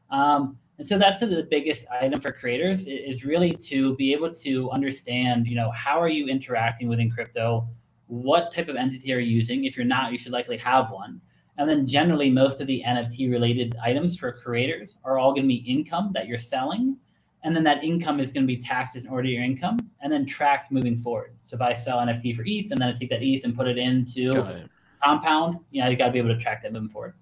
Um, 0.10 0.58
and 0.78 0.88
so 0.88 0.98
that's 0.98 1.20
the 1.20 1.48
biggest 1.50 1.86
item 1.90 2.20
for 2.20 2.32
creators 2.32 2.88
is 2.88 3.26
really 3.26 3.54
to 3.54 3.96
be 3.96 4.12
able 4.14 4.34
to 4.34 4.72
understand, 4.72 5.48
you 5.48 5.56
know, 5.56 5.72
how 5.72 6.02
are 6.02 6.08
you 6.10 6.28
interacting 6.28 6.88
within 6.88 7.12
crypto? 7.12 7.68
what 8.08 8.52
type 8.52 8.68
of 8.68 8.76
entity 8.76 9.14
are 9.14 9.20
you 9.20 9.36
using? 9.36 9.66
If 9.66 9.76
you're 9.76 9.86
not, 9.86 10.12
you 10.12 10.18
should 10.18 10.32
likely 10.32 10.58
have 10.58 10.92
one. 10.92 11.22
And 11.58 11.70
then 11.70 11.86
generally, 11.86 12.30
most 12.30 12.62
of 12.62 12.68
the 12.68 12.84
NFT 12.86 13.32
related 13.32 13.76
items 13.84 14.18
for 14.18 14.32
creators 14.32 14.96
are 15.04 15.20
all 15.20 15.32
going 15.32 15.44
to 15.44 15.48
be 15.48 15.64
income 15.68 16.12
that 16.14 16.28
you're 16.28 16.40
selling. 16.40 16.98
And 17.44 17.56
then 17.56 17.64
that 17.64 17.84
income 17.84 18.20
is 18.20 18.32
going 18.32 18.44
to 18.44 18.48
be 18.48 18.62
taxed 18.62 18.96
as 18.96 19.04
an 19.04 19.10
ordinary 19.10 19.46
income 19.46 19.78
and 20.02 20.12
then 20.12 20.26
tracked 20.26 20.72
moving 20.72 20.98
forward. 20.98 21.36
So 21.44 21.56
if 21.56 21.62
I 21.62 21.74
sell 21.74 22.00
NFT 22.00 22.36
for 22.36 22.44
ETH 22.46 22.72
and 22.72 22.82
then 22.82 22.90
I 22.90 22.94
take 22.94 23.10
that 23.10 23.22
ETH 23.22 23.44
and 23.44 23.56
put 23.56 23.68
it 23.68 23.78
into 23.78 24.30
it. 24.30 24.70
compound, 25.04 25.60
you 25.70 25.84
know, 25.84 25.90
you 25.90 25.98
got 25.98 26.08
to 26.08 26.12
be 26.12 26.20
able 26.20 26.34
to 26.34 26.40
track 26.40 26.64
that 26.64 26.72
moving 26.72 26.90
forward. 26.90 27.14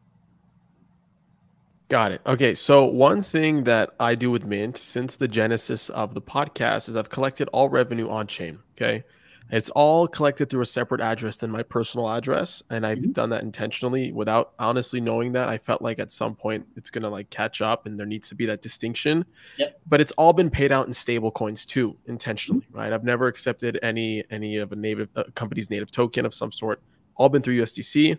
Got 1.89 2.13
it. 2.13 2.21
Okay. 2.25 2.53
So, 2.53 2.85
one 2.85 3.21
thing 3.21 3.65
that 3.65 3.89
I 3.99 4.15
do 4.15 4.31
with 4.31 4.45
Mint 4.45 4.77
since 4.77 5.17
the 5.17 5.27
genesis 5.27 5.89
of 5.89 6.13
the 6.13 6.21
podcast 6.21 6.87
is 6.87 6.95
I've 6.95 7.09
collected 7.09 7.49
all 7.51 7.67
revenue 7.67 8.07
on 8.07 8.27
chain. 8.27 8.59
Okay. 8.77 9.03
It's 9.51 9.69
all 9.69 10.07
collected 10.07 10.49
through 10.49 10.61
a 10.61 10.65
separate 10.65 11.01
address 11.01 11.35
than 11.35 11.51
my 11.51 11.61
personal 11.61 12.09
address, 12.09 12.63
and 12.69 12.87
I've 12.87 12.99
mm-hmm. 12.99 13.11
done 13.11 13.29
that 13.31 13.43
intentionally 13.43 14.13
without 14.13 14.53
honestly 14.57 15.01
knowing 15.01 15.33
that. 15.33 15.49
I 15.49 15.57
felt 15.57 15.81
like 15.81 15.99
at 15.99 16.13
some 16.13 16.35
point 16.35 16.65
it's 16.77 16.89
gonna 16.89 17.09
like 17.09 17.29
catch 17.29 17.61
up, 17.61 17.85
and 17.85 17.99
there 17.99 18.07
needs 18.07 18.29
to 18.29 18.35
be 18.35 18.45
that 18.45 18.61
distinction. 18.61 19.25
Yep. 19.57 19.81
But 19.87 19.99
it's 19.99 20.13
all 20.13 20.31
been 20.31 20.49
paid 20.49 20.71
out 20.71 20.87
in 20.87 20.93
stable 20.93 21.31
coins 21.31 21.65
too, 21.65 21.97
intentionally, 22.05 22.61
mm-hmm. 22.61 22.77
right? 22.77 22.93
I've 22.93 23.03
never 23.03 23.27
accepted 23.27 23.77
any 23.83 24.23
any 24.31 24.55
of 24.57 24.71
a 24.71 24.75
native 24.75 25.09
uh, 25.17 25.23
company's 25.35 25.69
native 25.69 25.91
token 25.91 26.25
of 26.25 26.33
some 26.33 26.51
sort. 26.51 26.81
All 27.15 27.27
been 27.27 27.41
through 27.41 27.61
USDC, 27.61 28.13
uh, 28.13 28.17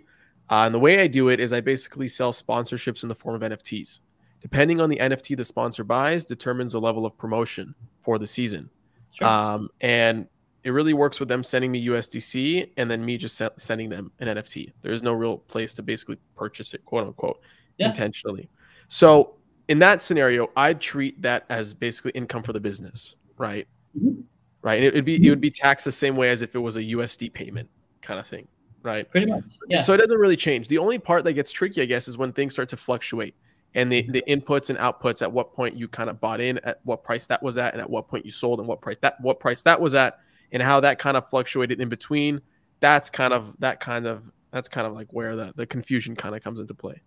and 0.55 0.75
the 0.75 0.79
way 0.79 1.01
I 1.01 1.07
do 1.07 1.31
it 1.31 1.41
is 1.41 1.53
I 1.55 1.63
basically 1.63 2.09
sell 2.09 2.33
sponsorships 2.33 3.05
in 3.05 3.09
the 3.09 3.15
form 3.15 3.43
of 3.43 3.51
NFTs. 3.51 4.01
Depending 4.43 4.83
on 4.83 4.91
the 4.91 4.99
NFT 4.99 5.37
the 5.37 5.45
sponsor 5.45 5.83
buys, 5.83 6.27
determines 6.27 6.73
the 6.73 6.81
level 6.81 7.07
of 7.07 7.17
promotion 7.17 7.75
for 8.03 8.19
the 8.19 8.27
season. 8.27 8.69
Sure. 9.13 9.29
Um, 9.29 9.69
and 9.81 10.27
it 10.65 10.71
really 10.71 10.95
works 10.95 11.19
with 11.19 11.29
them 11.29 11.43
sending 11.43 11.73
me 11.73 11.87
USDC 11.87 12.71
and 12.77 12.91
then 12.91 13.05
me 13.05 13.17
just 13.17 13.41
sending 13.57 13.89
them 13.89 14.13
an 14.21 14.29
NFT. 14.29 14.73
There's 14.83 15.03
no 15.03 15.13
real 15.13 15.39
place 15.39 15.75
to 15.75 15.83
basically 15.83 16.19
purchase 16.37 16.73
it, 16.73 16.85
quote 16.85 17.07
unquote, 17.07 17.41
yeah. 17.79 17.89
intentionally. 17.89 18.49
So 18.89 19.35
in 19.69 19.79
that 19.81 20.03
scenario, 20.03 20.49
I'd 20.57 20.81
treat 20.81 21.21
that 21.23 21.45
as 21.49 21.75
basically 21.75 22.13
income 22.13 22.43
for 22.43 22.53
the 22.53 22.61
business, 22.61 23.17
right? 23.37 23.67
Mm-hmm. 23.99 24.21
Right. 24.63 24.77
And 24.77 24.85
it 24.85 24.95
would 24.95 25.05
be 25.05 25.27
it 25.27 25.29
would 25.29 25.41
be 25.41 25.51
taxed 25.51 25.85
the 25.85 25.93
same 25.93 26.15
way 26.15 26.31
as 26.31 26.41
if 26.43 26.55
it 26.55 26.61
was 26.61 26.77
a 26.77 26.83
USD 26.83 27.33
payment 27.33 27.69
kind 28.01 28.21
of 28.21 28.27
thing, 28.29 28.47
right? 28.85 29.11
Pretty 29.11 29.27
much. 29.27 29.43
Yeah. 29.69 29.81
So 29.81 29.93
it 29.93 29.97
doesn't 29.97 30.19
really 30.19 30.37
change. 30.37 30.69
The 30.69 30.79
only 30.79 30.99
part 30.99 31.25
that 31.25 31.33
gets 31.33 31.51
tricky, 31.51 31.83
I 31.83 31.85
guess, 31.85 32.07
is 32.07 32.17
when 32.17 32.33
things 32.33 32.53
start 32.53 32.69
to 32.69 32.77
fluctuate 32.77 33.35
and 33.75 33.91
the, 33.91 34.03
the 34.11 34.23
inputs 34.29 34.71
and 34.71 34.79
outputs 34.79 35.21
at 35.23 35.33
what 35.33 35.53
point 35.53 35.75
you 35.77 35.89
kind 35.89 36.09
of 36.09 36.21
bought 36.21 36.41
in, 36.41 36.59
at 36.63 36.81
what 36.85 37.03
price 37.03 37.27
that 37.27 37.43
was 37.43 37.59
at, 37.59 37.73
and 37.73 37.81
at 37.81 37.91
what 37.91 38.07
point 38.07 38.25
you 38.25 38.31
sold 38.31 38.61
and 38.61 38.69
what 38.69 38.81
price 38.81 38.99
that 39.01 39.21
what 39.21 39.41
price 39.41 39.63
that 39.63 39.81
was 39.81 39.97
at 39.97 40.21
and 40.53 40.63
how 40.63 40.81
that 40.81 40.99
kind 40.99 41.17
of 41.17 41.29
fluctuated 41.29 41.81
in 41.81 41.89
between. 41.89 42.41
That's 42.81 43.11
kind 43.11 43.33
of 43.33 43.55
that 43.59 43.81
kind 43.81 44.07
of 44.07 44.23
that's 44.53 44.69
kind 44.69 44.87
of 44.87 44.93
like 44.93 45.09
where 45.13 45.35
the, 45.35 45.53
the 45.57 45.67
confusion 45.67 46.15
kind 46.15 46.37
of 46.37 46.43
comes 46.43 46.61
into 46.61 46.75
play. 46.75 47.01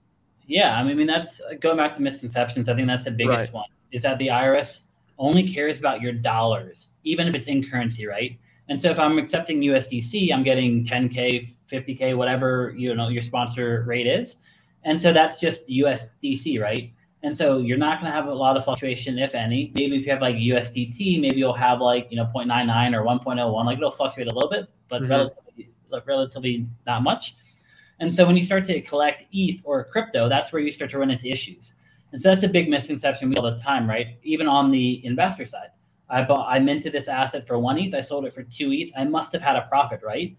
Yeah, 0.47 0.77
I 0.77 0.83
mean 0.83 1.07
that's 1.07 1.39
going 1.59 1.77
back 1.77 1.95
to 1.95 2.01
misconceptions. 2.01 2.69
I 2.69 2.75
think 2.75 2.87
that's 2.87 3.05
the 3.05 3.11
biggest 3.11 3.45
right. 3.45 3.53
one. 3.53 3.69
Is 3.91 4.03
that 4.03 4.17
the 4.17 4.27
IRS 4.27 4.81
only 5.17 5.47
cares 5.47 5.79
about 5.79 6.01
your 6.01 6.11
dollars, 6.11 6.89
even 7.03 7.27
if 7.27 7.35
it's 7.35 7.47
in 7.47 7.63
currency, 7.63 8.05
right? 8.05 8.37
And 8.67 8.79
so 8.79 8.89
if 8.89 8.99
I'm 8.99 9.17
accepting 9.17 9.61
USDC, 9.61 10.33
I'm 10.33 10.43
getting 10.43 10.85
10k, 10.85 11.53
50k, 11.71 12.17
whatever 12.17 12.73
you 12.75 12.93
know 12.95 13.09
your 13.09 13.21
sponsor 13.21 13.83
rate 13.87 14.07
is, 14.07 14.37
and 14.83 14.99
so 14.99 15.13
that's 15.13 15.37
just 15.37 15.67
USDC, 15.67 16.61
right? 16.61 16.91
And 17.25 17.35
so 17.35 17.57
you're 17.57 17.79
not 17.79 17.99
going 17.99 18.11
to 18.11 18.15
have 18.15 18.27
a 18.27 18.33
lot 18.33 18.55
of 18.55 18.63
fluctuation, 18.65 19.17
if 19.17 19.33
any. 19.33 19.71
Maybe 19.73 19.97
if 19.97 20.05
you 20.05 20.11
have 20.11 20.21
like 20.21 20.35
USDT, 20.35 21.19
maybe 21.19 21.37
you'll 21.37 21.53
have 21.53 21.81
like, 21.81 22.07
you 22.11 22.17
know, 22.17 22.29
0.99 22.35 22.93
or 22.93 23.03
1.01. 23.03 23.65
Like 23.65 23.77
it'll 23.79 23.89
fluctuate 23.89 24.27
a 24.27 24.31
little 24.31 24.47
bit, 24.47 24.69
but 24.89 25.01
mm-hmm. 25.01 25.09
relatively, 25.09 25.71
like 25.89 26.05
relatively 26.05 26.67
not 26.85 27.01
much. 27.01 27.35
And 27.99 28.13
so 28.13 28.27
when 28.27 28.37
you 28.37 28.43
start 28.43 28.63
to 28.65 28.79
collect 28.81 29.23
ETH 29.31 29.59
or 29.63 29.85
crypto, 29.85 30.29
that's 30.29 30.53
where 30.53 30.61
you 30.61 30.71
start 30.71 30.91
to 30.91 30.99
run 30.99 31.09
into 31.09 31.27
issues. 31.27 31.73
And 32.11 32.21
so 32.21 32.29
that's 32.29 32.43
a 32.43 32.47
big 32.47 32.69
misconception 32.69 33.31
we 33.31 33.37
all 33.37 33.49
the 33.49 33.57
time, 33.57 33.89
right? 33.89 34.19
Even 34.21 34.47
on 34.47 34.69
the 34.69 35.03
investor 35.03 35.47
side. 35.47 35.69
I 36.07 36.21
bought 36.21 36.47
I 36.47 36.59
minted 36.59 36.93
this 36.93 37.07
asset 37.07 37.47
for 37.47 37.57
one 37.57 37.79
ETH, 37.79 37.95
I 37.95 38.01
sold 38.01 38.25
it 38.25 38.35
for 38.35 38.43
two 38.43 38.71
ETH. 38.71 38.91
I 38.95 39.03
must 39.03 39.33
have 39.33 39.41
had 39.41 39.55
a 39.55 39.63
profit, 39.63 40.01
right? 40.03 40.37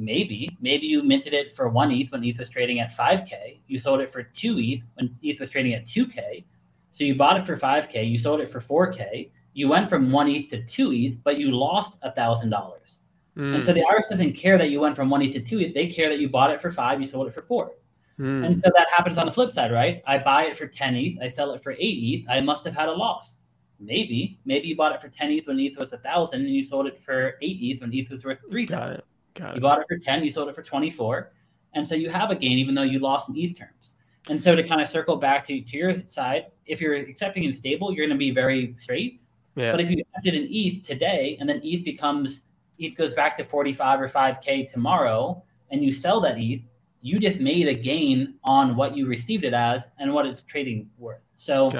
Maybe 0.00 0.56
maybe 0.60 0.86
you 0.86 1.02
minted 1.02 1.34
it 1.34 1.54
for 1.54 1.68
one 1.68 1.92
ETH 1.92 2.10
when 2.10 2.24
ETH 2.24 2.38
was 2.38 2.48
trading 2.48 2.80
at 2.80 2.90
5k. 2.90 3.60
You 3.68 3.78
sold 3.78 4.00
it 4.00 4.10
for 4.10 4.22
two 4.22 4.58
ETH 4.58 4.82
when 4.94 5.14
ETH 5.22 5.38
was 5.38 5.50
trading 5.50 5.74
at 5.74 5.84
2k. 5.84 6.44
So 6.90 7.04
you 7.04 7.14
bought 7.14 7.38
it 7.38 7.46
for 7.46 7.56
5k. 7.56 8.10
You 8.10 8.18
sold 8.18 8.40
it 8.40 8.50
for 8.50 8.60
4k. 8.60 9.30
You 9.52 9.68
went 9.68 9.90
from 9.90 10.10
one 10.10 10.28
ETH 10.28 10.48
to 10.50 10.64
two 10.64 10.92
ETH, 10.92 11.22
but 11.22 11.38
you 11.38 11.50
lost 11.52 11.98
a 12.02 12.12
thousand 12.12 12.50
dollars. 12.50 13.00
Hmm. 13.36 13.54
And 13.54 13.62
so 13.62 13.72
the 13.72 13.80
IRS 13.80 14.08
doesn't 14.08 14.32
care 14.32 14.58
that 14.58 14.70
you 14.70 14.80
went 14.80 14.96
from 14.96 15.10
one 15.10 15.22
ETH 15.22 15.34
to 15.34 15.40
two 15.40 15.60
ETH. 15.60 15.74
They 15.74 15.86
care 15.86 16.08
that 16.08 16.18
you 16.18 16.28
bought 16.28 16.50
it 16.50 16.60
for 16.60 16.70
five. 16.70 17.00
You 17.00 17.06
sold 17.06 17.28
it 17.28 17.34
for 17.34 17.42
four. 17.42 17.72
Mm. 18.18 18.44
And 18.44 18.54
so 18.54 18.70
that 18.76 18.88
happens 18.94 19.16
on 19.16 19.24
the 19.24 19.32
flip 19.32 19.50
side, 19.50 19.72
right? 19.72 20.02
I 20.06 20.18
buy 20.18 20.44
it 20.44 20.56
for 20.56 20.66
10 20.66 20.94
ETH. 20.94 21.22
I 21.22 21.28
sell 21.28 21.52
it 21.52 21.62
for 21.62 21.72
eight 21.72 21.78
ETH. 21.78 22.26
I 22.28 22.40
must 22.40 22.64
have 22.64 22.74
had 22.74 22.88
a 22.88 22.92
loss. 22.92 23.36
Maybe, 23.78 24.38
maybe 24.44 24.68
you 24.68 24.76
bought 24.76 24.92
it 24.92 25.00
for 25.00 25.08
10 25.08 25.30
ETH 25.30 25.46
when 25.46 25.58
ETH 25.58 25.78
was 25.78 25.94
a 25.94 25.98
thousand, 25.98 26.42
and 26.42 26.50
you 26.50 26.62
sold 26.62 26.86
it 26.86 26.98
for 27.02 27.38
eight 27.40 27.56
ETH 27.62 27.80
when 27.80 27.94
ETH 27.94 28.10
was 28.10 28.24
worth 28.24 28.38
three 28.50 28.66
thousand. 28.66 29.00
Got 29.34 29.54
you 29.54 29.58
it. 29.58 29.62
bought 29.62 29.80
it 29.80 29.86
for 29.88 29.98
10, 29.98 30.24
you 30.24 30.30
sold 30.30 30.48
it 30.48 30.54
for 30.54 30.62
24. 30.62 31.32
And 31.74 31.86
so 31.86 31.94
you 31.94 32.10
have 32.10 32.30
a 32.30 32.34
gain 32.34 32.58
even 32.58 32.74
though 32.74 32.82
you 32.82 32.98
lost 32.98 33.28
in 33.28 33.36
ETH 33.36 33.56
terms. 33.56 33.94
And 34.28 34.40
so 34.40 34.54
to 34.54 34.62
kind 34.66 34.80
of 34.80 34.88
circle 34.88 35.16
back 35.16 35.46
to, 35.46 35.60
to 35.60 35.76
your 35.76 36.02
side, 36.06 36.46
if 36.66 36.80
you're 36.80 36.94
accepting 36.94 37.44
in 37.44 37.52
stable, 37.52 37.92
you're 37.92 38.06
going 38.06 38.16
to 38.16 38.18
be 38.18 38.30
very 38.30 38.74
straight. 38.78 39.22
Yeah. 39.56 39.72
But 39.72 39.80
if 39.80 39.90
you 39.90 40.00
accepted 40.00 40.34
in 40.34 40.46
ETH 40.50 40.82
today 40.86 41.36
and 41.40 41.48
then 41.48 41.60
ETH 41.64 41.84
becomes 41.84 42.42
ETH 42.78 42.96
goes 42.96 43.12
back 43.14 43.36
to 43.36 43.44
45 43.44 44.00
or 44.00 44.08
5K 44.08 44.70
tomorrow, 44.70 45.42
and 45.70 45.84
you 45.84 45.92
sell 45.92 46.20
that 46.22 46.38
ETH, 46.38 46.62
you 47.02 47.18
just 47.18 47.40
made 47.40 47.68
a 47.68 47.74
gain 47.74 48.34
on 48.44 48.74
what 48.76 48.96
you 48.96 49.06
received 49.06 49.44
it 49.44 49.54
as 49.54 49.82
and 49.98 50.12
what 50.12 50.26
it's 50.26 50.42
trading 50.42 50.88
worth. 50.98 51.20
So 51.36 51.70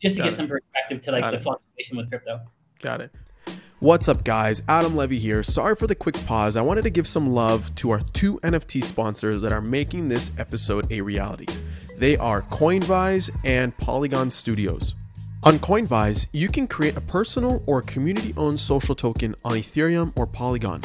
just 0.00 0.16
to 0.16 0.22
Got 0.22 0.24
give 0.24 0.34
it. 0.34 0.36
some 0.36 0.48
perspective 0.48 1.00
to 1.02 1.12
like 1.12 1.22
Got 1.22 1.30
the 1.30 1.36
it. 1.36 1.42
fluctuation 1.42 1.96
with 1.96 2.08
crypto. 2.08 2.40
Got 2.80 3.00
it. 3.02 3.14
What's 3.82 4.06
up, 4.06 4.22
guys? 4.22 4.62
Adam 4.68 4.94
Levy 4.94 5.18
here. 5.18 5.42
Sorry 5.42 5.74
for 5.74 5.88
the 5.88 5.96
quick 5.96 6.14
pause. 6.24 6.56
I 6.56 6.62
wanted 6.62 6.82
to 6.82 6.90
give 6.90 7.08
some 7.08 7.30
love 7.30 7.74
to 7.74 7.90
our 7.90 7.98
two 7.98 8.38
NFT 8.44 8.84
sponsors 8.84 9.42
that 9.42 9.50
are 9.50 9.60
making 9.60 10.06
this 10.06 10.30
episode 10.38 10.86
a 10.92 11.00
reality. 11.00 11.46
They 11.98 12.16
are 12.16 12.42
Coinvise 12.42 13.28
and 13.44 13.76
Polygon 13.78 14.30
Studios. 14.30 14.94
On 15.42 15.58
Coinvise, 15.58 16.28
you 16.30 16.46
can 16.46 16.68
create 16.68 16.96
a 16.96 17.00
personal 17.00 17.60
or 17.66 17.82
community 17.82 18.32
owned 18.36 18.60
social 18.60 18.94
token 18.94 19.34
on 19.44 19.54
Ethereum 19.54 20.16
or 20.16 20.28
Polygon. 20.28 20.80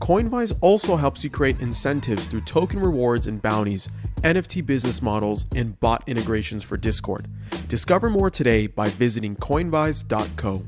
Coinvise 0.00 0.52
also 0.60 0.96
helps 0.96 1.22
you 1.22 1.30
create 1.30 1.60
incentives 1.60 2.26
through 2.26 2.40
token 2.40 2.82
rewards 2.82 3.28
and 3.28 3.40
bounties, 3.40 3.88
NFT 4.22 4.66
business 4.66 5.00
models, 5.00 5.46
and 5.54 5.78
bot 5.78 6.02
integrations 6.08 6.64
for 6.64 6.76
Discord. 6.76 7.28
Discover 7.68 8.10
more 8.10 8.28
today 8.28 8.66
by 8.66 8.88
visiting 8.88 9.36
coinvise.co. 9.36 10.64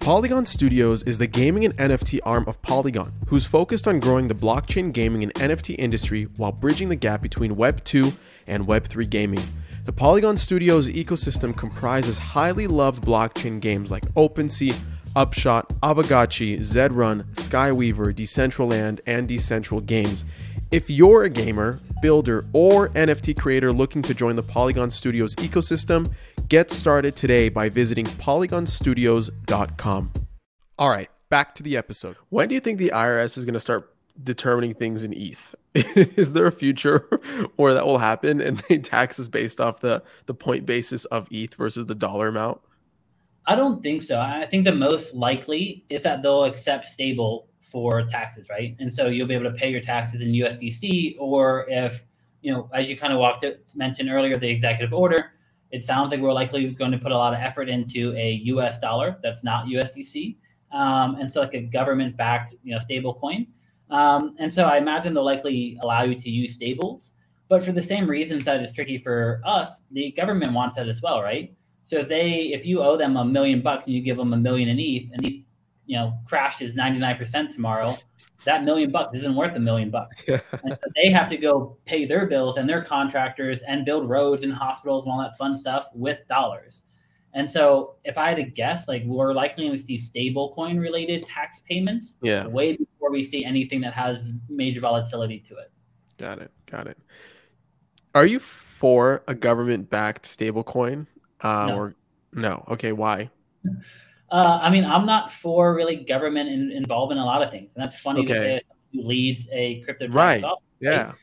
Polygon 0.00 0.46
Studios 0.46 1.02
is 1.02 1.18
the 1.18 1.26
gaming 1.26 1.66
and 1.66 1.76
NFT 1.76 2.20
arm 2.24 2.44
of 2.48 2.60
Polygon, 2.62 3.12
who's 3.26 3.44
focused 3.44 3.86
on 3.86 4.00
growing 4.00 4.28
the 4.28 4.34
blockchain 4.34 4.94
gaming 4.94 5.22
and 5.22 5.34
NFT 5.34 5.76
industry 5.78 6.24
while 6.38 6.52
bridging 6.52 6.88
the 6.88 6.96
gap 6.96 7.20
between 7.20 7.54
Web 7.54 7.84
2 7.84 8.10
and 8.46 8.66
Web 8.66 8.86
3 8.86 9.04
gaming. 9.04 9.42
The 9.84 9.92
Polygon 9.92 10.38
Studios 10.38 10.88
ecosystem 10.88 11.54
comprises 11.54 12.16
highly 12.16 12.66
loved 12.66 13.04
blockchain 13.04 13.60
games 13.60 13.90
like 13.90 14.06
OpenSea, 14.14 14.74
Upshot, 15.14 15.68
Aavegotchi, 15.82 16.60
Zedrun, 16.60 17.24
Skyweaver, 17.34 18.14
Decentraland, 18.14 19.00
and 19.06 19.28
Decentral 19.28 19.84
Games. 19.84 20.24
If 20.72 20.88
you're 20.88 21.24
a 21.24 21.28
gamer, 21.28 21.80
builder, 22.00 22.46
or 22.52 22.90
NFT 22.90 23.40
creator 23.40 23.72
looking 23.72 24.02
to 24.02 24.14
join 24.14 24.36
the 24.36 24.44
Polygon 24.44 24.88
Studios 24.88 25.34
ecosystem, 25.36 26.08
get 26.48 26.70
started 26.70 27.16
today 27.16 27.48
by 27.48 27.68
visiting 27.68 28.06
polygonstudios.com. 28.06 30.12
All 30.78 30.88
right, 30.88 31.10
back 31.28 31.56
to 31.56 31.64
the 31.64 31.76
episode. 31.76 32.14
When 32.28 32.48
do 32.48 32.54
you 32.54 32.60
think 32.60 32.78
the 32.78 32.92
IRS 32.94 33.36
is 33.36 33.44
going 33.44 33.54
to 33.54 33.60
start 33.60 33.92
determining 34.22 34.74
things 34.74 35.02
in 35.02 35.12
ETH? 35.12 35.56
is 35.74 36.34
there 36.34 36.46
a 36.46 36.52
future 36.52 37.08
where 37.56 37.74
that 37.74 37.84
will 37.84 37.98
happen 37.98 38.40
and 38.40 38.58
they 38.68 38.78
tax 38.78 39.18
us 39.18 39.26
based 39.26 39.60
off 39.60 39.80
the 39.80 40.04
the 40.26 40.34
point 40.34 40.66
basis 40.66 41.04
of 41.06 41.26
ETH 41.32 41.56
versus 41.56 41.86
the 41.86 41.96
dollar 41.96 42.28
amount? 42.28 42.60
I 43.44 43.56
don't 43.56 43.82
think 43.82 44.02
so. 44.02 44.20
I 44.20 44.46
think 44.48 44.64
the 44.64 44.74
most 44.74 45.16
likely 45.16 45.84
is 45.90 46.04
that 46.04 46.22
they'll 46.22 46.44
accept 46.44 46.86
stable 46.86 47.48
for 47.70 48.02
taxes, 48.02 48.48
right? 48.48 48.76
And 48.78 48.92
so 48.92 49.06
you'll 49.06 49.28
be 49.28 49.34
able 49.34 49.50
to 49.50 49.56
pay 49.56 49.70
your 49.70 49.80
taxes 49.80 50.20
in 50.20 50.28
USDC, 50.28 51.16
or 51.18 51.66
if 51.68 52.04
you 52.42 52.52
know, 52.52 52.70
as 52.74 52.88
you 52.88 52.96
kind 52.96 53.12
of 53.12 53.18
walked 53.18 53.44
it, 53.44 53.70
mentioned 53.74 54.10
earlier, 54.10 54.36
the 54.38 54.48
executive 54.48 54.92
order. 54.92 55.32
It 55.70 55.84
sounds 55.84 56.10
like 56.10 56.20
we're 56.20 56.32
likely 56.32 56.68
going 56.70 56.90
to 56.90 56.98
put 56.98 57.12
a 57.12 57.16
lot 57.16 57.32
of 57.32 57.40
effort 57.40 57.68
into 57.68 58.12
a 58.16 58.40
U.S. 58.44 58.80
dollar 58.80 59.18
that's 59.22 59.44
not 59.44 59.66
USDC, 59.66 60.36
um, 60.72 61.16
and 61.16 61.30
so 61.30 61.40
like 61.40 61.54
a 61.54 61.60
government-backed, 61.60 62.54
you 62.64 62.74
know, 62.74 62.80
stable 62.80 63.14
coin. 63.14 63.46
Um, 63.90 64.34
and 64.38 64.52
so 64.52 64.64
I 64.64 64.78
imagine 64.78 65.14
they'll 65.14 65.24
likely 65.24 65.78
allow 65.82 66.02
you 66.04 66.14
to 66.14 66.30
use 66.30 66.54
stables. 66.54 67.12
But 67.48 67.64
for 67.64 67.72
the 67.72 67.82
same 67.82 68.08
reasons 68.08 68.44
that 68.44 68.60
it's 68.60 68.72
tricky 68.72 68.96
for 68.96 69.40
us, 69.44 69.82
the 69.90 70.12
government 70.12 70.52
wants 70.52 70.76
that 70.76 70.88
as 70.88 71.02
well, 71.02 71.20
right? 71.20 71.52
So 71.84 71.98
if 71.98 72.08
they 72.08 72.52
if 72.54 72.64
you 72.64 72.82
owe 72.82 72.96
them 72.96 73.16
a 73.16 73.24
million 73.24 73.60
bucks 73.60 73.86
and 73.86 73.94
you 73.94 74.00
give 74.00 74.16
them 74.16 74.32
a 74.32 74.36
million 74.36 74.68
in 74.68 74.78
ETH 74.78 75.10
and 75.12 75.26
ETH, 75.26 75.44
you 75.90 75.96
know, 75.96 76.16
crashes 76.24 76.76
99% 76.76 77.52
tomorrow, 77.52 77.98
that 78.44 78.62
million 78.62 78.92
bucks 78.92 79.12
isn't 79.12 79.34
worth 79.34 79.56
a 79.56 79.58
million 79.58 79.90
bucks. 79.90 80.22
Yeah. 80.26 80.40
And 80.62 80.78
so 80.80 80.90
they 80.94 81.10
have 81.10 81.28
to 81.30 81.36
go 81.36 81.78
pay 81.84 82.06
their 82.06 82.26
bills 82.26 82.58
and 82.58 82.68
their 82.68 82.84
contractors 82.84 83.60
and 83.62 83.84
build 83.84 84.08
roads 84.08 84.44
and 84.44 84.52
hospitals 84.52 85.02
and 85.02 85.12
all 85.12 85.18
that 85.18 85.36
fun 85.36 85.56
stuff 85.56 85.88
with 85.92 86.20
dollars. 86.28 86.84
And 87.34 87.50
so 87.50 87.96
if 88.04 88.16
I 88.16 88.28
had 88.28 88.36
to 88.36 88.44
guess, 88.44 88.86
like 88.86 89.02
we're 89.04 89.34
likely 89.34 89.68
to 89.68 89.76
see 89.76 89.98
stable 89.98 90.52
coin 90.54 90.78
related 90.78 91.26
tax 91.26 91.60
payments 91.68 92.18
yeah. 92.22 92.46
way 92.46 92.76
before 92.76 93.10
we 93.10 93.24
see 93.24 93.44
anything 93.44 93.80
that 93.80 93.92
has 93.92 94.18
major 94.48 94.78
volatility 94.78 95.40
to 95.40 95.56
it. 95.56 95.72
Got 96.18 96.38
it. 96.38 96.52
Got 96.66 96.86
it. 96.86 96.98
Are 98.14 98.26
you 98.26 98.38
for 98.38 99.24
a 99.26 99.34
government 99.34 99.90
backed 99.90 100.24
stable 100.24 100.62
coin? 100.62 101.08
Uh, 101.40 101.66
no. 101.66 101.76
Or 101.76 101.94
no? 102.32 102.64
Okay, 102.68 102.92
why? 102.92 103.28
Uh, 104.30 104.60
I 104.62 104.70
mean, 104.70 104.84
I'm 104.84 105.06
not 105.06 105.32
for 105.32 105.74
really 105.74 105.96
government 105.96 106.48
in, 106.48 106.70
involved 106.70 107.12
in 107.12 107.18
a 107.18 107.24
lot 107.24 107.42
of 107.42 107.50
things, 107.50 107.72
and 107.74 107.82
that's 107.82 108.00
funny 108.00 108.20
okay. 108.20 108.32
to 108.32 108.38
say 108.38 108.56
as 108.56 108.62
who 108.92 109.02
leads 109.02 109.46
a 109.52 109.80
crypto 109.82 110.08
right. 110.08 110.40
Software, 110.40 110.66
yeah. 110.80 111.06
Right? 111.06 111.14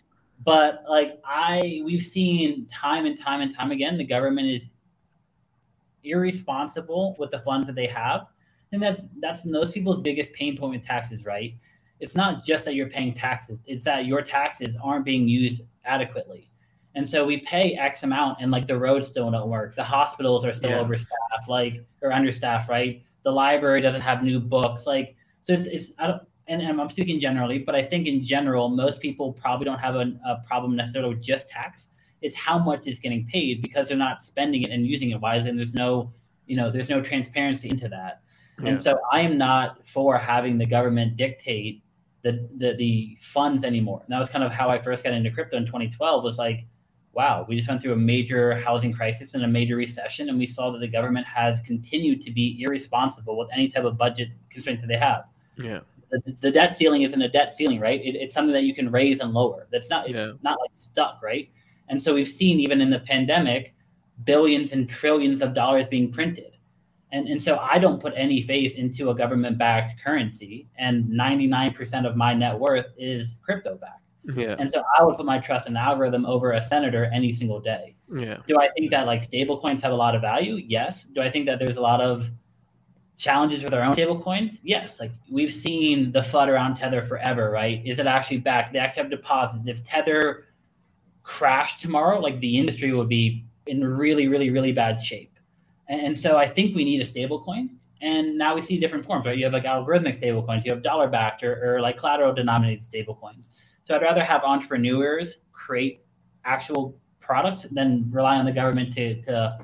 But 0.46 0.84
like 0.88 1.20
I, 1.26 1.82
we've 1.84 2.04
seen 2.04 2.68
time 2.68 3.06
and 3.06 3.20
time 3.20 3.42
and 3.42 3.56
time 3.56 3.72
again, 3.72 3.98
the 3.98 4.04
government 4.04 4.48
is 4.48 4.70
irresponsible 6.04 7.16
with 7.18 7.32
the 7.32 7.40
funds 7.40 7.68
that 7.68 7.76
they 7.76 7.88
have, 7.88 8.28
and 8.72 8.82
that's 8.82 9.06
that's 9.20 9.46
most 9.46 9.74
people's 9.74 10.02
biggest 10.02 10.34
pain 10.34 10.58
point 10.58 10.74
with 10.74 10.86
taxes, 10.86 11.26
right? 11.26 11.56
It's 12.00 12.16
not 12.16 12.46
just 12.46 12.66
that 12.66 12.76
you're 12.76 12.90
paying 12.90 13.14
taxes; 13.14 13.60
it's 13.66 13.86
that 13.86 14.06
your 14.06 14.22
taxes 14.22 14.76
aren't 14.82 15.06
being 15.06 15.28
used 15.28 15.64
adequately. 15.86 16.52
And 16.98 17.08
so 17.08 17.24
we 17.24 17.38
pay 17.42 17.76
X 17.76 18.02
amount 18.02 18.40
and 18.42 18.50
like 18.50 18.66
the 18.66 18.76
roads 18.76 19.08
still 19.08 19.30
don't 19.30 19.50
work. 19.50 19.76
The 19.76 19.84
hospitals 19.84 20.44
are 20.44 20.54
still 20.54 20.72
yeah. 20.72 20.80
overstaffed, 20.80 21.48
like 21.48 21.86
or 22.02 22.12
understaffed, 22.12 22.70
right? 22.70 23.04
The 23.24 23.32
library 23.32 23.82
doesn't 23.82 24.02
have 24.02 24.24
new 24.24 24.40
books. 24.40 24.88
Like 24.88 25.16
so 25.44 25.54
it's, 25.54 25.68
it's 25.68 25.92
I 26.00 26.08
don't 26.08 26.24
and, 26.48 26.60
and 26.60 26.82
I'm 26.82 26.90
speaking 26.90 27.20
generally, 27.20 27.60
but 27.60 27.76
I 27.76 27.84
think 27.84 28.08
in 28.08 28.24
general, 28.24 28.70
most 28.70 29.00
people 29.00 29.32
probably 29.32 29.66
don't 29.66 29.78
have 29.78 29.96
a, 29.96 30.12
a 30.26 30.44
problem 30.48 30.76
necessarily 30.76 31.14
with 31.14 31.22
just 31.22 31.50
tax. 31.50 31.90
It's 32.24 32.34
how 32.34 32.58
much 32.58 32.88
is 32.88 33.00
getting 33.00 33.28
paid 33.28 33.62
because 33.62 33.90
they're 33.90 33.98
not 33.98 34.24
spending 34.24 34.64
it 34.64 34.72
and 34.72 34.88
using 34.88 35.12
it 35.12 35.22
wisely. 35.22 35.50
And 35.52 35.60
there's 35.60 35.76
no, 35.76 36.12
you 36.48 36.58
know, 36.58 36.72
there's 36.72 36.90
no 36.90 37.00
transparency 37.00 37.70
into 37.70 37.88
that. 37.90 38.22
Yeah. 38.60 38.70
And 38.70 38.82
so 38.82 39.00
I 39.12 39.22
am 39.22 39.38
not 39.38 39.88
for 39.88 40.18
having 40.18 40.58
the 40.58 40.66
government 40.66 41.16
dictate 41.16 41.84
the, 42.24 42.50
the 42.58 42.74
the 42.76 43.18
funds 43.22 43.64
anymore. 43.64 44.02
And 44.04 44.12
that 44.12 44.20
was 44.20 44.30
kind 44.30 44.44
of 44.44 44.52
how 44.52 44.70
I 44.70 44.82
first 44.82 45.04
got 45.04 45.14
into 45.14 45.30
crypto 45.30 45.58
in 45.58 45.66
2012 45.68 46.24
was 46.24 46.40
like, 46.40 46.66
wow, 47.18 47.44
we 47.50 47.56
just 47.56 47.68
went 47.68 47.82
through 47.82 47.94
a 47.94 47.98
major 47.98 48.56
housing 48.62 48.94
crisis 48.94 49.34
and 49.34 49.44
a 49.44 49.48
major 49.48 49.76
recession, 49.76 50.30
and 50.30 50.38
we 50.38 50.46
saw 50.46 50.72
that 50.72 50.78
the 50.78 50.88
government 50.88 51.26
has 51.26 51.62
continued 51.62 52.22
to 52.22 52.30
be 52.30 52.62
irresponsible 52.62 53.36
with 53.36 53.50
any 53.52 53.68
type 53.68 53.86
of 53.86 53.98
budget 53.98 54.30
constraints 54.52 54.84
that 54.84 54.88
they 54.88 54.98
have. 54.98 55.24
Yeah. 55.58 55.80
The, 56.12 56.38
the 56.42 56.52
debt 56.52 56.76
ceiling 56.76 57.02
isn't 57.02 57.20
a 57.20 57.28
debt 57.28 57.56
ceiling, 57.56 57.80
right? 57.80 58.00
It, 58.00 58.16
it's 58.16 58.36
something 58.36 58.54
that 58.54 58.64
you 58.64 58.76
can 58.76 58.92
raise 58.92 59.20
and 59.20 59.34
lower. 59.34 59.68
That's 59.72 59.90
not 59.90 60.08
it's 60.08 60.16
yeah. 60.16 60.34
not 60.44 60.60
like 60.62 60.70
stuck, 60.76 61.20
right? 61.24 61.50
And 61.90 62.00
so 62.00 62.14
we've 62.14 62.30
seen 62.30 62.60
even 62.60 62.82
in 62.82 62.92
the 62.92 63.00
pandemic, 63.00 63.74
billions 64.24 64.72
and 64.72 64.88
trillions 64.88 65.42
of 65.42 65.56
dollars 65.56 65.88
being 65.88 66.12
printed. 66.12 66.54
And, 67.12 67.28
and 67.28 67.42
so 67.42 67.58
I 67.58 67.80
don't 67.80 68.00
put 68.00 68.14
any 68.16 68.42
faith 68.44 68.76
into 68.76 69.10
a 69.10 69.16
government 69.16 69.58
backed 69.58 70.00
currency. 70.04 70.68
And 70.78 71.06
99% 71.06 72.06
of 72.06 72.16
my 72.16 72.34
net 72.36 72.60
worth 72.60 72.88
is 72.98 73.40
crypto 73.44 73.76
backed. 73.76 74.07
Yeah. 74.36 74.56
And 74.60 74.70
so 74.70 74.84
I 74.98 75.04
would 75.04 75.16
put 75.16 75.26
my 75.26 75.40
trust 75.40 75.68
in 75.68 75.74
an 75.74 75.78
algorithm 75.78 76.26
over 76.26 76.52
a 76.54 76.62
senator 76.62 77.06
any 77.14 77.32
single 77.32 77.60
day. 77.60 77.96
Yeah. 78.14 78.38
Do 78.46 78.60
I 78.60 78.70
think 78.78 78.92
that 78.92 79.06
like 79.06 79.24
stable 79.24 79.60
coins 79.60 79.82
have 79.84 79.92
a 79.92 79.96
lot 79.96 80.16
of 80.16 80.22
value? 80.22 80.56
Yes. 80.56 81.04
Do 81.04 81.22
I 81.22 81.32
think 81.32 81.46
that 81.46 81.60
there's 81.60 81.78
a 81.78 81.82
lot 81.82 82.02
of 82.02 82.30
challenges 83.18 83.64
with 83.64 83.74
our 83.74 83.82
own 83.82 83.94
stable 83.94 84.20
coins? 84.20 84.60
Yes. 84.64 85.00
Like 85.00 85.12
we've 85.32 85.54
seen 85.54 86.12
the 86.12 86.22
FUD 86.22 86.50
around 86.50 86.76
Tether 86.76 87.06
forever, 87.06 87.50
right? 87.52 87.82
Is 87.86 88.00
it 88.00 88.08
actually 88.08 88.40
back? 88.40 88.74
They 88.74 88.80
actually 88.80 89.04
have 89.04 89.12
deposits. 89.12 89.66
If 89.66 89.84
Tether 89.86 90.46
crashed 91.24 91.82
tomorrow, 91.82 92.20
like 92.20 92.40
the 92.40 92.58
industry 92.58 92.94
would 92.94 93.10
be 93.10 93.46
in 93.66 93.84
really, 93.86 94.28
really, 94.28 94.50
really 94.50 94.72
bad 94.72 95.02
shape. 95.02 95.34
And, 95.90 96.02
and 96.02 96.18
so 96.18 96.38
I 96.38 96.48
think 96.48 96.76
we 96.76 96.84
need 96.84 97.02
a 97.02 97.06
stable 97.06 97.42
coin. 97.42 97.70
And 98.02 98.38
now 98.38 98.54
we 98.54 98.62
see 98.62 98.78
different 98.78 99.06
forms, 99.06 99.26
right? 99.26 99.38
You 99.38 99.46
have 99.46 99.54
like 99.54 99.64
algorithmic 99.64 100.18
stable 100.18 100.44
coins, 100.44 100.66
you 100.66 100.72
have 100.72 100.84
dollar 100.84 101.08
backed 101.08 101.44
or, 101.44 101.76
or 101.76 101.82
like 101.82 101.98
collateral 101.98 102.34
denominated 102.34 102.84
stable 102.84 103.16
coins. 103.16 103.50
So 103.88 103.96
I'd 103.96 104.02
rather 104.02 104.22
have 104.22 104.44
entrepreneurs 104.44 105.38
create 105.54 106.02
actual 106.44 107.00
products 107.22 107.66
than 107.72 108.06
rely 108.12 108.36
on 108.36 108.44
the 108.44 108.52
government 108.52 108.92
to, 108.96 109.22
to 109.22 109.60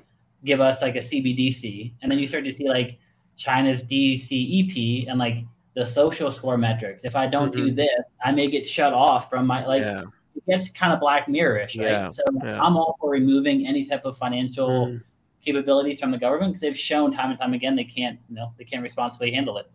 give 0.45 0.61
us 0.61 0.81
like 0.81 0.95
a 0.95 0.99
CBDC. 0.99 1.91
And 2.01 2.09
then 2.09 2.19
you 2.19 2.25
start 2.25 2.45
to 2.45 2.53
see 2.53 2.69
like 2.69 2.99
China's 3.35 3.83
DCEP 3.83 5.09
and 5.09 5.19
like 5.19 5.43
the 5.75 5.85
social 5.85 6.31
score 6.31 6.57
metrics. 6.57 7.03
If 7.03 7.17
I 7.17 7.27
don't 7.27 7.53
mm-hmm. 7.53 7.65
do 7.65 7.75
this, 7.75 7.89
I 8.23 8.31
may 8.31 8.49
get 8.49 8.65
shut 8.65 8.93
off 8.93 9.29
from 9.29 9.45
my 9.45 9.65
like 9.65 9.81
yeah. 9.81 10.03
it 10.37 10.45
gets 10.47 10.69
kind 10.69 10.93
of 10.93 11.01
black 11.01 11.27
mirrorish, 11.27 11.77
right? 11.77 11.91
Yeah. 11.91 12.07
So 12.07 12.23
yeah. 12.45 12.63
I'm 12.63 12.77
all 12.77 12.95
for 13.01 13.09
removing 13.09 13.67
any 13.67 13.85
type 13.85 14.05
of 14.05 14.17
financial 14.17 14.87
mm. 14.87 15.01
capabilities 15.43 15.99
from 15.99 16.11
the 16.11 16.17
government 16.17 16.53
because 16.53 16.61
they've 16.61 16.79
shown 16.79 17.11
time 17.11 17.31
and 17.31 17.37
time 17.37 17.53
again 17.53 17.75
they 17.75 17.83
can't, 17.83 18.17
you 18.29 18.35
know, 18.35 18.53
they 18.57 18.63
can't 18.63 18.83
responsibly 18.83 19.33
handle 19.33 19.57
it. 19.57 19.69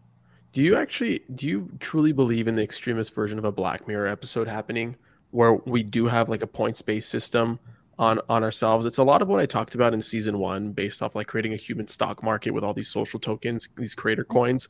Do 0.52 0.62
you 0.62 0.76
actually 0.76 1.20
do 1.34 1.46
you 1.46 1.70
truly 1.80 2.12
believe 2.12 2.48
in 2.48 2.56
the 2.56 2.62
extremist 2.62 3.14
version 3.14 3.38
of 3.38 3.44
a 3.44 3.52
Black 3.52 3.86
Mirror 3.86 4.06
episode 4.06 4.48
happening 4.48 4.96
where 5.30 5.54
we 5.54 5.82
do 5.82 6.06
have 6.06 6.28
like 6.28 6.42
a 6.42 6.46
points 6.46 6.80
based 6.80 7.10
system 7.10 7.58
on 7.98 8.20
on 8.28 8.42
ourselves? 8.42 8.86
It's 8.86 8.98
a 8.98 9.04
lot 9.04 9.20
of 9.20 9.28
what 9.28 9.40
I 9.40 9.46
talked 9.46 9.74
about 9.74 9.92
in 9.92 10.00
season 10.00 10.38
1 10.38 10.72
based 10.72 11.02
off 11.02 11.14
like 11.14 11.26
creating 11.26 11.52
a 11.52 11.56
human 11.56 11.86
stock 11.86 12.22
market 12.22 12.52
with 12.52 12.64
all 12.64 12.72
these 12.72 12.88
social 12.88 13.20
tokens, 13.20 13.68
these 13.76 13.94
creator 13.94 14.24
mm-hmm. 14.24 14.32
coins 14.38 14.68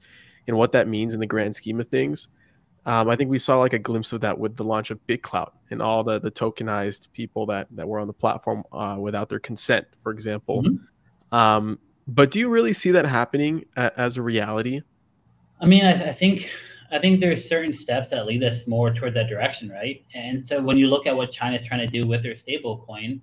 and 0.49 0.57
what 0.57 0.73
that 0.73 0.89
means 0.89 1.15
in 1.15 1.21
the 1.21 1.27
grand 1.27 1.55
scheme 1.55 1.79
of 1.79 1.87
things. 1.89 2.29
Um, 2.87 3.09
I 3.09 3.17
think 3.17 3.31
we 3.31 3.39
saw 3.39 3.59
like 3.59 3.75
a 3.75 3.79
glimpse 3.79 4.13
of 4.13 4.21
that 4.23 4.39
with 4.39 4.57
the 4.57 4.65
launch 4.65 4.91
of 4.91 4.99
BitClout 5.07 5.51
and 5.71 5.83
all 5.83 6.03
the 6.03 6.19
the 6.19 6.31
tokenized 6.31 7.13
people 7.13 7.47
that 7.47 7.69
that 7.71 7.87
were 7.87 8.01
on 8.01 8.09
the 8.09 8.13
platform 8.13 8.65
uh, 8.73 8.97
without 8.99 9.29
their 9.29 9.39
consent, 9.39 9.87
for 10.03 10.11
example. 10.11 10.63
Mm-hmm. 10.63 11.35
Um, 11.35 11.79
but 12.09 12.31
do 12.31 12.41
you 12.41 12.49
really 12.49 12.73
see 12.73 12.91
that 12.93 13.05
happening 13.05 13.67
as 13.77 14.17
a 14.17 14.23
reality? 14.23 14.81
I 15.61 15.67
mean, 15.67 15.85
I, 15.85 16.11
I 16.11 16.13
think 16.13 16.51
I 16.91 16.99
think 16.99 17.21
there's 17.21 17.47
certain 17.47 17.73
steps 17.73 18.11
that 18.11 18.27
lead 18.27 18.43
us 18.43 18.67
more 18.67 18.93
towards 18.93 19.15
that 19.15 19.29
direction, 19.29 19.69
right? 19.69 20.05
And 20.15 20.47
so 20.47 20.63
when 20.63 20.79
you 20.79 20.87
look 20.87 21.07
at 21.07 21.15
what 21.15 21.31
China's 21.31 21.63
trying 21.63 21.81
to 21.81 21.87
do 21.87 22.07
with 22.07 22.23
their 22.23 22.35
stable 22.35 22.85
coin, 22.87 23.21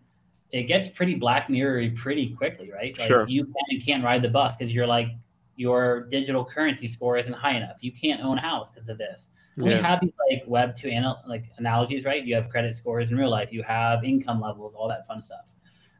it 0.52 0.64
gets 0.64 0.88
pretty 0.90 1.16
black 1.16 1.50
mirror 1.50 1.90
pretty 1.96 2.36
quickly, 2.36 2.72
right? 2.72 2.98
Like 2.98 3.08
sure. 3.08 3.28
you 3.28 3.44
can 3.44 3.54
and 3.70 3.86
can't 3.86 4.04
ride 4.04 4.22
the 4.22 4.30
bus 4.30 4.56
because 4.56 4.74
you're 4.74 4.88
like 4.88 5.08
your 5.56 6.08
digital 6.10 6.46
currency 6.46 6.88
score 6.88 7.18
isn't 7.18 7.34
high 7.34 7.56
enough. 7.58 7.78
You 7.82 7.92
can't 7.92 8.22
own 8.22 8.38
a 8.38 8.42
house 8.42 8.72
because 8.72 8.90
of 8.90 8.98
this. 8.98 9.30
Yeah. 9.58 9.64
We 9.64 9.74
have 9.74 10.02
these 10.02 10.12
like 10.30 10.44
web 10.48 10.76
two 10.76 10.90
anal- 10.90 11.22
like 11.28 11.46
analogies, 11.58 12.04
right? 12.06 12.24
You 12.24 12.36
have 12.36 12.50
credit 12.50 12.76
scores 12.76 13.10
in 13.10 13.18
real 13.18 13.32
life, 13.32 13.50
you 13.52 13.64
have 13.64 14.04
income 14.04 14.42
levels, 14.42 14.76
all 14.76 14.88
that 14.90 15.08
fun 15.08 15.22
stuff. 15.22 15.46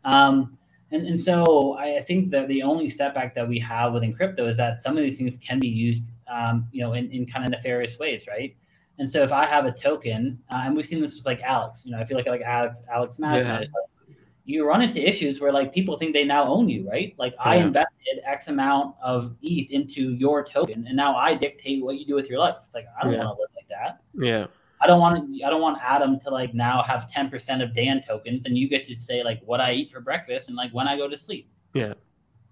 Um, 0.04 0.58
and, 0.92 1.08
and 1.08 1.20
so 1.20 1.78
I 1.78 2.02
think 2.02 2.30
that 2.32 2.48
the 2.48 2.62
only 2.62 2.90
setback 2.90 3.34
that 3.36 3.48
we 3.48 3.58
have 3.60 3.94
within 3.94 4.14
crypto 4.14 4.48
is 4.48 4.58
that 4.58 4.78
some 4.78 4.98
of 4.98 5.04
these 5.04 5.18
things 5.18 5.38
can 5.38 5.60
be 5.60 5.68
used, 5.68 6.12
um, 6.28 6.68
you 6.72 6.82
know, 6.82 6.94
in, 6.94 7.12
in 7.12 7.26
kind 7.26 7.46
of 7.46 7.52
nefarious 7.52 7.98
ways, 8.00 8.26
right? 8.28 8.56
And 8.98 9.10
so 9.10 9.24
if 9.24 9.32
I 9.32 9.46
have 9.46 9.66
a 9.66 9.72
token, 9.72 10.40
uh, 10.52 10.64
and 10.66 10.76
we've 10.76 10.86
seen 10.86 11.02
this 11.02 11.16
with 11.16 11.26
like 11.26 11.42
Alex, 11.42 11.84
you 11.86 11.92
know, 11.92 12.00
I 12.00 12.06
feel 12.06 12.18
like 12.18 12.28
like 12.28 12.42
Alex 12.42 12.82
Alex 12.92 13.18
Masmej, 13.18 13.44
yeah. 13.44 13.60
like, 13.60 13.70
you 14.46 14.66
run 14.66 14.82
into 14.82 15.02
issues 15.02 15.42
where 15.42 15.52
like 15.52 15.74
people 15.74 15.98
think 15.98 16.14
they 16.14 16.24
now 16.24 16.46
own 16.46 16.70
you, 16.70 16.88
right? 16.90 17.14
Like 17.18 17.34
yeah. 17.34 17.50
I 17.50 17.56
invested 17.56 18.22
X 18.26 18.48
amount 18.48 18.96
of 19.04 19.36
ETH 19.42 19.72
into 19.72 20.14
your 20.14 20.46
token, 20.46 20.86
and 20.88 20.96
now 20.96 21.16
I 21.16 21.34
dictate 21.34 21.84
what 21.84 21.98
you 21.98 22.06
do 22.06 22.16
with 22.16 22.30
your 22.30 22.40
life. 22.40 22.56
It's 22.66 22.76
like 22.76 22.86
I 23.00 23.04
don't 23.04 23.14
yeah. 23.14 23.26
want 23.26 23.38
to 23.38 23.42
live 23.42 23.50
like 23.56 23.68
that. 23.68 24.02
Yeah. 24.14 24.48
I 24.82 24.88
don't 24.88 25.00
want 25.00 25.42
I 25.44 25.50
don't 25.50 25.62
want 25.62 25.80
Adam 25.82 26.20
to 26.20 26.30
like 26.30 26.54
now 26.54 26.84
have 26.84 27.10
10% 27.10 27.64
of 27.64 27.74
Dan 27.74 28.02
tokens 28.06 28.46
and 28.46 28.58
you 28.58 28.70
get 28.70 28.86
to 28.88 28.96
say 28.96 29.24
like 29.24 29.42
what 29.44 29.60
I 29.60 29.74
eat 29.74 29.92
for 29.92 30.00
breakfast 30.00 30.48
and 30.48 30.56
like 30.56 30.72
when 30.74 30.88
I 30.88 30.96
go 30.96 31.08
to 31.08 31.18
sleep. 31.18 31.50
Yeah. 31.74 31.94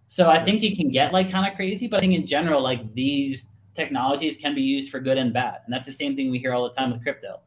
So 0.07 0.29
I 0.29 0.43
think 0.43 0.63
it 0.63 0.75
can 0.75 0.89
get 0.89 1.11
like 1.11 1.29
kind 1.29 1.49
of 1.49 1.55
crazy, 1.55 1.87
but 1.87 1.97
I 1.97 1.99
think 1.99 2.13
in 2.13 2.25
general, 2.25 2.61
like 2.61 2.93
these 2.93 3.45
technologies 3.75 4.37
can 4.37 4.55
be 4.55 4.61
used 4.61 4.89
for 4.89 4.99
good 4.99 5.17
and 5.17 5.33
bad. 5.33 5.59
And 5.65 5.73
that's 5.73 5.85
the 5.85 5.93
same 5.93 6.15
thing 6.15 6.31
we 6.31 6.39
hear 6.39 6.53
all 6.53 6.63
the 6.63 6.75
time 6.75 6.91
with 6.91 7.01
crypto. 7.01 7.39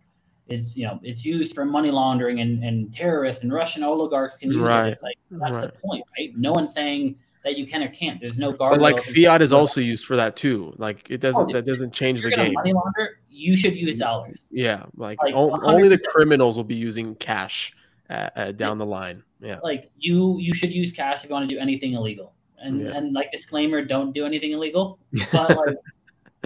It's 0.49 0.77
you 0.77 0.87
know, 0.87 1.01
it's 1.03 1.24
used 1.24 1.55
for 1.55 1.64
money 1.64 1.91
laundering 1.91 2.41
and, 2.41 2.62
and 2.62 2.95
terrorists 2.95 3.43
and 3.43 3.53
Russian 3.53 3.83
oligarchs 3.83 4.39
can 4.39 4.53
use 4.53 4.61
right. 4.61 4.89
it. 4.89 4.93
It's 4.93 5.03
like 5.03 5.18
that's 5.31 5.59
right. 5.59 5.72
the 5.72 5.81
point, 5.81 6.05
right? 6.18 6.37
No 6.37 6.53
one's 6.53 6.72
saying 6.72 7.16
that 7.43 7.57
you 7.57 7.66
can 7.66 7.83
or 7.83 7.89
can't. 7.89 8.20
There's 8.20 8.39
no 8.39 8.53
guard. 8.53 8.72
But 8.72 8.81
like 8.81 9.03
fiat 9.03 9.43
is 9.43 9.53
also 9.53 9.81
used 9.81 10.05
for 10.05 10.14
that 10.16 10.37
too. 10.37 10.72
Like 10.79 11.07
it 11.09 11.18
doesn't 11.18 11.51
oh, 11.51 11.53
that 11.53 11.64
doesn't 11.64 11.93
change 11.93 12.22
the 12.22 12.31
game. 12.31 12.53
Money 12.53 12.72
launder, 12.72 13.20
you 13.29 13.57
should 13.57 13.74
use 13.74 13.99
dollars. 13.99 14.47
Yeah, 14.51 14.85
like, 14.97 15.18
like 15.22 15.35
o- 15.35 15.59
only 15.62 15.89
the 15.89 15.99
criminals 15.99 16.57
will 16.57 16.64
be 16.64 16.74
using 16.74 17.16
cash 17.16 17.72
uh, 18.09 18.31
uh, 18.37 18.53
down 18.53 18.79
the 18.79 18.87
line. 18.87 19.22
Yeah, 19.41 19.59
like 19.62 19.91
you 19.97 20.39
you 20.39 20.55
should 20.55 20.72
use 20.72 20.93
cash 20.93 21.24
if 21.24 21.31
you 21.31 21.35
want 21.35 21.49
to 21.49 21.55
do 21.55 21.61
anything 21.61 21.95
illegal. 21.95 22.35
And 22.59 22.81
yeah. 22.81 22.97
and 22.97 23.12
like 23.12 23.31
disclaimer, 23.33 23.85
don't 23.85 24.12
do 24.12 24.24
anything 24.27 24.53
illegal. 24.53 24.99
But 25.33 25.57
like 25.57 25.77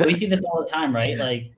we 0.06 0.14
see 0.14 0.26
this 0.26 0.40
all 0.42 0.62
the 0.62 0.70
time, 0.70 0.94
right? 0.94 1.16
Like 1.16 1.52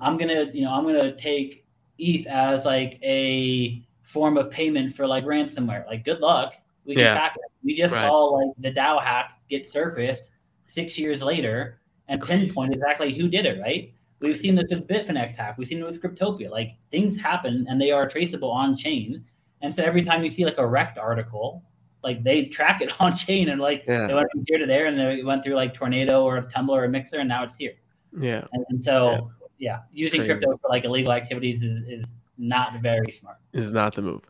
I'm 0.00 0.16
gonna 0.16 0.46
you 0.52 0.62
know 0.64 0.72
I'm 0.72 0.84
gonna 0.84 1.16
take 1.16 1.64
ETH 1.98 2.26
as 2.26 2.64
like 2.64 2.98
a 3.02 3.82
form 4.02 4.36
of 4.36 4.50
payment 4.50 4.94
for 4.94 5.06
like 5.06 5.24
ransomware. 5.24 5.86
Like 5.86 6.04
good 6.04 6.20
luck 6.20 6.54
we 6.86 6.94
can 6.94 7.04
yeah. 7.04 7.14
track 7.14 7.36
it. 7.36 7.52
We 7.62 7.74
just 7.74 7.94
right. 7.94 8.06
saw 8.06 8.24
like 8.26 8.50
the 8.58 8.72
DAO 8.72 9.02
hack 9.02 9.38
get 9.50 9.66
surfaced 9.66 10.30
six 10.66 10.98
years 10.98 11.22
later 11.22 11.80
and 12.08 12.20
Crazy. 12.20 12.46
pinpoint 12.46 12.72
exactly 12.72 13.12
who 13.12 13.28
did 13.28 13.44
it, 13.44 13.60
right? 13.60 13.92
We've 14.20 14.38
seen 14.38 14.54
this 14.54 14.70
with 14.70 14.88
Bitfinex 14.88 15.34
hack. 15.34 15.58
We've 15.58 15.68
seen 15.68 15.80
it 15.80 15.86
with 15.86 16.00
Cryptopia. 16.00 16.50
Like 16.50 16.76
things 16.90 17.18
happen 17.18 17.66
and 17.68 17.80
they 17.80 17.90
are 17.90 18.08
traceable 18.08 18.50
on 18.50 18.76
chain. 18.76 19.24
And 19.62 19.74
so 19.74 19.82
every 19.82 20.02
time 20.02 20.22
you 20.22 20.30
see 20.30 20.44
like 20.44 20.58
a 20.58 20.66
wrecked 20.66 20.96
article, 20.96 21.62
like 22.02 22.22
they 22.22 22.44
track 22.44 22.80
it 22.80 22.92
on 23.00 23.16
chain 23.16 23.48
and 23.48 23.60
like 23.60 23.84
yeah. 23.86 24.06
they 24.06 24.14
went 24.14 24.30
from 24.30 24.44
here 24.46 24.58
to 24.58 24.66
there 24.66 24.86
and 24.86 24.98
they 24.98 25.24
went 25.24 25.42
through 25.42 25.54
like 25.54 25.74
Tornado 25.74 26.24
or 26.24 26.40
tumbler 26.42 26.84
or 26.84 26.88
Mixer 26.88 27.18
and 27.18 27.28
now 27.28 27.42
it's 27.42 27.56
here. 27.56 27.74
Yeah. 28.18 28.46
And, 28.52 28.64
and 28.70 28.82
so 28.82 29.30
yeah, 29.58 29.70
yeah 29.70 29.78
using 29.92 30.20
Crazy. 30.20 30.32
crypto 30.32 30.58
for 30.58 30.68
like 30.68 30.84
illegal 30.84 31.12
activities 31.12 31.62
is, 31.62 31.82
is 31.86 32.12
not 32.38 32.80
very 32.80 33.12
smart. 33.12 33.38
Is 33.52 33.72
not 33.72 33.94
the 33.94 34.02
move. 34.02 34.22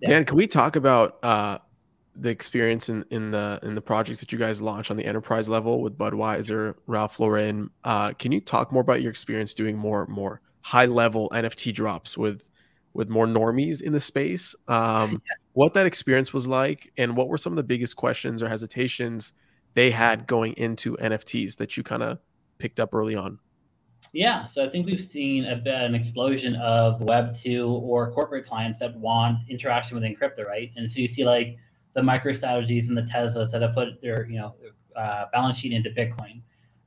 Yeah. 0.00 0.10
Dan, 0.10 0.24
can 0.24 0.36
we 0.36 0.46
talk 0.46 0.76
about 0.76 1.18
uh, 1.22 1.58
the 2.18 2.30
experience 2.30 2.88
in, 2.88 3.04
in 3.10 3.30
the 3.30 3.58
in 3.62 3.74
the 3.74 3.80
projects 3.80 4.20
that 4.20 4.32
you 4.32 4.38
guys 4.38 4.62
launch 4.62 4.90
on 4.90 4.96
the 4.96 5.04
enterprise 5.04 5.48
level 5.48 5.82
with 5.82 5.96
Budweiser, 5.96 6.74
Ralph 6.86 7.20
Lauren. 7.20 7.70
Uh, 7.84 8.12
can 8.12 8.32
you 8.32 8.40
talk 8.40 8.72
more 8.72 8.80
about 8.80 9.02
your 9.02 9.10
experience 9.10 9.54
doing 9.54 9.76
more 9.76 10.06
more 10.06 10.40
high 10.62 10.86
level 10.86 11.28
NFT 11.30 11.74
drops 11.74 12.16
with 12.16 12.48
with 12.94 13.08
more 13.08 13.26
normies 13.26 13.82
in 13.82 13.92
the 13.92 14.00
space? 14.00 14.54
Um, 14.68 15.10
yeah. 15.26 15.34
What 15.52 15.74
that 15.74 15.86
experience 15.86 16.32
was 16.32 16.46
like, 16.46 16.92
and 16.96 17.16
what 17.16 17.28
were 17.28 17.38
some 17.38 17.52
of 17.52 17.56
the 17.56 17.62
biggest 17.62 17.96
questions 17.96 18.42
or 18.42 18.48
hesitations 18.48 19.32
they 19.74 19.90
had 19.90 20.26
going 20.26 20.54
into 20.54 20.96
NFTs 20.96 21.56
that 21.56 21.76
you 21.76 21.82
kind 21.82 22.02
of 22.02 22.18
picked 22.58 22.80
up 22.80 22.94
early 22.94 23.14
on? 23.14 23.38
Yeah, 24.12 24.46
so 24.46 24.64
I 24.64 24.68
think 24.68 24.86
we've 24.86 25.00
seen 25.00 25.44
a, 25.44 25.60
an 25.66 25.94
explosion 25.94 26.56
of 26.56 27.00
Web 27.00 27.36
two 27.36 27.68
or 27.68 28.10
corporate 28.12 28.46
clients 28.46 28.78
that 28.78 28.96
want 28.96 29.40
interaction 29.48 29.94
within 29.94 30.14
crypto, 30.14 30.44
right? 30.44 30.70
And 30.76 30.90
so 30.90 31.00
you 31.00 31.08
see 31.08 31.24
like 31.24 31.56
the 31.94 32.00
MicroStrategies 32.00 32.88
and 32.88 32.96
the 32.96 33.02
Teslas 33.02 33.50
that 33.50 33.62
have 33.62 33.74
put 33.74 34.00
their 34.00 34.26
you 34.26 34.38
know 34.38 34.54
uh, 34.96 35.24
balance 35.32 35.58
sheet 35.58 35.72
into 35.72 35.90
Bitcoin. 35.90 36.42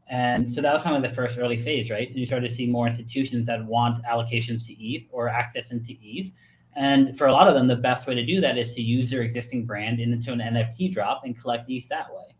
And 0.09 0.49
so 0.49 0.61
that 0.61 0.73
was 0.73 0.81
kind 0.81 0.95
of 0.95 1.07
the 1.07 1.15
first 1.15 1.37
early 1.37 1.57
phase, 1.57 1.91
right? 1.91 2.07
And 2.07 2.17
you 2.17 2.25
started 2.25 2.49
to 2.49 2.55
see 2.55 2.65
more 2.65 2.87
institutions 2.87 3.45
that 3.45 3.63
want 3.63 4.03
allocations 4.05 4.65
to 4.65 4.73
ETH 4.73 5.07
or 5.11 5.29
access 5.29 5.71
into 5.71 5.93
ETH. 6.01 6.31
And 6.75 7.15
for 7.15 7.27
a 7.27 7.31
lot 7.31 7.47
of 7.47 7.53
them, 7.53 7.67
the 7.67 7.75
best 7.75 8.07
way 8.07 8.15
to 8.15 8.25
do 8.25 8.41
that 8.41 8.57
is 8.57 8.73
to 8.73 8.81
use 8.81 9.11
their 9.11 9.21
existing 9.21 9.67
brand 9.67 9.99
into 9.99 10.31
an 10.31 10.39
NFT 10.39 10.91
drop 10.91 11.21
and 11.25 11.39
collect 11.39 11.69
ETH 11.69 11.87
that 11.89 12.07
way. 12.11 12.33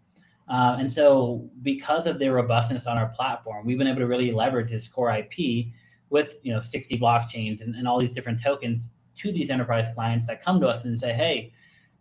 Uh, 0.49 0.77
and 0.79 0.91
so, 0.91 1.47
because 1.61 2.07
of 2.07 2.17
their 2.17 2.33
robustness 2.33 2.87
on 2.87 2.97
our 2.97 3.09
platform, 3.09 3.65
we've 3.65 3.77
been 3.77 3.87
able 3.87 3.99
to 3.99 4.07
really 4.07 4.31
leverage 4.31 4.71
this 4.71 4.87
core 4.87 5.11
IP 5.11 5.67
with 6.09 6.35
you 6.41 6.51
know 6.51 6.61
60 6.61 6.97
blockchains 6.97 7.61
and, 7.61 7.75
and 7.75 7.87
all 7.87 7.99
these 7.99 8.13
different 8.13 8.41
tokens 8.41 8.89
to 9.17 9.31
these 9.31 9.49
enterprise 9.49 9.87
clients 9.93 10.25
that 10.27 10.43
come 10.43 10.59
to 10.59 10.67
us 10.67 10.85
and 10.85 10.99
say, 10.99 11.13
hey, 11.13 11.53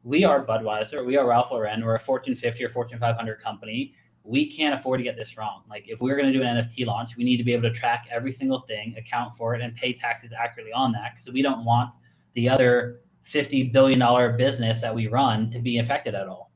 we 0.02 0.24
are 0.24 0.44
Budweiser, 0.44 1.04
we 1.04 1.16
are 1.16 1.26
Ralph 1.26 1.50
Lauren, 1.50 1.84
we're 1.84 1.96
a 1.96 2.00
Fortune 2.00 2.34
50 2.34 2.64
or 2.64 2.68
Fortune 2.70 2.98
500 2.98 3.42
company. 3.42 3.94
We 4.24 4.50
can't 4.50 4.78
afford 4.78 5.00
to 5.00 5.04
get 5.04 5.16
this 5.16 5.36
wrong. 5.36 5.62
Like, 5.68 5.84
if 5.88 6.00
we're 6.00 6.16
going 6.16 6.30
to 6.30 6.38
do 6.38 6.44
an 6.44 6.56
NFT 6.56 6.86
launch, 6.86 7.16
we 7.16 7.24
need 7.24 7.38
to 7.38 7.44
be 7.44 7.52
able 7.54 7.68
to 7.68 7.74
track 7.74 8.06
every 8.10 8.32
single 8.32 8.60
thing, 8.60 8.94
account 8.98 9.34
for 9.36 9.54
it, 9.54 9.62
and 9.62 9.74
pay 9.74 9.92
taxes 9.92 10.32
accurately 10.38 10.72
on 10.72 10.92
that 10.92 11.14
because 11.14 11.32
we 11.32 11.42
don't 11.42 11.64
want 11.64 11.92
the 12.34 12.48
other 12.48 13.00
$50 13.26 13.72
billion 13.72 14.36
business 14.36 14.80
that 14.80 14.94
we 14.94 15.06
run 15.06 15.50
to 15.50 15.58
be 15.58 15.78
affected 15.78 16.14
at 16.14 16.28
all. 16.28 16.47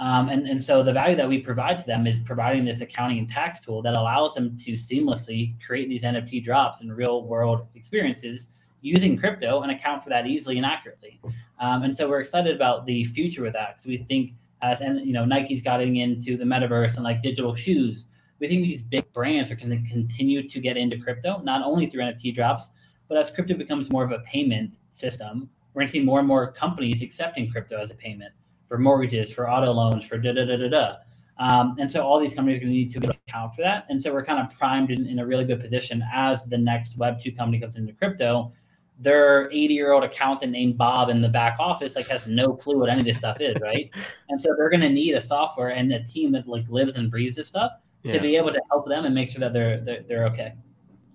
Um, 0.00 0.28
and, 0.28 0.46
and 0.46 0.62
so 0.62 0.82
the 0.82 0.92
value 0.92 1.16
that 1.16 1.28
we 1.28 1.38
provide 1.38 1.78
to 1.80 1.86
them 1.86 2.06
is 2.06 2.16
providing 2.24 2.64
this 2.64 2.80
accounting 2.80 3.18
and 3.18 3.28
tax 3.28 3.58
tool 3.58 3.82
that 3.82 3.94
allows 3.94 4.34
them 4.34 4.56
to 4.64 4.72
seamlessly 4.72 5.54
create 5.64 5.88
these 5.88 6.02
NFT 6.02 6.42
drops 6.44 6.80
and 6.80 6.96
real 6.96 7.24
world 7.24 7.66
experiences 7.74 8.48
using 8.80 9.16
crypto 9.16 9.62
and 9.62 9.72
account 9.72 10.04
for 10.04 10.10
that 10.10 10.26
easily 10.26 10.56
and 10.56 10.64
accurately. 10.64 11.20
Um, 11.60 11.82
and 11.82 11.96
so 11.96 12.08
we're 12.08 12.20
excited 12.20 12.54
about 12.54 12.86
the 12.86 13.04
future 13.06 13.42
with 13.42 13.54
that 13.54 13.76
because 13.76 13.86
we 13.86 13.96
think 13.96 14.32
as 14.62 14.80
and 14.80 15.06
you 15.06 15.12
know 15.12 15.24
Nike's 15.24 15.62
getting 15.62 15.96
into 15.96 16.36
the 16.36 16.44
metaverse 16.44 16.94
and 16.94 17.04
like 17.04 17.22
digital 17.22 17.56
shoes, 17.56 18.06
we 18.38 18.48
think 18.48 18.62
these 18.62 18.82
big 18.82 19.12
brands 19.12 19.50
are 19.50 19.56
going 19.56 19.70
to 19.70 19.90
continue 19.90 20.48
to 20.48 20.60
get 20.60 20.76
into 20.76 20.96
crypto 20.98 21.40
not 21.42 21.62
only 21.64 21.86
through 21.88 22.02
NFT 22.02 22.34
drops, 22.34 22.70
but 23.08 23.18
as 23.18 23.30
crypto 23.30 23.54
becomes 23.54 23.90
more 23.90 24.04
of 24.04 24.12
a 24.12 24.20
payment 24.20 24.74
system, 24.92 25.48
we're 25.74 25.80
going 25.80 25.86
to 25.88 25.92
see 25.92 26.00
more 26.00 26.20
and 26.20 26.28
more 26.28 26.52
companies 26.52 27.02
accepting 27.02 27.50
crypto 27.50 27.80
as 27.80 27.90
a 27.90 27.94
payment 27.94 28.32
for 28.68 28.78
mortgages, 28.78 29.30
for 29.30 29.50
auto 29.50 29.72
loans, 29.72 30.04
for 30.04 30.18
da 30.18 30.32
da 30.32 30.44
da 30.44 30.56
da 30.56 30.68
da. 30.68 30.94
Um, 31.40 31.76
and 31.78 31.90
so 31.90 32.04
all 32.04 32.18
these 32.18 32.34
companies 32.34 32.58
are 32.58 32.64
going 32.64 32.72
to 32.72 32.78
need 32.78 32.92
to 32.92 33.16
account 33.28 33.54
for 33.54 33.62
that. 33.62 33.86
And 33.88 34.00
so 34.00 34.12
we're 34.12 34.24
kind 34.24 34.44
of 34.44 34.56
primed 34.58 34.90
in, 34.90 35.06
in 35.06 35.20
a 35.20 35.26
really 35.26 35.44
good 35.44 35.60
position 35.60 36.04
as 36.12 36.44
the 36.46 36.58
next 36.58 36.98
Web2 36.98 37.36
company 37.36 37.60
comes 37.60 37.76
into 37.76 37.92
crypto 37.92 38.52
their 38.98 39.48
80 39.50 39.74
year 39.74 39.92
old 39.92 40.04
accountant 40.04 40.52
named 40.52 40.76
Bob 40.76 41.08
in 41.08 41.22
the 41.22 41.28
back 41.28 41.56
office 41.58 41.94
like 41.94 42.08
has 42.08 42.26
no 42.26 42.52
clue 42.52 42.78
what 42.78 42.88
any 42.88 43.00
of 43.00 43.06
this 43.06 43.18
stuff 43.18 43.40
is, 43.40 43.56
right? 43.60 43.90
and 44.28 44.40
so 44.40 44.54
they're 44.56 44.70
going 44.70 44.80
to 44.80 44.88
need 44.88 45.14
a 45.14 45.22
software 45.22 45.68
and 45.68 45.92
a 45.92 46.02
team 46.02 46.32
that 46.32 46.48
like 46.48 46.64
lives 46.68 46.96
and 46.96 47.10
breathes 47.10 47.36
this 47.36 47.46
stuff 47.46 47.72
yeah. 48.02 48.12
to 48.12 48.20
be 48.20 48.36
able 48.36 48.52
to 48.52 48.60
help 48.70 48.88
them 48.88 49.04
and 49.04 49.14
make 49.14 49.28
sure 49.28 49.40
that 49.40 49.52
they're, 49.52 49.80
they're 49.80 50.02
they're 50.08 50.26
okay. 50.26 50.54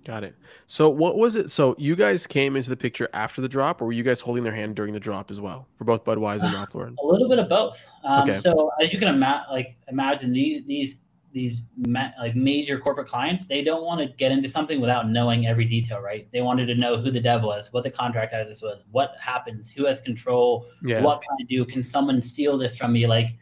Got 0.04 0.24
it. 0.24 0.36
So 0.68 0.90
what 0.90 1.18
was 1.18 1.36
it? 1.36 1.50
So 1.50 1.76
you 1.78 1.96
guys 1.96 2.28
came 2.28 2.56
into 2.56 2.70
the 2.70 2.78
picture 2.78 3.10
after 3.14 3.42
the 3.42 3.48
drop, 3.48 3.82
or 3.82 3.86
were 3.86 3.94
you 3.94 4.04
guys 4.04 4.20
holding 4.20 4.44
their 4.44 4.54
hand 4.54 4.76
during 4.76 4.92
the 4.92 5.00
drop 5.00 5.32
as 5.32 5.40
well 5.40 5.68
for 5.78 5.86
both 5.86 6.04
Budweiser 6.04 6.44
and 6.44 6.54
Ralph 6.56 6.76
Lauren? 6.76 6.98
A 7.02 7.06
little 7.06 7.30
bit 7.30 7.40
of 7.40 7.48
both. 7.48 7.82
Um, 8.04 8.30
okay. 8.30 8.40
So 8.40 8.72
as 8.82 8.92
you 8.92 9.00
can 9.00 9.08
ima- 9.08 9.46
like 9.50 9.78
imagine, 9.88 10.34
these 10.34 10.66
these 10.66 10.98
these 11.32 11.62
ma- 11.78 12.12
like 12.20 12.36
major 12.36 12.80
corporate 12.80 13.08
clients, 13.08 13.48
they 13.48 13.64
don't 13.64 13.84
want 13.84 14.00
to 14.00 14.16
get 14.18 14.32
into 14.32 14.50
something 14.50 14.80
without 14.80 15.10
knowing 15.10 15.48
every 15.48 15.66
detail, 15.66 16.00
right? 16.00 16.28
They 16.32 16.42
wanted 16.42 16.68
to 16.68 16.76
know 16.76 16.98
who 16.98 17.12
the 17.12 17.20
dev 17.20 17.44
was, 17.44 17.72
what 17.72 17.84
the 17.84 17.92
contract 17.92 18.34
of 18.34 18.48
this 18.48 18.62
was, 18.62 18.84
what 18.92 19.16
happens, 19.20 19.70
who 19.70 19.86
has 19.86 20.00
control, 20.00 20.68
yeah. 20.84 21.02
what 21.02 21.22
can 21.22 21.32
I 21.40 21.44
do? 21.46 21.66
Can 21.66 21.82
someone 21.82 22.22
steal 22.22 22.58
this 22.58 22.78
from 22.78 22.94
me? 22.94 23.08
Like 23.08 23.36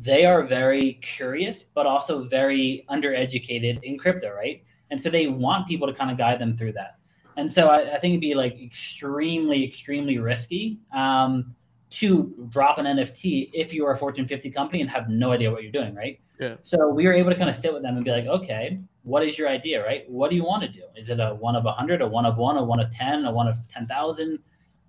they 0.00 0.24
are 0.24 0.42
very 0.42 0.94
curious, 0.94 1.62
but 1.62 1.86
also 1.86 2.24
very 2.24 2.84
undereducated 2.90 3.82
in 3.82 3.98
crypto, 3.98 4.32
right? 4.34 4.64
And 4.92 5.00
so 5.00 5.08
they 5.08 5.26
want 5.26 5.66
people 5.66 5.88
to 5.88 5.94
kind 5.94 6.10
of 6.10 6.18
guide 6.18 6.38
them 6.38 6.54
through 6.54 6.74
that. 6.74 6.98
And 7.38 7.50
so 7.50 7.68
I, 7.68 7.94
I 7.94 7.98
think 7.98 8.12
it'd 8.12 8.20
be 8.20 8.34
like 8.34 8.60
extremely, 8.60 9.64
extremely 9.64 10.18
risky 10.18 10.80
um, 10.94 11.54
to 11.90 12.46
drop 12.50 12.76
an 12.76 12.84
NFT 12.84 13.48
if 13.54 13.72
you 13.72 13.86
are 13.86 13.94
a 13.94 13.98
Fortune 13.98 14.28
50 14.28 14.50
company 14.50 14.82
and 14.82 14.90
have 14.90 15.08
no 15.08 15.32
idea 15.32 15.50
what 15.50 15.62
you're 15.62 15.72
doing, 15.72 15.94
right? 15.94 16.20
Yeah. 16.38 16.56
So 16.62 16.90
we 16.90 17.06
were 17.06 17.14
able 17.14 17.30
to 17.30 17.36
kind 17.36 17.48
of 17.48 17.56
sit 17.56 17.72
with 17.72 17.82
them 17.82 17.96
and 17.96 18.04
be 18.04 18.10
like, 18.10 18.26
okay, 18.26 18.80
what 19.02 19.26
is 19.26 19.38
your 19.38 19.48
idea, 19.48 19.82
right? 19.82 20.04
What 20.10 20.28
do 20.28 20.36
you 20.36 20.44
want 20.44 20.62
to 20.62 20.68
do? 20.68 20.82
Is 20.94 21.08
it 21.08 21.20
a 21.20 21.34
one 21.34 21.56
of 21.56 21.64
a 21.64 21.72
hundred, 21.72 22.02
a 22.02 22.06
one 22.06 22.26
of 22.26 22.36
one, 22.36 22.58
a 22.58 22.62
one 22.62 22.78
of 22.78 22.90
ten, 22.90 23.24
a 23.24 23.32
one 23.32 23.48
of 23.48 23.56
ten 23.68 23.86
thousand? 23.86 24.40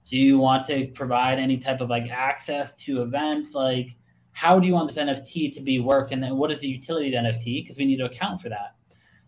Do 0.03 0.17
you 0.17 0.37
want 0.37 0.67
to 0.67 0.87
provide 0.87 1.39
any 1.39 1.57
type 1.57 1.79
of 1.79 1.89
like 1.89 2.09
access 2.11 2.75
to 2.75 3.03
events? 3.03 3.55
Like, 3.55 3.95
how 4.33 4.59
do 4.59 4.67
you 4.67 4.73
want 4.73 4.89
this 4.89 4.97
NFT 4.97 5.53
to 5.53 5.61
be 5.61 5.79
worked? 5.79 6.11
And 6.11 6.21
then 6.21 6.35
what 6.35 6.51
is 6.51 6.59
the 6.59 6.67
utility 6.67 7.15
of 7.15 7.23
the 7.23 7.29
NFT? 7.29 7.63
Because 7.63 7.77
we 7.77 7.85
need 7.85 7.97
to 7.97 8.05
account 8.05 8.41
for 8.41 8.49
that. 8.49 8.75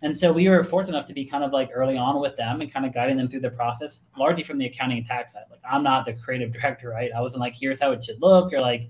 And 0.05 0.15
so 0.15 0.31
we 0.31 0.47
were 0.47 0.63
fortunate 0.63 0.95
enough 0.95 1.07
to 1.07 1.15
be 1.15 1.25
kind 1.25 1.43
of 1.43 1.51
like 1.51 1.71
early 1.73 1.97
on 1.97 2.21
with 2.21 2.37
them 2.37 2.61
and 2.61 2.71
kind 2.71 2.85
of 2.85 2.93
guiding 2.93 3.17
them 3.17 3.27
through 3.27 3.39
the 3.39 3.49
process, 3.49 4.01
largely 4.15 4.43
from 4.43 4.59
the 4.59 4.67
accounting 4.67 4.99
and 4.99 5.07
tax 5.07 5.33
side. 5.33 5.45
Like 5.49 5.61
I'm 5.69 5.81
not 5.81 6.05
the 6.05 6.13
creative 6.13 6.51
director, 6.61 6.89
right? 6.89 7.09
I 7.11 7.21
wasn't 7.21 7.41
like, 7.41 7.55
here's 7.59 7.81
how 7.81 7.91
it 7.91 8.03
should 8.03 8.21
look, 8.21 8.53
or 8.53 8.59
like 8.59 8.87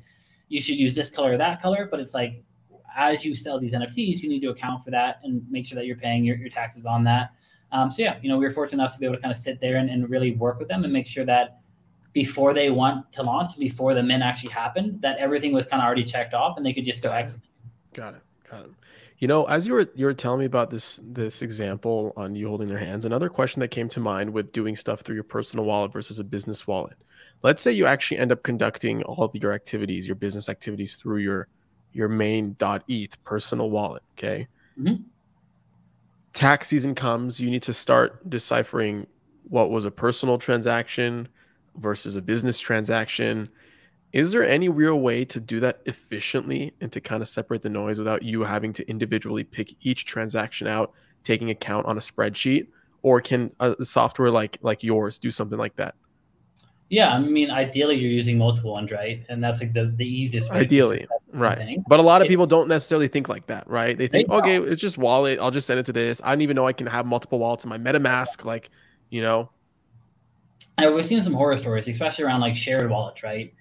you 0.49 0.59
should 0.59 0.75
use 0.75 0.93
this 0.93 1.09
color 1.09 1.31
or 1.31 1.37
that 1.37 1.61
color. 1.61 1.87
But 1.89 2.01
it's 2.01 2.13
like 2.13 2.43
as 2.97 3.23
you 3.23 3.33
sell 3.33 3.61
these 3.61 3.71
NFTs, 3.71 4.19
you 4.19 4.27
need 4.27 4.41
to 4.41 4.49
account 4.49 4.83
for 4.83 4.91
that 4.91 5.21
and 5.23 5.41
make 5.49 5.65
sure 5.65 5.77
that 5.77 5.85
you're 5.85 5.95
paying 5.95 6.25
your, 6.25 6.35
your 6.35 6.49
taxes 6.49 6.85
on 6.85 7.05
that. 7.05 7.31
Um, 7.71 7.89
so 7.89 8.01
yeah, 8.01 8.17
you 8.21 8.27
know, 8.27 8.37
we 8.37 8.43
were 8.43 8.51
fortunate 8.51 8.83
enough 8.83 8.91
to 8.95 8.99
be 8.99 9.05
able 9.05 9.15
to 9.15 9.21
kind 9.21 9.31
of 9.31 9.37
sit 9.37 9.61
there 9.61 9.77
and, 9.77 9.89
and 9.89 10.09
really 10.09 10.31
work 10.31 10.59
with 10.59 10.67
them 10.67 10.83
and 10.83 10.91
make 10.91 11.07
sure 11.07 11.23
that 11.23 11.59
before 12.11 12.53
they 12.53 12.69
want 12.69 13.09
to 13.13 13.23
launch, 13.23 13.57
before 13.57 13.93
the 13.93 14.03
min 14.03 14.21
actually 14.21 14.51
happened, 14.51 15.01
that 15.01 15.17
everything 15.19 15.53
was 15.53 15.65
kind 15.65 15.81
of 15.81 15.85
already 15.85 16.03
checked 16.03 16.33
off 16.33 16.57
and 16.57 16.65
they 16.65 16.73
could 16.73 16.85
just 16.85 17.01
go 17.01 17.11
execute. 17.11 17.49
Got 17.93 18.15
it. 18.15 18.21
Got 18.51 18.65
it. 18.65 18.71
You 19.19 19.29
know, 19.29 19.45
as 19.45 19.65
you 19.65 19.73
were 19.73 19.89
you 19.95 20.05
were 20.05 20.13
telling 20.13 20.39
me 20.39 20.45
about 20.45 20.69
this 20.69 20.99
this 21.01 21.41
example 21.41 22.13
on 22.17 22.35
you 22.35 22.47
holding 22.49 22.67
their 22.67 22.77
hands, 22.77 23.05
another 23.05 23.29
question 23.29 23.61
that 23.61 23.69
came 23.69 23.87
to 23.89 23.99
mind 23.99 24.31
with 24.31 24.51
doing 24.51 24.75
stuff 24.75 25.01
through 25.01 25.15
your 25.15 25.23
personal 25.23 25.65
wallet 25.65 25.93
versus 25.93 26.19
a 26.19 26.23
business 26.23 26.67
wallet. 26.67 26.97
Let's 27.41 27.61
say 27.61 27.71
you 27.71 27.85
actually 27.85 28.17
end 28.17 28.31
up 28.31 28.43
conducting 28.43 29.03
all 29.03 29.23
of 29.23 29.35
your 29.35 29.53
activities, 29.53 30.07
your 30.07 30.15
business 30.15 30.49
activities 30.49 30.95
through 30.95 31.19
your 31.19 31.47
your 31.93 32.09
main 32.09 32.57
.eth 32.87 33.23
personal 33.23 33.69
wallet. 33.69 34.03
Okay. 34.17 34.47
Mm-hmm. 34.79 35.03
Tax 36.33 36.67
season 36.67 36.93
comes, 36.93 37.39
you 37.39 37.49
need 37.49 37.63
to 37.63 37.73
start 37.73 38.29
deciphering 38.29 39.07
what 39.47 39.69
was 39.69 39.85
a 39.85 39.91
personal 39.91 40.37
transaction 40.37 41.29
versus 41.77 42.17
a 42.17 42.21
business 42.21 42.59
transaction. 42.59 43.47
Is 44.15 44.31
there 44.31 44.47
any 44.47 44.69
real 44.69 45.01
way 45.01 45.25
to 45.25 45.41
do 45.41 45.59
that 45.59 45.81
efficiently 45.85 46.73
and 46.79 46.89
to 46.93 47.01
kind 47.01 47.21
of 47.21 47.27
separate 47.27 47.61
the 47.61 47.69
noise 47.69 47.99
without 47.99 48.23
you 48.23 48.43
having 48.45 48.71
to 48.71 48.89
individually 48.89 49.43
pick 49.43 49.75
each 49.81 50.05
transaction 50.05 50.67
out, 50.67 50.93
taking 51.25 51.49
account 51.49 51.85
on 51.85 51.97
a 51.97 51.99
spreadsheet? 51.99 52.67
Or 53.01 53.19
can 53.19 53.51
a 53.59 53.75
software 53.83 54.31
like 54.31 54.57
like 54.61 54.83
yours 54.83 55.19
do 55.19 55.31
something 55.31 55.59
like 55.59 55.75
that? 55.75 55.95
Yeah, 56.87 57.13
I 57.13 57.19
mean, 57.19 57.51
ideally 57.51 57.97
you're 57.97 58.09
using 58.09 58.37
multiple 58.37 58.71
ones, 58.71 58.89
right? 58.89 59.21
And 59.27 59.43
that's 59.43 59.59
like 59.59 59.73
the, 59.73 59.93
the 59.97 60.07
easiest. 60.07 60.49
Ideally, 60.49 61.07
right? 61.33 61.57
Thing. 61.57 61.83
But 61.89 61.99
a 61.99 62.03
lot 62.03 62.21
of 62.21 62.27
it, 62.27 62.29
people 62.29 62.47
don't 62.47 62.69
necessarily 62.69 63.09
think 63.09 63.27
like 63.27 63.47
that, 63.47 63.69
right? 63.69 63.97
They 63.97 64.07
think, 64.07 64.29
they 64.29 64.35
okay, 64.35 64.57
it's 64.59 64.81
just 64.81 64.97
wallet. 64.97 65.39
I'll 65.39 65.51
just 65.51 65.67
send 65.67 65.81
it 65.81 65.85
to 65.87 65.93
this. 65.93 66.21
I 66.23 66.29
don't 66.29 66.41
even 66.41 66.55
know 66.55 66.65
I 66.65 66.73
can 66.73 66.87
have 66.87 67.05
multiple 67.05 67.37
wallets 67.37 67.65
in 67.65 67.69
my 67.69 67.77
MetaMask, 67.77 68.45
like, 68.45 68.69
you 69.09 69.21
know. 69.21 69.49
And 70.77 70.95
we've 70.95 71.05
seen 71.05 71.21
some 71.21 71.33
horror 71.33 71.57
stories, 71.57 71.89
especially 71.89 72.23
around 72.23 72.39
like 72.39 72.55
shared 72.55 72.89
wallets, 72.89 73.21
right? 73.21 73.53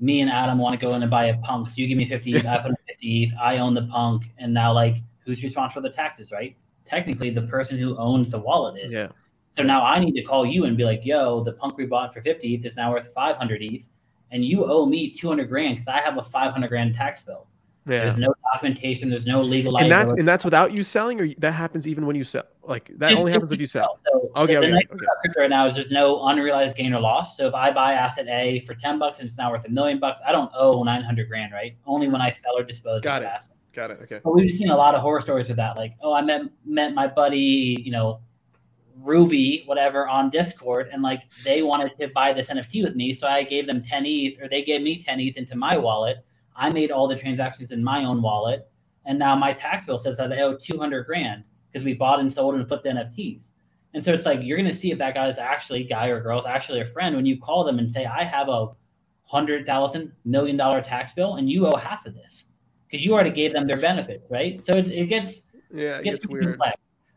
Me 0.00 0.20
and 0.20 0.30
Adam 0.30 0.58
want 0.58 0.78
to 0.78 0.86
go 0.86 0.94
in 0.94 1.02
and 1.02 1.10
buy 1.10 1.26
a 1.26 1.36
punk. 1.38 1.68
So 1.68 1.74
you 1.76 1.88
give 1.88 1.98
me 1.98 2.08
50 2.08 2.34
ETH, 2.34 2.46
I 2.46 2.58
put 2.58 2.70
in 2.70 2.76
50 2.88 3.22
ETH, 3.24 3.32
I 3.40 3.58
own 3.58 3.74
the 3.74 3.86
punk, 3.86 4.24
and 4.38 4.54
now 4.54 4.72
like 4.72 4.98
who's 5.24 5.42
responsible 5.42 5.82
for 5.82 5.88
the 5.88 5.94
taxes, 5.94 6.30
right? 6.30 6.56
Technically, 6.84 7.30
the 7.30 7.42
person 7.42 7.78
who 7.78 7.96
owns 7.98 8.30
the 8.30 8.38
wallet 8.38 8.80
is. 8.82 8.92
Yeah. 8.92 9.08
So 9.50 9.62
now 9.62 9.84
I 9.84 9.98
need 9.98 10.12
to 10.12 10.22
call 10.22 10.46
you 10.46 10.64
and 10.64 10.76
be 10.76 10.84
like, 10.84 11.00
yo, 11.04 11.42
the 11.42 11.52
punk 11.52 11.76
we 11.76 11.86
bought 11.86 12.14
for 12.14 12.22
50 12.22 12.54
ETH 12.54 12.64
is 12.64 12.76
now 12.76 12.92
worth 12.92 13.12
500 13.12 13.62
ETH. 13.62 13.88
And 14.30 14.44
you 14.44 14.64
owe 14.64 14.86
me 14.86 15.10
200 15.10 15.48
grand 15.48 15.76
because 15.76 15.88
I 15.88 16.00
have 16.00 16.18
a 16.18 16.22
500 16.22 16.68
grand 16.68 16.94
tax 16.94 17.22
bill. 17.22 17.46
Yeah. 17.88 18.04
There's 18.04 18.18
no 18.18 18.34
documentation. 18.52 19.08
There's 19.08 19.26
no 19.26 19.42
legal. 19.42 19.78
And 19.78 19.90
that's 19.90 20.12
and 20.12 20.28
that's 20.28 20.44
without 20.44 20.72
you 20.72 20.82
selling, 20.82 21.20
or 21.20 21.28
that 21.38 21.52
happens 21.52 21.88
even 21.88 22.06
when 22.06 22.16
you 22.16 22.24
sell. 22.24 22.44
Like 22.62 22.90
that 22.98 23.10
just, 23.10 23.18
only 23.18 23.32
happens 23.32 23.50
if 23.50 23.60
you 23.60 23.66
sell. 23.66 23.98
So 24.06 24.30
okay, 24.36 24.54
the, 24.54 24.58
okay, 24.58 24.66
the 24.66 24.72
nice 24.74 24.86
okay. 24.90 25.06
crypto 25.22 25.40
right 25.40 25.50
now 25.50 25.66
is 25.66 25.74
there's 25.74 25.90
no 25.90 26.22
unrealized 26.26 26.76
gain 26.76 26.92
or 26.92 27.00
loss. 27.00 27.36
So 27.36 27.46
if 27.48 27.54
I 27.54 27.70
buy 27.70 27.94
asset 27.94 28.26
A 28.28 28.60
for 28.66 28.74
10 28.74 28.98
bucks 28.98 29.20
and 29.20 29.26
it's 29.26 29.38
now 29.38 29.50
worth 29.50 29.64
a 29.64 29.70
million 29.70 29.98
bucks, 29.98 30.20
I 30.26 30.32
don't 30.32 30.50
owe 30.54 30.82
900 30.82 31.28
grand, 31.28 31.52
right? 31.52 31.76
Only 31.86 32.08
when 32.08 32.20
I 32.20 32.30
sell 32.30 32.58
or 32.58 32.62
dispose 32.62 33.00
Got 33.00 33.18
of 33.18 33.22
it. 33.22 33.26
the 33.26 33.34
asset. 33.34 33.56
Got 33.72 33.90
it. 33.92 34.00
Okay. 34.02 34.20
But 34.22 34.32
we've 34.34 34.52
seen 34.52 34.70
a 34.70 34.76
lot 34.76 34.94
of 34.94 35.00
horror 35.00 35.20
stories 35.20 35.48
with 35.48 35.56
that. 35.56 35.76
Like, 35.76 35.94
oh, 36.02 36.12
I 36.12 36.20
met 36.20 36.42
met 36.66 36.94
my 36.94 37.06
buddy, 37.06 37.80
you 37.80 37.92
know, 37.92 38.20
Ruby, 38.96 39.62
whatever, 39.66 40.08
on 40.08 40.30
Discord, 40.30 40.90
and 40.92 41.02
like 41.02 41.22
they 41.44 41.62
wanted 41.62 41.94
to 41.98 42.08
buy 42.08 42.32
this 42.32 42.48
NFT 42.48 42.84
with 42.84 42.96
me. 42.96 43.12
So 43.12 43.26
I 43.26 43.44
gave 43.44 43.66
them 43.66 43.82
10 43.82 44.04
ETH, 44.06 44.42
or 44.42 44.48
they 44.48 44.62
gave 44.62 44.82
me 44.82 45.00
10 45.00 45.20
ETH 45.20 45.36
into 45.36 45.56
my 45.56 45.76
wallet. 45.76 46.18
I 46.58 46.70
made 46.70 46.90
all 46.90 47.08
the 47.08 47.16
transactions 47.16 47.70
in 47.70 47.82
my 47.82 48.04
own 48.04 48.20
wallet. 48.20 48.68
And 49.06 49.18
now 49.18 49.34
my 49.36 49.52
tax 49.52 49.86
bill 49.86 49.98
says 49.98 50.18
that 50.18 50.32
I 50.32 50.40
owe 50.40 50.56
200 50.56 51.06
grand 51.06 51.44
because 51.72 51.84
we 51.84 51.94
bought 51.94 52.20
and 52.20 52.32
sold 52.32 52.56
and 52.56 52.66
flipped 52.66 52.84
NFTs. 52.84 53.52
And 53.94 54.04
so 54.04 54.12
it's 54.12 54.26
like 54.26 54.40
you're 54.42 54.58
going 54.58 54.70
to 54.70 54.76
see 54.76 54.90
if 54.90 54.98
that 54.98 55.14
guy 55.14 55.28
is 55.28 55.38
actually 55.38 55.84
guy 55.84 56.08
or 56.08 56.20
girl 56.20 56.38
is 56.38 56.46
actually 56.46 56.80
a 56.80 56.84
friend 56.84 57.16
when 57.16 57.24
you 57.24 57.40
call 57.40 57.64
them 57.64 57.78
and 57.78 57.90
say, 57.90 58.04
I 58.04 58.24
have 58.24 58.48
a 58.48 58.68
hundred 59.24 59.66
thousand 59.66 60.12
million 60.24 60.56
dollar 60.56 60.82
tax 60.82 61.12
bill 61.12 61.36
and 61.36 61.48
you 61.48 61.66
owe 61.66 61.76
half 61.76 62.06
of 62.06 62.14
this 62.14 62.44
because 62.86 63.04
you 63.04 63.12
already 63.12 63.30
gave 63.30 63.52
them 63.52 63.66
their 63.66 63.76
benefits, 63.76 64.30
right? 64.30 64.62
So 64.64 64.72
it, 64.76 64.88
it 64.88 65.06
gets 65.06 65.42
yeah, 65.72 65.98
it 65.98 66.04
gets, 66.04 66.16
gets 66.16 66.26
weird. 66.26 66.44
Complex. 66.44 66.76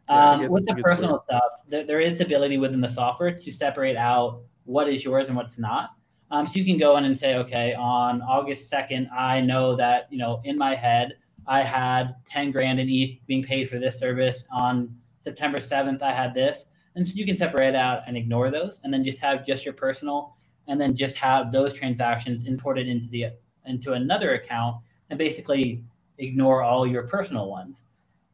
Yeah, 0.10 0.32
um, 0.32 0.42
gets, 0.42 0.54
with 0.54 0.66
the 0.66 0.76
personal 0.76 1.12
weird. 1.14 1.24
stuff, 1.26 1.52
there, 1.68 1.86
there 1.86 2.00
is 2.02 2.22
ability 2.22 2.58
within 2.58 2.82
the 2.82 2.90
software 2.90 3.36
to 3.36 3.52
separate 3.52 3.96
out 3.96 4.42
what 4.66 4.90
is 4.90 5.04
yours 5.04 5.28
and 5.28 5.36
what's 5.36 5.58
not. 5.58 5.92
Um, 6.32 6.48
so 6.48 6.54
you 6.56 6.66
can 6.66 6.78
go 6.78 6.98
in 6.98 7.04
and 7.04 7.18
say, 7.18 7.36
okay, 7.36 7.74
on 7.74 8.22
August 8.22 8.72
2nd, 8.72 9.12
I 9.12 9.42
know 9.42 9.76
that, 9.76 10.08
you 10.10 10.18
know, 10.18 10.42
in 10.46 10.58
my 10.58 10.76
head, 10.76 11.18
I 11.46 11.62
had 11.62 12.16
10 12.26 12.52
grand 12.52 12.80
in 12.80 12.90
ETH 12.90 13.20
being 13.28 13.44
paid 13.44 13.70
for 13.70 13.80
this 13.80 14.00
service. 14.00 14.46
On 14.50 14.96
September 15.20 15.60
7th, 15.60 16.02
I 16.02 16.14
had 16.14 16.34
this. 16.34 16.68
And 16.96 17.08
so 17.08 17.14
you 17.16 17.26
can 17.26 17.36
separate 17.36 17.76
out 17.76 18.04
and 18.08 18.16
ignore 18.16 18.50
those 18.50 18.80
and 18.84 18.94
then 18.94 19.04
just 19.04 19.20
have 19.20 19.46
just 19.46 19.66
your 19.66 19.74
personal 19.74 20.36
and 20.68 20.80
then 20.80 20.96
just 20.96 21.16
have 21.18 21.52
those 21.52 21.74
transactions 21.74 22.48
imported 22.48 22.88
into 22.88 23.08
the 23.10 23.28
into 23.66 23.94
another 23.94 24.34
account 24.34 24.78
and 25.10 25.20
basically 25.20 25.84
ignore 26.18 26.64
all 26.64 26.88
your 26.88 27.04
personal 27.04 27.50
ones. 27.50 27.84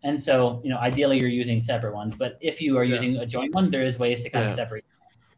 And 0.04 0.22
so, 0.22 0.62
you 0.64 0.70
know, 0.70 0.78
ideally 0.78 1.20
you're 1.20 1.30
using 1.30 1.62
separate 1.62 1.94
ones, 1.94 2.16
but 2.16 2.38
if 2.42 2.62
you 2.62 2.78
are 2.78 2.84
yeah. 2.84 2.96
using 2.96 3.18
a 3.18 3.26
joint 3.26 3.54
one, 3.54 3.70
there 3.70 3.82
is 3.82 4.00
ways 4.00 4.24
to 4.24 4.30
kind 4.30 4.46
yeah. 4.46 4.52
of 4.52 4.56
separate. 4.56 4.86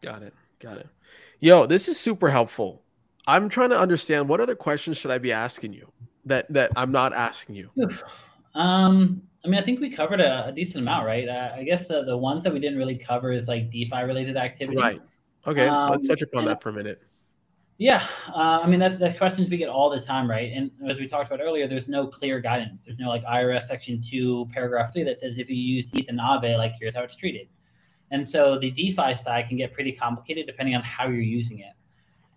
Got 0.02 0.24
it. 0.24 0.34
Got 0.60 0.78
it. 0.78 0.88
Yo, 1.40 1.66
this 1.66 1.88
is 1.88 2.00
super 2.00 2.30
helpful. 2.30 2.84
I'm 3.26 3.48
trying 3.48 3.70
to 3.70 3.80
understand 3.80 4.28
what 4.28 4.42
other 4.42 4.56
questions 4.56 4.98
should 4.98 5.12
I 5.12 5.18
be 5.18 5.32
asking 5.32 5.74
you 5.74 5.92
that 6.26 6.52
that 6.52 6.72
I'm 6.76 6.92
not 6.92 7.14
asking 7.14 7.56
you. 7.56 7.70
Um, 8.56 9.22
I 9.46 9.48
mean, 9.48 9.60
I 9.60 9.64
think 9.64 9.80
we 9.80 9.90
covered 9.90 10.20
a, 10.20 10.48
a 10.48 10.52
decent 10.52 10.78
amount, 10.78 11.06
right? 11.06 11.30
Uh, 11.30 11.52
I 11.56 11.64
guess 11.64 11.90
uh, 11.92 12.02
the 12.02 12.18
ones 12.18 12.44
that 12.44 12.52
we 12.52 12.60
didn't 12.60 12.78
really 12.78 12.98
cover 12.98 13.32
is 13.32 13.48
like 13.48 13.70
DeFi 13.70 14.04
related 14.04 14.36
activity. 14.36 14.78
Right. 14.78 15.02
Okay. 15.48 15.68
Um, 15.68 15.90
let's 15.92 16.08
touch 16.08 16.22
upon 16.22 16.46
that 16.46 16.62
for 16.62 16.70
a 16.70 16.74
minute. 16.74 17.02
Yeah, 17.78 18.06
uh, 18.36 18.60
I 18.62 18.68
mean 18.68 18.80
that's 18.80 18.98
the 18.98 19.14
questions 19.14 19.50
we 19.50 19.56
get 19.56 19.70
all 19.70 19.90
the 19.90 20.02
time, 20.02 20.30
right? 20.30 20.52
And 20.54 20.70
as 20.90 21.00
we 21.00 21.08
talked 21.08 21.32
about 21.32 21.42
earlier, 21.42 21.66
there's 21.66 21.88
no 21.88 22.08
clear 22.08 22.42
guidance. 22.42 22.82
There's 22.86 23.00
no 23.00 23.08
like 23.08 23.24
IRS 23.24 23.64
Section 23.64 24.02
Two, 24.02 24.50
Paragraph 24.52 24.92
Three 24.92 25.04
that 25.04 25.18
says 25.18 25.38
if 25.38 25.50
you 25.50 25.56
use 25.56 25.90
ETH 25.94 26.10
and 26.10 26.20
Aave, 26.20 26.58
like 26.58 26.74
here's 26.78 26.94
how 26.94 27.04
it's 27.04 27.16
treated. 27.16 27.48
And 28.12 28.28
so 28.28 28.58
the 28.60 28.72
DeFi 28.72 29.16
side 29.16 29.48
can 29.48 29.58
get 29.58 29.74
pretty 29.74 29.92
complicated 29.92 30.48
depending 30.48 30.76
on 30.76 30.82
how 30.84 31.06
you're 31.06 31.22
using 31.22 31.60
it. 31.60 31.74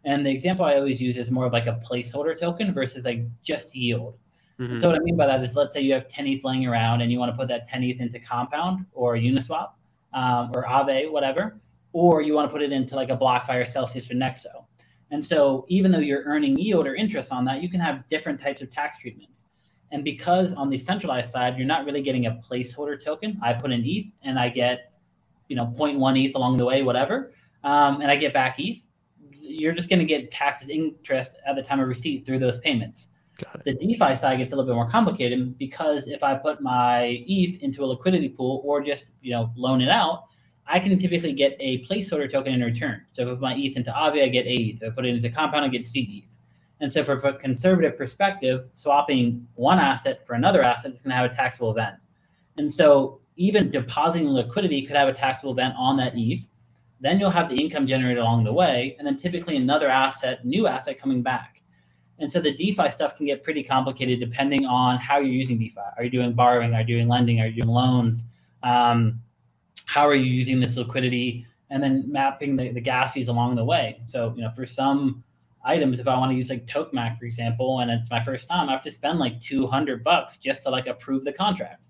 And 0.04 0.26
the 0.26 0.30
example 0.30 0.64
I 0.64 0.74
always 0.74 1.00
use 1.00 1.16
is 1.16 1.30
more 1.30 1.46
of 1.46 1.52
like 1.52 1.66
a 1.66 1.80
placeholder 1.88 2.38
token 2.38 2.74
versus 2.74 3.04
like 3.04 3.24
just 3.42 3.74
yield. 3.74 4.18
Mm-hmm. 4.58 4.76
So 4.76 4.88
what 4.88 4.96
I 4.96 5.00
mean 5.00 5.16
by 5.16 5.26
that 5.26 5.42
is, 5.42 5.56
let's 5.56 5.72
say 5.72 5.80
you 5.80 5.92
have 5.92 6.08
10 6.08 6.26
ETH 6.26 6.44
laying 6.44 6.66
around 6.66 7.00
and 7.00 7.10
you 7.10 7.18
want 7.18 7.32
to 7.32 7.36
put 7.36 7.48
that 7.48 7.68
10 7.68 7.82
ETH 7.84 8.00
into 8.00 8.18
Compound 8.18 8.84
or 8.92 9.14
Uniswap 9.14 9.70
um, 10.12 10.50
or 10.54 10.64
Aave, 10.64 11.10
whatever, 11.10 11.56
or 11.92 12.20
you 12.20 12.34
want 12.34 12.48
to 12.48 12.52
put 12.52 12.62
it 12.62 12.72
into 12.72 12.96
like 12.96 13.10
a 13.10 13.16
BlockFi 13.16 13.62
or 13.62 13.64
Celsius 13.64 14.10
or 14.10 14.14
Nexo 14.14 14.64
and 15.12 15.24
so 15.24 15.66
even 15.68 15.92
though 15.92 15.98
you're 15.98 16.24
earning 16.24 16.58
yield 16.58 16.86
or 16.86 16.94
interest 16.94 17.30
on 17.32 17.44
that, 17.44 17.62
you 17.62 17.68
can 17.68 17.80
have 17.80 18.08
different 18.08 18.40
types 18.40 18.62
of 18.62 18.70
tax 18.70 18.96
treatments. 18.96 19.44
And 19.92 20.02
because 20.02 20.54
on 20.54 20.70
the 20.70 20.78
centralized 20.78 21.30
side, 21.30 21.58
you're 21.58 21.66
not 21.66 21.84
really 21.84 22.00
getting 22.00 22.26
a 22.26 22.40
placeholder 22.50 23.02
token. 23.02 23.38
I 23.42 23.52
put 23.52 23.72
in 23.72 23.84
ETH 23.84 24.06
and 24.22 24.38
I 24.38 24.48
get, 24.48 24.91
you 25.52 25.56
know, 25.56 25.66
0.1 25.76 26.26
ETH 26.26 26.34
along 26.34 26.56
the 26.56 26.64
way, 26.64 26.80
whatever, 26.80 27.34
um, 27.62 28.00
and 28.00 28.10
I 28.10 28.16
get 28.16 28.32
back 28.32 28.58
ETH. 28.58 28.80
You're 29.38 29.74
just 29.74 29.90
going 29.90 29.98
to 29.98 30.06
get 30.06 30.32
taxes 30.32 30.70
interest 30.70 31.36
at 31.46 31.56
the 31.56 31.62
time 31.62 31.78
of 31.78 31.88
receipt 31.88 32.24
through 32.24 32.38
those 32.38 32.58
payments. 32.60 33.08
The 33.66 33.74
DeFi 33.74 34.16
side 34.16 34.38
gets 34.38 34.52
a 34.52 34.56
little 34.56 34.70
bit 34.70 34.74
more 34.74 34.88
complicated 34.88 35.58
because 35.58 36.06
if 36.06 36.22
I 36.22 36.36
put 36.36 36.62
my 36.62 37.22
ETH 37.28 37.60
into 37.60 37.84
a 37.84 37.86
liquidity 37.86 38.30
pool 38.30 38.62
or 38.64 38.82
just 38.82 39.12
you 39.20 39.32
know 39.32 39.52
loan 39.54 39.82
it 39.82 39.90
out, 39.90 40.24
I 40.66 40.80
can 40.80 40.98
typically 40.98 41.34
get 41.34 41.54
a 41.60 41.84
placeholder 41.84 42.32
token 42.32 42.54
in 42.54 42.62
return. 42.62 43.02
So 43.12 43.22
if 43.22 43.28
I 43.28 43.30
put 43.32 43.40
my 43.40 43.54
ETH 43.54 43.76
into 43.76 43.90
Aave, 43.90 44.22
I 44.22 44.28
get 44.28 44.46
A 44.46 44.54
ETH. 44.54 44.82
If 44.82 44.92
I 44.92 44.94
put 44.94 45.04
it 45.04 45.14
into 45.14 45.28
Compound, 45.28 45.66
I 45.66 45.68
get 45.68 45.86
C 45.86 46.24
ETH. 46.24 46.32
And 46.80 46.90
so, 46.90 47.04
from 47.04 47.24
a 47.24 47.32
conservative 47.34 47.96
perspective, 47.96 48.64
swapping 48.72 49.46
one 49.54 49.78
asset 49.78 50.26
for 50.26 50.34
another 50.34 50.66
asset 50.66 50.94
is 50.94 51.02
going 51.02 51.10
to 51.10 51.16
have 51.16 51.30
a 51.30 51.34
taxable 51.34 51.70
event. 51.70 51.96
And 52.56 52.72
so, 52.72 53.20
even 53.36 53.70
depositing 53.70 54.28
liquidity 54.28 54.82
could 54.82 54.96
have 54.96 55.08
a 55.08 55.12
taxable 55.12 55.52
event 55.52 55.74
on 55.78 55.96
that 55.96 56.12
ETH. 56.16 56.40
Then 57.00 57.18
you'll 57.18 57.30
have 57.30 57.48
the 57.48 57.56
income 57.56 57.86
generated 57.86 58.18
along 58.18 58.44
the 58.44 58.52
way, 58.52 58.94
and 58.98 59.06
then 59.06 59.16
typically 59.16 59.56
another 59.56 59.88
asset, 59.88 60.44
new 60.44 60.66
asset 60.66 60.98
coming 60.98 61.22
back. 61.22 61.62
And 62.18 62.30
so 62.30 62.40
the 62.40 62.54
DeFi 62.54 62.90
stuff 62.90 63.16
can 63.16 63.26
get 63.26 63.42
pretty 63.42 63.64
complicated 63.64 64.20
depending 64.20 64.64
on 64.64 64.98
how 64.98 65.18
you're 65.18 65.32
using 65.32 65.58
DeFi. 65.58 65.80
Are 65.96 66.04
you 66.04 66.10
doing 66.10 66.32
borrowing? 66.34 66.72
Are 66.74 66.80
you 66.80 66.86
doing 66.86 67.08
lending? 67.08 67.40
Are 67.40 67.46
you 67.48 67.62
doing 67.62 67.74
loans? 67.74 68.24
Um, 68.62 69.20
how 69.86 70.06
are 70.06 70.14
you 70.14 70.30
using 70.30 70.60
this 70.60 70.76
liquidity? 70.76 71.46
And 71.70 71.82
then 71.82 72.04
mapping 72.06 72.54
the, 72.54 72.70
the 72.70 72.80
gas 72.80 73.12
fees 73.12 73.28
along 73.28 73.56
the 73.56 73.64
way. 73.64 74.00
So, 74.04 74.32
you 74.36 74.42
know, 74.42 74.52
for 74.54 74.66
some 74.66 75.24
items, 75.64 75.98
if 75.98 76.06
I 76.06 76.16
want 76.16 76.30
to 76.30 76.36
use 76.36 76.50
like 76.50 76.66
Tokemak, 76.66 77.18
for 77.18 77.24
example, 77.24 77.80
and 77.80 77.90
it's 77.90 78.08
my 78.10 78.22
first 78.22 78.46
time, 78.48 78.68
I 78.68 78.72
have 78.72 78.82
to 78.84 78.90
spend 78.90 79.18
like 79.18 79.40
200 79.40 80.04
bucks 80.04 80.36
just 80.36 80.62
to 80.64 80.70
like 80.70 80.86
approve 80.86 81.24
the 81.24 81.32
contract. 81.32 81.88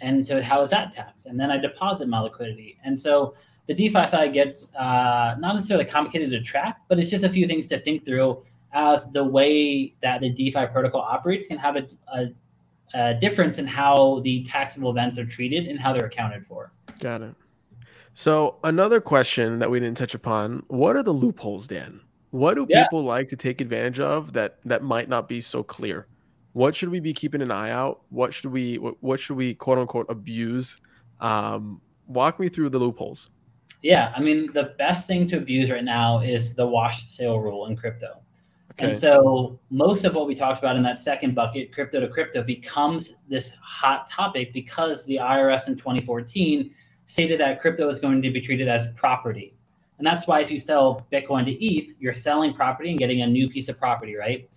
And 0.00 0.24
so 0.26 0.40
how 0.42 0.62
is 0.62 0.70
that 0.70 0.92
taxed? 0.92 1.26
And 1.26 1.38
then 1.38 1.50
I 1.50 1.58
deposit 1.58 2.08
my 2.08 2.20
liquidity. 2.20 2.78
And 2.84 2.98
so 2.98 3.34
the 3.66 3.74
DeFi 3.74 4.08
side 4.08 4.32
gets 4.32 4.74
uh, 4.74 5.34
not 5.38 5.54
necessarily 5.54 5.84
complicated 5.84 6.30
to 6.30 6.40
track, 6.40 6.80
but 6.88 6.98
it's 6.98 7.10
just 7.10 7.24
a 7.24 7.28
few 7.28 7.46
things 7.46 7.66
to 7.68 7.80
think 7.80 8.04
through 8.04 8.42
as 8.72 9.10
the 9.12 9.24
way 9.24 9.94
that 10.02 10.20
the 10.20 10.30
DeFi 10.30 10.66
protocol 10.66 11.00
operates 11.00 11.46
can 11.46 11.58
have 11.58 11.76
a, 11.76 11.88
a, 12.14 12.26
a 12.94 13.14
difference 13.14 13.58
in 13.58 13.66
how 13.66 14.20
the 14.24 14.42
taxable 14.44 14.90
events 14.90 15.18
are 15.18 15.26
treated 15.26 15.66
and 15.66 15.78
how 15.78 15.92
they're 15.92 16.06
accounted 16.06 16.46
for. 16.46 16.72
Got 17.00 17.22
it. 17.22 17.34
So 18.14 18.56
another 18.64 19.00
question 19.00 19.58
that 19.60 19.70
we 19.70 19.78
didn't 19.80 19.96
touch 19.96 20.14
upon: 20.14 20.64
What 20.68 20.96
are 20.96 21.02
the 21.02 21.12
loopholes, 21.12 21.68
Dan? 21.68 22.00
What 22.30 22.54
do 22.54 22.66
yeah. 22.68 22.84
people 22.84 23.04
like 23.04 23.28
to 23.28 23.36
take 23.36 23.60
advantage 23.60 24.00
of 24.00 24.32
that 24.32 24.58
that 24.64 24.82
might 24.82 25.08
not 25.08 25.28
be 25.28 25.40
so 25.40 25.62
clear? 25.62 26.06
What 26.52 26.74
should 26.74 26.88
we 26.88 27.00
be 27.00 27.12
keeping 27.12 27.42
an 27.42 27.50
eye 27.50 27.70
out? 27.70 28.02
What 28.10 28.34
should 28.34 28.52
we 28.52 28.78
what, 28.78 28.94
what 29.00 29.20
should 29.20 29.36
we 29.36 29.54
quote 29.54 29.78
unquote 29.78 30.06
abuse? 30.08 30.78
Um, 31.20 31.80
walk 32.06 32.40
me 32.40 32.48
through 32.48 32.70
the 32.70 32.78
loopholes. 32.78 33.30
Yeah, 33.82 34.12
I 34.16 34.20
mean 34.20 34.52
the 34.52 34.74
best 34.78 35.06
thing 35.06 35.28
to 35.28 35.36
abuse 35.36 35.70
right 35.70 35.84
now 35.84 36.20
is 36.20 36.54
the 36.54 36.66
wash 36.66 37.08
sale 37.08 37.38
rule 37.38 37.66
in 37.66 37.76
crypto. 37.76 38.20
Okay. 38.72 38.86
And 38.86 38.96
so 38.96 39.58
most 39.70 40.04
of 40.04 40.14
what 40.14 40.28
we 40.28 40.34
talked 40.34 40.60
about 40.60 40.76
in 40.76 40.82
that 40.84 41.00
second 41.00 41.34
bucket, 41.34 41.72
crypto 41.72 41.98
to 42.00 42.08
crypto, 42.08 42.42
becomes 42.42 43.14
this 43.28 43.50
hot 43.60 44.08
topic 44.08 44.52
because 44.52 45.04
the 45.04 45.16
IRS 45.16 45.66
in 45.66 45.76
2014 45.76 46.72
stated 47.06 47.40
that 47.40 47.60
crypto 47.60 47.88
is 47.88 47.98
going 47.98 48.22
to 48.22 48.30
be 48.30 48.40
treated 48.40 48.68
as 48.68 48.92
property. 48.92 49.56
And 49.98 50.06
that's 50.06 50.28
why 50.28 50.40
if 50.40 50.50
you 50.50 50.60
sell 50.60 51.06
Bitcoin 51.12 51.44
to 51.46 51.52
ETH, 51.52 51.96
you're 51.98 52.14
selling 52.14 52.54
property 52.54 52.90
and 52.90 52.98
getting 52.98 53.22
a 53.22 53.26
new 53.26 53.48
piece 53.48 53.68
of 53.68 53.78
property, 53.78 54.14
right? 54.14 54.48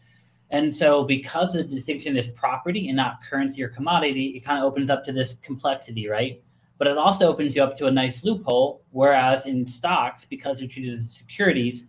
And 0.52 0.74
so 0.74 1.04
because 1.04 1.54
the 1.54 1.64
distinction 1.64 2.18
is 2.18 2.28
property 2.30 2.90
and 2.90 2.98
not 2.98 3.24
currency 3.24 3.64
or 3.64 3.70
commodity, 3.70 4.28
it 4.36 4.42
kind 4.42 4.60
of 4.60 4.66
opens 4.66 4.90
up 4.90 5.06
to 5.06 5.14
this 5.14 5.36
complexity, 5.36 6.08
right? 6.08 6.44
But 6.78 6.88
it 6.88 6.98
also 6.98 7.28
opens 7.28 7.56
you 7.56 7.64
up 7.64 7.76
to 7.78 7.88
a 7.88 7.92
nice 7.92 8.24
loophole. 8.24 8.84
Whereas 8.92 9.46
in 9.46 9.66
stocks, 9.66 10.26
because 10.26 10.60
they're 10.60 10.68
treated 10.68 10.98
as 10.98 11.14
securities, 11.14 11.86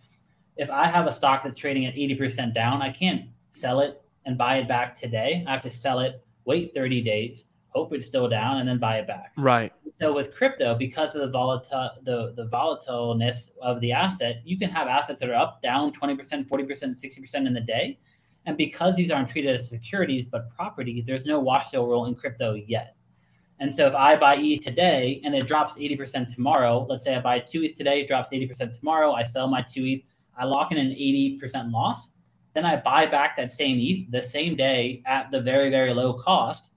if 0.57 0.71
I 0.71 0.87
have 0.87 1.07
a 1.07 1.13
stock 1.13 1.43
that's 1.43 1.59
trading 1.59 1.87
at 1.87 1.95
80% 1.95 2.55
down, 2.55 2.83
I 2.83 2.93
can't 2.93 3.23
sell 3.51 3.81
it 3.81 4.01
and 4.27 4.39
buy 4.39 4.59
it 4.59 4.69
back 4.69 4.99
today. 4.99 5.45
I 5.47 5.53
have 5.53 5.63
to 5.63 5.71
sell 5.71 5.99
it, 6.01 6.25
wait 6.45 6.73
30 6.73 7.03
days, 7.03 7.45
hope 7.69 7.93
it's 7.93 8.07
still 8.07 8.29
down, 8.29 8.59
and 8.59 8.69
then 8.69 8.79
buy 8.79 8.99
it 8.99 9.07
back. 9.07 9.33
Right. 9.37 9.73
So 10.01 10.13
with 10.13 10.35
crypto, 10.35 10.75
because 10.75 11.15
of 11.15 11.23
the 11.23 11.31
volatile 11.31 11.91
the 12.05 12.33
the 12.37 12.47
volatileness 12.47 13.51
of 13.61 13.81
the 13.81 13.93
asset, 13.93 14.43
you 14.45 14.59
can 14.59 14.69
have 14.71 14.89
assets 14.89 15.21
that 15.21 15.31
are 15.31 15.35
up, 15.35 15.63
down 15.63 15.93
20%, 15.93 16.49
40%, 16.49 16.49
60% 16.49 17.47
in 17.47 17.55
the 17.55 17.61
day. 17.61 17.99
And 18.47 18.57
because 18.57 18.97
these 18.97 19.11
aren't 19.11 19.29
treated 19.29 19.55
as 19.55 19.69
securities 19.69 20.25
but 20.25 20.51
property, 20.51 21.03
there's 21.07 21.25
no 21.25 21.39
wash 21.39 21.71
sale 21.71 21.87
rule 21.87 22.07
in 22.07 22.15
crypto 22.15 22.55
yet. 22.55 22.97
And 23.61 23.73
so 23.73 23.87
if 23.87 23.95
I 23.95 24.17
buy 24.17 24.37
ETH 24.39 24.63
today 24.63 25.21
and 25.25 25.35
it 25.35 25.47
drops 25.47 25.75
80% 25.75 26.35
tomorrow, 26.35 26.85
let's 26.89 27.05
say 27.05 27.15
I 27.15 27.21
buy 27.21 27.39
two 27.39 27.63
ETH 27.63 27.77
today, 27.77 28.05
drops 28.05 28.31
80% 28.33 28.77
tomorrow, 28.77 29.13
I 29.13 29.23
sell 29.23 29.47
my 29.47 29.63
two 29.63 29.85
ETH, 29.85 30.03
I 30.37 30.45
lock 30.45 30.73
in 30.73 30.79
an 30.79 30.91
80% 30.91 31.73
loss. 31.73 32.09
Then 32.55 32.65
I 32.67 32.77
buy 32.77 33.07
back 33.07 33.37
that 33.37 33.53
same 33.53 33.79
ETH 33.79 34.11
the 34.11 34.23
same 34.23 34.57
day 34.57 35.03
at 35.07 35.31
the 35.31 35.41
very, 35.41 35.71
very 35.71 35.95
low 35.95 36.15
cost. 36.15 36.73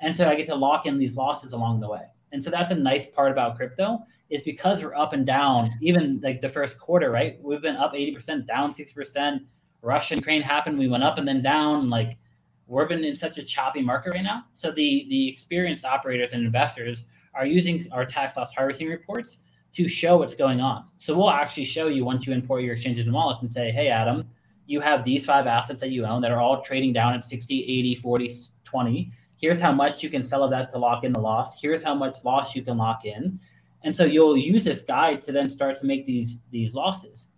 And 0.00 0.14
so 0.14 0.28
I 0.28 0.34
get 0.34 0.46
to 0.48 0.54
lock 0.54 0.86
in 0.86 0.98
these 0.98 1.16
losses 1.16 1.52
along 1.52 1.80
the 1.80 1.88
way. 1.88 2.02
And 2.32 2.42
so 2.42 2.50
that's 2.50 2.70
a 2.70 2.74
nice 2.74 3.06
part 3.06 3.32
about 3.32 3.56
crypto 3.56 4.00
is 4.28 4.42
because 4.44 4.82
we're 4.82 4.94
up 4.94 5.12
and 5.12 5.26
down, 5.26 5.70
even 5.80 6.20
like 6.22 6.40
the 6.40 6.48
first 6.48 6.78
quarter, 6.78 7.10
right? 7.10 7.38
We've 7.42 7.60
been 7.60 7.76
up 7.76 7.94
80%, 7.94 8.46
down 8.46 8.72
60%. 8.72 9.40
Russian 9.82 10.20
train 10.20 10.42
happened, 10.42 10.78
we 10.78 10.88
went 10.88 11.02
up 11.02 11.18
and 11.18 11.26
then 11.26 11.42
down. 11.42 11.88
Like 11.90 12.18
we're 12.66 12.86
been 12.86 13.04
in 13.04 13.16
such 13.16 13.38
a 13.38 13.42
choppy 13.42 13.82
market 13.82 14.14
right 14.14 14.22
now. 14.22 14.44
So 14.52 14.70
the 14.70 15.06
the 15.08 15.28
experienced 15.28 15.84
operators 15.84 16.32
and 16.32 16.44
investors 16.44 17.04
are 17.34 17.46
using 17.46 17.88
our 17.92 18.04
tax 18.04 18.36
loss 18.36 18.52
harvesting 18.52 18.88
reports 18.88 19.38
to 19.72 19.88
show 19.88 20.16
what's 20.18 20.34
going 20.34 20.60
on. 20.60 20.84
So 20.98 21.16
we'll 21.16 21.30
actually 21.30 21.64
show 21.64 21.88
you 21.88 22.04
once 22.04 22.26
you 22.26 22.32
import 22.32 22.62
your 22.62 22.74
exchanges 22.74 23.06
and 23.06 23.14
wallets 23.14 23.40
and 23.40 23.50
say, 23.50 23.70
hey, 23.70 23.88
Adam, 23.88 24.28
you 24.66 24.80
have 24.80 25.04
these 25.04 25.24
five 25.24 25.46
assets 25.46 25.80
that 25.80 25.90
you 25.90 26.04
own 26.04 26.22
that 26.22 26.30
are 26.30 26.40
all 26.40 26.62
trading 26.62 26.92
down 26.92 27.14
at 27.14 27.24
60, 27.24 27.62
80, 27.62 27.94
40, 27.96 28.32
20. 28.64 29.12
Here's 29.36 29.60
how 29.60 29.72
much 29.72 30.02
you 30.02 30.10
can 30.10 30.24
sell 30.24 30.44
of 30.44 30.50
that 30.50 30.70
to 30.72 30.78
lock 30.78 31.04
in 31.04 31.12
the 31.12 31.20
loss. 31.20 31.60
Here's 31.60 31.82
how 31.82 31.94
much 31.94 32.16
loss 32.24 32.54
you 32.54 32.62
can 32.62 32.76
lock 32.76 33.04
in. 33.04 33.38
And 33.82 33.94
so 33.94 34.04
you'll 34.04 34.36
use 34.36 34.64
this 34.64 34.82
guide 34.82 35.22
to 35.22 35.32
then 35.32 35.48
start 35.48 35.76
to 35.78 35.86
make 35.86 36.04
these 36.04 36.38
these 36.50 36.74
losses. 36.74 37.28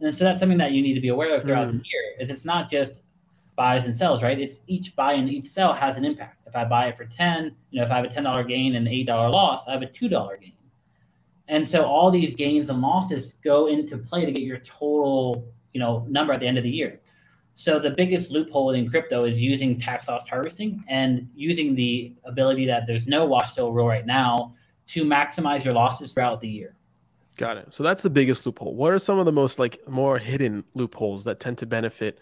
And 0.00 0.14
so 0.14 0.24
that's 0.24 0.40
something 0.40 0.58
that 0.58 0.72
you 0.72 0.82
need 0.82 0.94
to 0.94 1.00
be 1.00 1.08
aware 1.08 1.36
of 1.36 1.44
throughout 1.44 1.68
mm. 1.68 1.72
the 1.72 1.88
year. 1.92 2.16
Is 2.18 2.30
it's 2.30 2.44
not 2.44 2.70
just 2.70 3.02
buys 3.56 3.84
and 3.84 3.94
sells, 3.94 4.22
right? 4.22 4.38
It's 4.38 4.60
each 4.66 4.96
buy 4.96 5.12
and 5.12 5.28
each 5.28 5.46
sell 5.46 5.74
has 5.74 5.96
an 5.96 6.04
impact. 6.04 6.46
If 6.46 6.56
I 6.56 6.64
buy 6.64 6.86
it 6.86 6.96
for 6.96 7.04
10, 7.04 7.54
you 7.70 7.78
know, 7.78 7.84
if 7.84 7.92
I 7.92 7.96
have 7.96 8.04
a 8.04 8.08
$10 8.08 8.48
gain 8.48 8.74
and 8.74 8.86
an 8.86 8.92
$8 8.92 9.06
loss, 9.06 9.68
I 9.68 9.72
have 9.72 9.82
a 9.82 9.86
$2 9.86 10.40
gain. 10.40 10.52
And 11.48 11.66
so 11.66 11.84
all 11.84 12.10
these 12.10 12.34
gains 12.34 12.70
and 12.70 12.80
losses 12.80 13.34
go 13.44 13.66
into 13.66 13.98
play 13.98 14.24
to 14.24 14.32
get 14.32 14.42
your 14.42 14.58
total, 14.58 15.44
you 15.74 15.80
know, 15.80 16.06
number 16.08 16.32
at 16.32 16.40
the 16.40 16.46
end 16.46 16.58
of 16.58 16.64
the 16.64 16.70
year. 16.70 17.00
So 17.54 17.78
the 17.78 17.90
biggest 17.90 18.30
loophole 18.30 18.70
in 18.70 18.88
crypto 18.88 19.24
is 19.24 19.42
using 19.42 19.78
tax 19.78 20.08
loss 20.08 20.26
harvesting 20.26 20.82
and 20.88 21.28
using 21.34 21.74
the 21.74 22.14
ability 22.24 22.66
that 22.66 22.86
there's 22.86 23.06
no 23.06 23.26
wash 23.26 23.54
sale 23.54 23.72
rule 23.72 23.86
right 23.86 24.06
now 24.06 24.54
to 24.86 25.04
maximize 25.04 25.64
your 25.64 25.74
losses 25.74 26.14
throughout 26.14 26.40
the 26.40 26.48
year. 26.48 26.76
Got 27.40 27.56
it. 27.56 27.72
So 27.72 27.82
that's 27.82 28.02
the 28.02 28.10
biggest 28.10 28.44
loophole. 28.44 28.74
What 28.74 28.92
are 28.92 28.98
some 28.98 29.18
of 29.18 29.24
the 29.24 29.32
most 29.32 29.58
like 29.58 29.80
more 29.88 30.18
hidden 30.18 30.62
loopholes 30.74 31.24
that 31.24 31.40
tend 31.40 31.56
to 31.58 31.66
benefit 31.66 32.18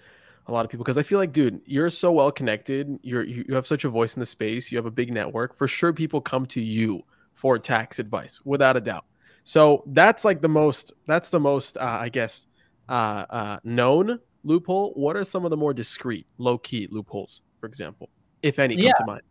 a 0.46 0.52
lot 0.52 0.64
of 0.64 0.70
people? 0.70 0.84
Because 0.84 0.96
I 0.96 1.02
feel 1.02 1.18
like, 1.18 1.32
dude, 1.32 1.60
you're 1.66 1.90
so 1.90 2.12
well 2.12 2.30
connected. 2.30 3.00
You're 3.02 3.24
you, 3.24 3.44
you 3.48 3.54
have 3.56 3.66
such 3.66 3.84
a 3.84 3.88
voice 3.88 4.14
in 4.14 4.20
the 4.20 4.26
space. 4.26 4.70
You 4.70 4.78
have 4.78 4.86
a 4.86 4.92
big 4.92 5.12
network. 5.12 5.56
For 5.56 5.66
sure, 5.66 5.92
people 5.92 6.20
come 6.20 6.46
to 6.46 6.60
you 6.60 7.02
for 7.34 7.58
tax 7.58 7.98
advice, 7.98 8.40
without 8.44 8.76
a 8.76 8.80
doubt. 8.80 9.06
So 9.42 9.82
that's 9.86 10.24
like 10.24 10.40
the 10.40 10.48
most. 10.48 10.92
That's 11.08 11.30
the 11.30 11.40
most. 11.40 11.76
Uh, 11.78 11.98
I 12.00 12.10
guess 12.10 12.46
uh, 12.88 13.24
uh, 13.28 13.58
known 13.64 14.20
loophole. 14.44 14.92
What 14.92 15.16
are 15.16 15.24
some 15.24 15.44
of 15.44 15.50
the 15.50 15.56
more 15.56 15.74
discreet, 15.74 16.28
low 16.38 16.58
key 16.58 16.86
loopholes, 16.92 17.42
for 17.58 17.66
example, 17.66 18.08
if 18.44 18.60
any, 18.60 18.76
come 18.76 18.92
to 18.96 19.04
mind? 19.04 19.22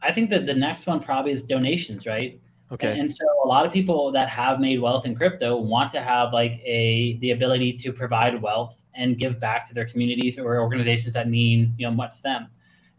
I 0.00 0.12
think 0.12 0.30
that 0.30 0.46
the 0.46 0.54
next 0.54 0.86
one 0.86 1.00
probably 1.00 1.32
is 1.32 1.42
donations, 1.42 2.06
right? 2.06 2.40
Okay. 2.74 2.90
And, 2.90 3.00
and, 3.02 3.16
so 3.16 3.24
a 3.44 3.46
lot 3.46 3.64
of 3.64 3.72
people 3.72 4.10
that 4.12 4.28
have 4.28 4.58
made 4.58 4.80
wealth 4.80 5.06
in 5.06 5.14
crypto 5.14 5.56
want 5.56 5.92
to 5.92 6.00
have 6.00 6.32
like 6.32 6.60
a 6.64 7.18
the 7.20 7.30
ability 7.30 7.74
to 7.74 7.92
provide 7.92 8.40
wealth 8.42 8.76
and 8.94 9.16
give 9.16 9.38
back 9.38 9.68
to 9.68 9.74
their 9.74 9.86
communities 9.86 10.38
or 10.38 10.60
organizations 10.60 11.14
that 11.14 11.28
mean 11.28 11.72
you 11.78 11.86
know 11.86 11.94
much 11.94 12.16
to 12.16 12.22
them. 12.22 12.48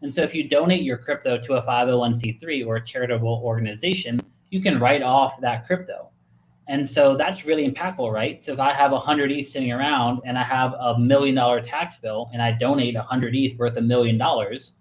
And 0.02 0.12
so 0.12 0.22
if 0.22 0.34
you 0.34 0.48
donate 0.48 0.82
your 0.82 0.96
crypto 0.96 1.38
to 1.38 1.54
a 1.54 1.62
501c3 1.62 2.66
or 2.66 2.76
a 2.76 2.84
charitable 2.84 3.40
organization, 3.44 4.20
you 4.50 4.62
can 4.62 4.78
write 4.78 5.02
off 5.02 5.40
that 5.40 5.66
crypto. 5.66 6.10
And 6.68 6.88
so 6.88 7.16
that's 7.16 7.44
really 7.44 7.70
impactful, 7.70 8.12
right? 8.12 8.42
So 8.42 8.52
if 8.52 8.58
I 8.58 8.72
have 8.72 8.92
100 8.92 9.30
ETH 9.30 9.48
sitting 9.48 9.72
around 9.72 10.20
and 10.24 10.36
I 10.38 10.42
have 10.42 10.74
a 10.74 10.98
million 10.98 11.34
dollar 11.34 11.60
tax 11.60 11.98
bill 11.98 12.28
and 12.32 12.42
I 12.42 12.52
donate 12.52 12.94
100 12.94 13.34
ETH 13.36 13.58
worth 13.58 13.76
a 13.76 13.80
million 13.80 14.18
dollars, 14.18 14.72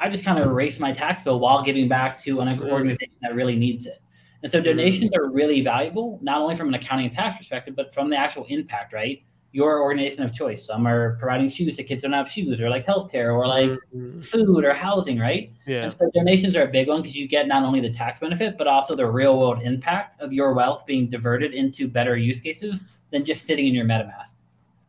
I 0.00 0.08
just 0.08 0.24
kind 0.24 0.38
of 0.38 0.46
erase 0.46 0.80
my 0.80 0.92
tax 0.92 1.22
bill 1.22 1.38
while 1.38 1.62
giving 1.62 1.88
back 1.88 2.20
to 2.22 2.40
an 2.40 2.48
mm-hmm. 2.48 2.68
organization 2.68 3.16
that 3.22 3.34
really 3.34 3.54
needs 3.54 3.86
it. 3.86 4.02
And 4.42 4.50
so 4.50 4.58
mm-hmm. 4.58 4.64
donations 4.64 5.10
are 5.14 5.30
really 5.30 5.60
valuable, 5.60 6.18
not 6.22 6.40
only 6.40 6.54
from 6.54 6.68
an 6.68 6.74
accounting 6.74 7.06
and 7.06 7.14
tax 7.14 7.36
perspective, 7.36 7.76
but 7.76 7.94
from 7.94 8.08
the 8.08 8.16
actual 8.16 8.46
impact, 8.48 8.94
right? 8.94 9.22
Your 9.52 9.82
organization 9.82 10.22
of 10.22 10.32
choice. 10.32 10.64
Some 10.64 10.86
are 10.86 11.16
providing 11.18 11.50
shoes 11.50 11.76
to 11.76 11.84
kids 11.84 12.02
who 12.02 12.08
don't 12.08 12.16
have 12.16 12.30
shoes, 12.30 12.60
or 12.60 12.70
like 12.70 12.86
healthcare, 12.86 13.34
or 13.34 13.46
like 13.46 13.70
mm-hmm. 13.94 14.20
food 14.20 14.64
or 14.64 14.72
housing, 14.72 15.18
right? 15.18 15.52
Yeah. 15.66 15.82
And 15.82 15.92
so 15.92 16.10
donations 16.14 16.56
are 16.56 16.62
a 16.62 16.70
big 16.70 16.88
one 16.88 17.02
because 17.02 17.16
you 17.16 17.28
get 17.28 17.46
not 17.46 17.64
only 17.64 17.80
the 17.80 17.92
tax 17.92 18.20
benefit, 18.20 18.56
but 18.56 18.66
also 18.66 18.94
the 18.94 19.06
real 19.06 19.38
world 19.38 19.60
impact 19.62 20.20
of 20.20 20.32
your 20.32 20.54
wealth 20.54 20.86
being 20.86 21.10
diverted 21.10 21.52
into 21.52 21.88
better 21.88 22.16
use 22.16 22.40
cases 22.40 22.80
than 23.10 23.24
just 23.24 23.44
sitting 23.44 23.66
in 23.66 23.74
your 23.74 23.84
MetaMask. 23.84 24.36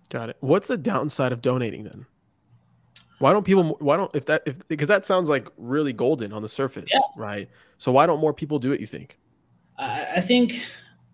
Got 0.09 0.30
it. 0.30 0.38
What's 0.41 0.68
the 0.68 0.78
downside 0.78 1.32
of 1.32 1.41
donating 1.41 1.84
then? 1.84 2.05
Why 3.22 3.34
don't 3.34 3.45
people? 3.45 3.78
Why 3.80 3.97
don't 3.97 4.13
if 4.15 4.26
that 4.26 4.43
if 4.45 4.67
because 4.67 4.88
that 4.88 5.05
sounds 5.05 5.30
like 5.30 5.47
really 5.57 5.93
golden 5.93 6.34
on 6.34 6.41
the 6.41 6.49
surface, 6.49 6.91
yeah. 6.91 6.99
right? 7.15 7.49
So 7.78 7.91
why 7.91 8.05
don't 8.05 8.19
more 8.19 8.34
people 8.34 8.59
do 8.59 8.72
it? 8.72 8.80
You 8.80 8.88
think? 8.88 9.17
I 9.78 10.22
think 10.22 10.63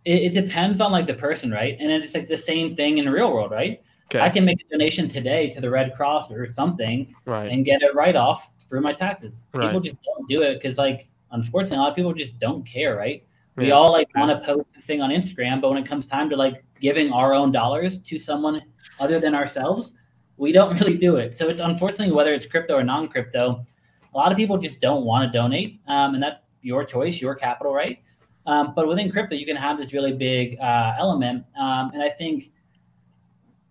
it, 0.03 0.23
it, 0.23 0.41
depends 0.41 0.81
on 0.81 0.91
like 0.91 1.07
the 1.07 1.13
person, 1.13 1.51
right? 1.51 1.77
And 1.79 1.89
it's 1.89 2.13
like 2.13 2.27
the 2.27 2.35
same 2.35 2.75
thing 2.75 2.97
in 2.97 3.05
the 3.05 3.11
real 3.11 3.31
world, 3.31 3.51
right? 3.51 3.81
Okay. 4.05 4.19
I 4.19 4.29
can 4.29 4.43
make 4.43 4.59
a 4.61 4.69
donation 4.69 5.07
today 5.07 5.49
to 5.51 5.61
the 5.61 5.69
Red 5.69 5.95
Cross 5.95 6.31
or 6.31 6.51
something, 6.51 7.13
right. 7.25 7.49
and 7.49 7.63
get 7.63 7.81
a 7.81 7.93
write 7.93 8.17
off 8.17 8.51
through 8.67 8.81
my 8.81 8.91
taxes. 8.91 9.33
Right. 9.53 9.67
People 9.67 9.79
just 9.79 10.01
don't 10.03 10.27
do 10.27 10.41
it 10.41 10.55
because 10.55 10.77
like 10.77 11.07
unfortunately, 11.31 11.77
a 11.77 11.81
lot 11.81 11.89
of 11.89 11.95
people 11.95 12.13
just 12.13 12.39
don't 12.39 12.65
care, 12.65 12.95
right? 12.95 13.23
Yeah. 13.57 13.63
We 13.63 13.71
all 13.71 13.91
like 13.91 14.09
want 14.15 14.31
to 14.31 14.45
post 14.45 14.67
a 14.77 14.81
thing 14.81 15.01
on 15.01 15.09
Instagram, 15.09 15.61
but 15.61 15.69
when 15.69 15.81
it 15.81 15.87
comes 15.87 16.05
time 16.05 16.29
to 16.29 16.35
like 16.35 16.63
giving 16.79 17.11
our 17.11 17.33
own 17.33 17.51
dollars 17.51 17.99
to 18.01 18.19
someone 18.19 18.61
other 18.99 19.19
than 19.19 19.35
ourselves, 19.35 19.93
we 20.37 20.51
don't 20.51 20.73
really 20.79 20.97
do 20.97 21.17
it. 21.17 21.37
So 21.37 21.49
it's 21.49 21.59
unfortunately 21.59 22.13
whether 22.13 22.33
it's 22.33 22.45
crypto 22.45 22.75
or 22.75 22.83
non-crypto, 22.83 23.65
a 24.13 24.17
lot 24.17 24.31
of 24.31 24.37
people 24.37 24.57
just 24.57 24.81
don't 24.81 25.03
want 25.03 25.31
to 25.31 25.37
donate, 25.37 25.79
um, 25.87 26.13
and 26.13 26.23
that's 26.23 26.41
your 26.61 26.83
choice, 26.85 27.21
your 27.21 27.35
capital 27.35 27.73
right. 27.73 27.99
Um, 28.45 28.73
but 28.75 28.87
within 28.87 29.11
crypto, 29.11 29.35
you 29.35 29.45
can 29.45 29.57
have 29.57 29.77
this 29.77 29.93
really 29.93 30.13
big 30.13 30.57
uh, 30.59 30.93
element, 30.97 31.43
um, 31.59 31.91
and 31.93 32.01
I 32.01 32.09
think 32.09 32.51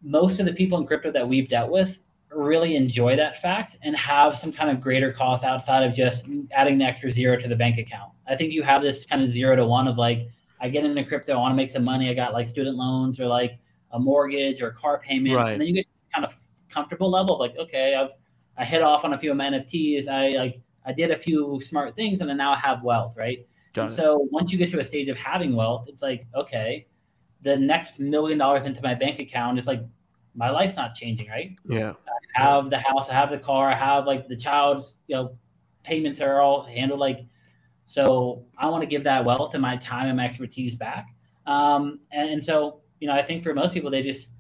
most 0.03 0.39
of 0.39 0.47
the 0.47 0.53
people 0.53 0.79
in 0.79 0.87
crypto 0.87 1.11
that 1.11 1.27
we've 1.27 1.49
dealt 1.49 1.71
with 1.71 1.99
really 2.31 2.77
enjoy 2.77 3.17
that 3.17 3.41
fact 3.41 3.77
and 3.83 3.97
have 3.97 4.37
some 4.39 4.53
kind 4.53 4.71
of 4.71 4.81
greater 4.81 5.13
cost 5.13 5.45
outside 5.45 5.83
of 5.83 5.95
just 5.95 6.27
adding 6.53 6.79
the 6.79 6.85
extra 6.85 7.11
zero 7.11 7.37
to 7.37 7.49
the 7.49 7.57
bank 7.57 7.79
account. 7.79 8.13
I 8.29 8.37
think 8.37 8.53
you 8.53 8.63
have 8.63 8.83
this 8.83 9.05
kind 9.07 9.23
of 9.23 9.31
zero 9.31 9.57
to 9.57 9.67
one 9.67 9.89
of 9.89 9.97
like, 9.97 10.29
I 10.61 10.69
get 10.69 10.85
into 10.85 11.05
crypto, 11.05 11.35
I 11.35 11.37
want 11.37 11.53
to 11.53 11.57
make 11.57 11.71
some 11.71 11.85
money. 11.85 12.11
I 12.11 12.15
got 12.15 12.33
like 12.33 12.49
student 12.49 12.77
loans 12.77 13.21
or 13.21 13.27
like 13.27 13.59
a 13.93 13.99
mortgage 13.99 14.61
or 14.61 14.69
a 14.69 14.75
car 14.75 14.99
payment. 14.99 15.37
Right. 15.37 15.53
And 15.53 15.61
then 15.61 15.69
you 15.69 15.75
get 15.75 15.87
kind 16.15 16.25
of 16.25 16.35
comfortable 16.77 17.11
level 17.11 17.35
of 17.35 17.41
like, 17.41 17.57
okay, 17.59 17.95
I've 17.95 18.11
I 18.59 18.65
hit 18.65 18.83
off 18.83 19.05
on 19.05 19.13
a 19.13 19.19
few 19.19 19.31
of 19.31 19.37
my 19.37 19.47
NFTs. 19.47 20.09
I 20.09 20.37
like 20.37 20.61
I 20.85 20.93
did 20.93 21.11
a 21.11 21.17
few 21.17 21.61
smart 21.65 21.97
things 21.97 22.21
and 22.21 22.29
then 22.31 22.37
now 22.37 22.53
I 22.53 22.59
have 22.59 22.83
wealth, 22.83 23.15
right? 23.17 23.47
and 23.77 23.93
so 23.93 24.27
once 24.31 24.53
you 24.53 24.59
get 24.59 24.71
to 24.71 24.79
a 24.79 24.85
stage 24.85 25.09
of 25.09 25.19
having 25.19 25.55
wealth, 25.55 25.85
it's 25.87 26.01
like, 26.01 26.27
okay, 26.35 26.87
the 27.43 27.57
next 27.57 28.01
million 28.01 28.39
dollars 28.39 28.65
into 28.65 28.81
my 28.83 28.95
bank 28.95 29.19
account 29.19 29.59
is 29.59 29.67
like 29.67 29.83
my 30.35 30.51
life's 30.51 30.77
not 30.77 30.95
changing, 30.95 31.29
right? 31.29 31.51
Yeah. 31.69 31.93
I 32.37 32.43
have 32.43 32.71
the 32.71 32.79
house, 32.79 33.11
I 33.11 33.15
have 33.15 33.31
the 33.31 33.39
car, 33.39 33.71
I 33.71 33.77
have 33.77 34.07
like 34.07 34.29
the 34.29 34.37
child's, 34.37 34.95
you 35.09 35.17
know, 35.17 35.37
payments 35.83 36.21
are 36.21 36.41
all 36.41 36.63
handled 36.65 37.01
like 37.01 37.21
so 37.87 38.45
I 38.59 38.69
want 38.69 38.83
to 38.83 38.87
give 38.87 39.05
that 39.05 39.25
wealth 39.25 39.55
and 39.55 39.63
my 39.63 39.77
time 39.77 40.09
and 40.09 40.17
my 40.17 40.25
expertise 40.25 40.75
back. 40.75 41.07
Um, 41.47 42.01
and, 42.11 42.31
and 42.31 42.43
so, 42.43 42.81
you 42.99 43.07
know, 43.07 43.15
I 43.15 43.23
think 43.23 43.45
for 43.45 43.55
most 43.55 43.73
people 43.73 43.91
they 43.91 44.03
just 44.03 44.31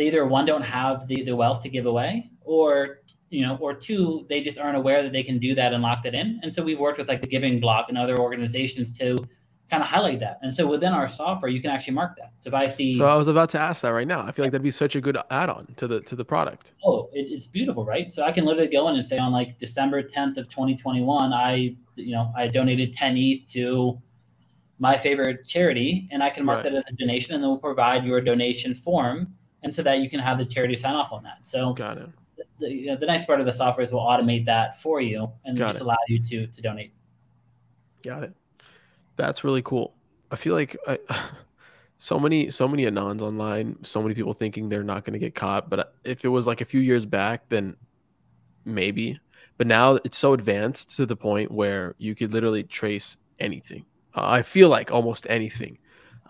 they 0.00 0.06
either 0.06 0.24
one 0.24 0.46
don't 0.46 0.62
have 0.62 1.06
the, 1.08 1.22
the 1.22 1.36
wealth 1.36 1.62
to 1.62 1.68
give 1.68 1.84
away 1.84 2.30
or 2.40 3.00
you 3.28 3.46
know, 3.46 3.56
or 3.60 3.74
two, 3.74 4.26
they 4.28 4.42
just 4.42 4.58
aren't 4.58 4.76
aware 4.76 5.02
that 5.02 5.12
they 5.12 5.22
can 5.22 5.38
do 5.38 5.54
that 5.54 5.72
and 5.72 5.82
lock 5.82 6.02
that 6.02 6.14
in. 6.14 6.40
And 6.42 6.52
so 6.52 6.62
we've 6.64 6.80
worked 6.80 6.98
with 6.98 7.06
like 7.06 7.20
the 7.20 7.28
Giving 7.28 7.60
Block 7.60 7.86
and 7.88 7.96
other 7.96 8.18
organizations 8.18 8.90
to 8.98 9.18
kind 9.70 9.82
of 9.82 9.88
highlight 9.88 10.18
that. 10.18 10.40
And 10.42 10.52
so 10.52 10.66
within 10.66 10.92
our 10.92 11.08
software, 11.08 11.48
you 11.48 11.62
can 11.62 11.70
actually 11.70 11.94
mark 11.94 12.16
that. 12.16 12.32
So 12.40 12.48
if 12.48 12.54
I 12.54 12.66
see, 12.66 12.96
so 12.96 13.06
I 13.06 13.16
was 13.16 13.28
about 13.28 13.50
to 13.50 13.60
ask 13.60 13.82
that 13.82 13.90
right 13.90 14.08
now. 14.08 14.22
I 14.22 14.32
feel 14.32 14.44
like 14.44 14.50
that'd 14.50 14.64
be 14.64 14.70
such 14.72 14.96
a 14.96 15.00
good 15.00 15.16
add-on 15.30 15.72
to 15.76 15.86
the 15.86 16.00
to 16.00 16.16
the 16.16 16.24
product. 16.24 16.72
Oh, 16.84 17.08
it, 17.12 17.30
it's 17.30 17.46
beautiful, 17.46 17.84
right? 17.84 18.12
So 18.12 18.24
I 18.24 18.32
can 18.32 18.44
literally 18.44 18.70
go 18.70 18.88
in 18.88 18.96
and 18.96 19.06
say 19.06 19.18
on 19.18 19.30
like 19.30 19.60
December 19.60 20.02
10th 20.02 20.38
of 20.38 20.48
2021, 20.48 21.32
I 21.32 21.76
you 21.94 22.12
know 22.12 22.32
I 22.36 22.48
donated 22.48 22.94
10 22.94 23.16
ETH 23.16 23.46
to 23.52 24.02
my 24.80 24.96
favorite 24.96 25.46
charity, 25.46 26.08
and 26.10 26.20
I 26.20 26.30
can 26.30 26.44
mark 26.44 26.64
right. 26.64 26.72
that 26.72 26.78
as 26.78 26.84
a 26.88 26.96
donation, 26.96 27.34
and 27.34 27.44
then 27.44 27.50
we'll 27.50 27.58
provide 27.58 28.04
your 28.04 28.20
donation 28.20 28.74
form, 28.74 29.32
and 29.62 29.74
so 29.74 29.82
that 29.82 29.98
you 29.98 30.10
can 30.10 30.20
have 30.20 30.38
the 30.38 30.44
charity 30.44 30.76
sign 30.76 30.94
off 30.94 31.12
on 31.12 31.22
that. 31.24 31.38
So 31.42 31.72
got 31.74 31.98
it. 31.98 32.08
The, 32.58 32.70
you 32.70 32.86
know, 32.86 32.96
the 32.96 33.06
nice 33.06 33.24
part 33.24 33.40
of 33.40 33.46
the 33.46 33.52
software 33.52 33.84
is 33.84 33.92
we'll 33.92 34.02
automate 34.02 34.46
that 34.46 34.80
for 34.80 35.00
you 35.00 35.30
and 35.44 35.56
got 35.56 35.68
just 35.68 35.80
it. 35.80 35.84
allow 35.84 35.96
you 36.08 36.22
to 36.22 36.46
to 36.46 36.62
donate. 36.62 36.92
Got 38.02 38.24
it. 38.24 38.34
That's 39.16 39.44
really 39.44 39.62
cool. 39.62 39.94
I 40.30 40.36
feel 40.36 40.54
like 40.54 40.76
I, 40.86 40.98
so 41.98 42.18
many 42.18 42.50
so 42.50 42.66
many 42.66 42.84
anons 42.84 43.22
online, 43.22 43.76
so 43.82 44.02
many 44.02 44.14
people 44.14 44.32
thinking 44.32 44.68
they're 44.68 44.82
not 44.82 45.04
going 45.04 45.12
to 45.12 45.18
get 45.18 45.34
caught. 45.34 45.68
But 45.68 45.94
if 46.04 46.24
it 46.24 46.28
was 46.28 46.46
like 46.46 46.60
a 46.60 46.64
few 46.64 46.80
years 46.80 47.04
back, 47.04 47.48
then 47.48 47.76
maybe. 48.64 49.20
But 49.58 49.66
now 49.66 49.98
it's 50.04 50.16
so 50.16 50.32
advanced 50.32 50.96
to 50.96 51.04
the 51.04 51.16
point 51.16 51.50
where 51.50 51.94
you 51.98 52.14
could 52.14 52.32
literally 52.32 52.62
trace 52.62 53.18
anything. 53.38 53.84
Uh, 54.14 54.22
I 54.24 54.42
feel 54.42 54.70
like 54.70 54.90
almost 54.90 55.26
anything. 55.28 55.78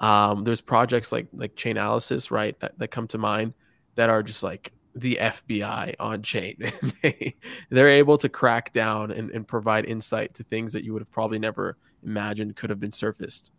Um, 0.01 0.45
there's 0.45 0.61
projects 0.61 1.13
like 1.13 1.27
like 1.33 1.55
Chainalysis, 1.57 2.31
right, 2.31 2.59
that, 2.61 2.79
that 2.79 2.89
come 2.89 3.07
to 3.09 3.19
mind 3.19 3.55
that 3.97 4.09
are 4.09 4.23
just 4.23 4.43
like 4.43 4.73
the 4.95 5.19
FBI 5.21 5.95
on 6.01 6.23
chain. 6.23 6.57
they, 7.03 7.35
they're 7.69 7.89
able 7.89 8.19
to 8.19 8.29
crack 8.29 8.73
down 8.73 9.11
and, 9.11 9.31
and 9.31 9.47
provide 9.47 9.85
insight 9.85 10.35
to 10.35 10.43
things 10.43 10.73
that 10.73 10.85
you 10.85 10.93
would 10.93 11.03
have 11.03 11.13
probably 11.13 11.39
never 11.39 11.77
imagined 12.05 12.57
could 12.57 12.71
have 12.71 12.81
been 12.81 12.91
surfaced. 12.91 13.53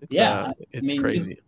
It's, 0.00 0.16
yeah, 0.16 0.40
uh, 0.40 0.52
it's 0.70 0.90
I 0.90 0.92
mean, 0.92 1.02
crazy. 1.02 1.38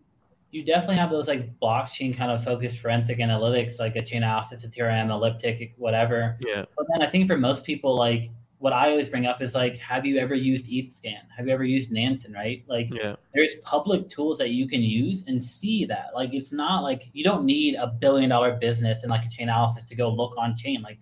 You, 0.51 0.61
you, 0.61 0.64
definitely 0.64 0.96
have 0.96 1.11
those 1.11 1.28
like 1.28 1.59
blockchain 1.61 2.16
kind 2.16 2.32
of 2.32 2.42
focused 2.42 2.78
forensic 2.78 3.18
analytics, 3.18 3.78
like 3.78 3.94
a 3.96 4.01
Chainalysis, 4.01 4.66
Ethereum, 4.66 5.11
Elliptic, 5.11 5.74
whatever. 5.76 6.36
Yeah. 6.44 6.64
But 6.76 6.86
then 6.92 7.07
I 7.07 7.11
think 7.11 7.28
for 7.28 7.36
most 7.36 7.64
people, 7.64 7.94
like 7.94 8.30
what 8.61 8.75
I 8.75 8.91
always 8.91 9.09
bring 9.09 9.25
up 9.25 9.41
is 9.41 9.55
like, 9.55 9.79
have 9.79 10.05
you 10.05 10.19
ever 10.19 10.35
used 10.35 10.67
Etherscan? 10.67 11.23
Have 11.35 11.47
you 11.47 11.53
ever 11.53 11.65
used 11.65 11.93
Nansen? 11.93 12.35
Right? 12.35 12.63
Like, 12.69 12.89
yeah. 12.93 13.17
there's 13.35 13.55
public 13.63 14.11
tools 14.11 14.37
that 14.37 14.51
you 14.51 14.69
can 14.69 14.83
use 14.83 15.25
and 15.27 15.43
see 15.43 15.87
that. 15.87 16.09
Like, 16.15 16.35
it's 16.35 16.53
not 16.53 16.83
like 16.83 17.09
you 17.15 17.25
don't 17.25 17.47
need 17.47 17.77
a 17.77 17.87
billion 17.87 18.29
dollar 18.29 18.59
business 18.61 19.03
and 19.03 19.11
like 19.11 19.25
a 19.25 19.29
Chainalysis 19.29 19.89
to 19.89 19.95
go 19.95 20.11
look 20.11 20.35
on 20.37 20.57
chain. 20.59 20.83
Like, 20.83 20.99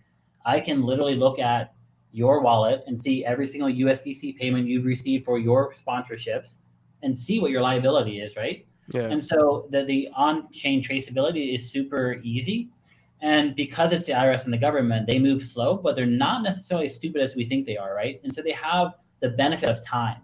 I 0.46 0.60
can 0.60 0.84
literally 0.84 1.16
look 1.16 1.40
at 1.40 1.74
your 2.12 2.40
wallet 2.42 2.84
and 2.86 2.98
see 2.98 3.24
every 3.24 3.48
single 3.48 3.68
USDC 3.68 4.36
payment 4.36 4.68
you've 4.68 4.84
received 4.84 5.24
for 5.24 5.38
your 5.38 5.74
sponsorships 5.74 6.54
and 7.02 7.16
see 7.18 7.40
what 7.40 7.50
your 7.50 7.60
liability 7.60 8.20
is, 8.20 8.36
right? 8.36 8.66
Yeah. 8.94 9.02
And 9.02 9.22
so 9.22 9.66
the, 9.70 9.84
the 9.84 10.08
on-chain 10.16 10.82
traceability 10.82 11.54
is 11.56 11.68
super 11.68 12.20
easy. 12.22 12.70
And 13.20 13.56
because 13.56 13.92
it's 13.92 14.06
the 14.06 14.12
IRS 14.12 14.44
and 14.44 14.52
the 14.52 14.58
government, 14.58 15.06
they 15.06 15.18
move 15.18 15.44
slow, 15.44 15.76
but 15.76 15.96
they're 15.96 16.06
not 16.06 16.42
necessarily 16.42 16.88
stupid 16.88 17.20
as 17.20 17.34
we 17.34 17.44
think 17.48 17.66
they 17.66 17.76
are, 17.76 17.94
right? 17.94 18.20
And 18.22 18.32
so 18.32 18.42
they 18.42 18.52
have 18.52 18.94
the 19.20 19.30
benefit 19.30 19.68
of 19.68 19.84
time. 19.84 20.22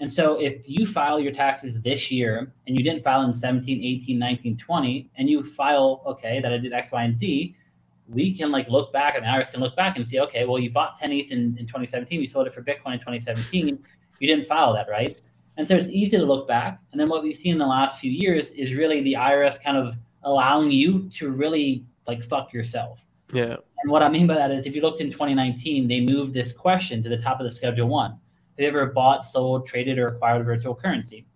And 0.00 0.10
so 0.10 0.40
if 0.40 0.68
you 0.68 0.86
file 0.86 1.18
your 1.18 1.32
taxes 1.32 1.80
this 1.80 2.10
year 2.10 2.52
and 2.66 2.78
you 2.78 2.84
didn't 2.84 3.02
file 3.02 3.22
in 3.22 3.34
17, 3.34 3.82
18, 3.82 4.18
19, 4.18 4.56
20, 4.56 5.10
and 5.16 5.28
you 5.28 5.42
file, 5.42 6.02
okay, 6.06 6.40
that 6.40 6.52
I 6.52 6.58
did 6.58 6.72
X, 6.72 6.92
Y, 6.92 7.02
and 7.02 7.16
Z, 7.16 7.56
we 8.08 8.36
can 8.36 8.52
like 8.52 8.68
look 8.68 8.92
back 8.92 9.16
and 9.16 9.24
the 9.24 9.28
IRS 9.28 9.50
can 9.50 9.60
look 9.60 9.74
back 9.74 9.96
and 9.96 10.06
see, 10.06 10.20
okay, 10.20 10.44
well, 10.44 10.58
you 10.58 10.70
bought 10.70 10.98
10 10.98 11.12
ETH 11.12 11.30
in, 11.30 11.56
in 11.58 11.66
2017, 11.66 12.20
you 12.20 12.28
sold 12.28 12.46
it 12.46 12.54
for 12.54 12.62
Bitcoin 12.62 12.94
in 12.94 12.98
2017, 13.00 13.78
you 14.20 14.28
didn't 14.28 14.46
file 14.46 14.72
that, 14.74 14.88
right? 14.88 15.18
And 15.56 15.66
so 15.66 15.76
it's 15.76 15.88
easy 15.88 16.16
to 16.16 16.24
look 16.24 16.46
back. 16.46 16.80
And 16.92 17.00
then 17.00 17.08
what 17.08 17.22
we've 17.22 17.36
seen 17.36 17.52
in 17.52 17.58
the 17.58 17.66
last 17.66 17.98
few 17.98 18.12
years 18.12 18.52
is 18.52 18.76
really 18.76 19.02
the 19.02 19.14
IRS 19.14 19.60
kind 19.60 19.76
of 19.76 19.96
allowing 20.22 20.70
you 20.70 21.08
to 21.10 21.30
really 21.30 21.84
like 22.08 22.24
fuck 22.24 22.52
yourself. 22.52 23.06
Yeah. 23.32 23.56
And 23.82 23.92
what 23.92 24.02
I 24.02 24.08
mean 24.08 24.26
by 24.26 24.34
that 24.34 24.50
is 24.50 24.66
if 24.66 24.74
you 24.74 24.82
looked 24.82 25.00
in 25.00 25.10
2019, 25.10 25.86
they 25.86 26.00
moved 26.00 26.34
this 26.34 26.52
question 26.52 27.02
to 27.02 27.08
the 27.08 27.18
top 27.18 27.38
of 27.38 27.44
the 27.44 27.50
schedule 27.50 27.86
one. 27.86 28.12
Have 28.12 28.20
you 28.58 28.66
ever 28.66 28.86
bought, 28.86 29.24
sold, 29.24 29.66
traded, 29.66 29.98
or 29.98 30.08
acquired 30.08 30.40
a 30.40 30.44
virtual 30.44 30.74
currency? 30.74 31.26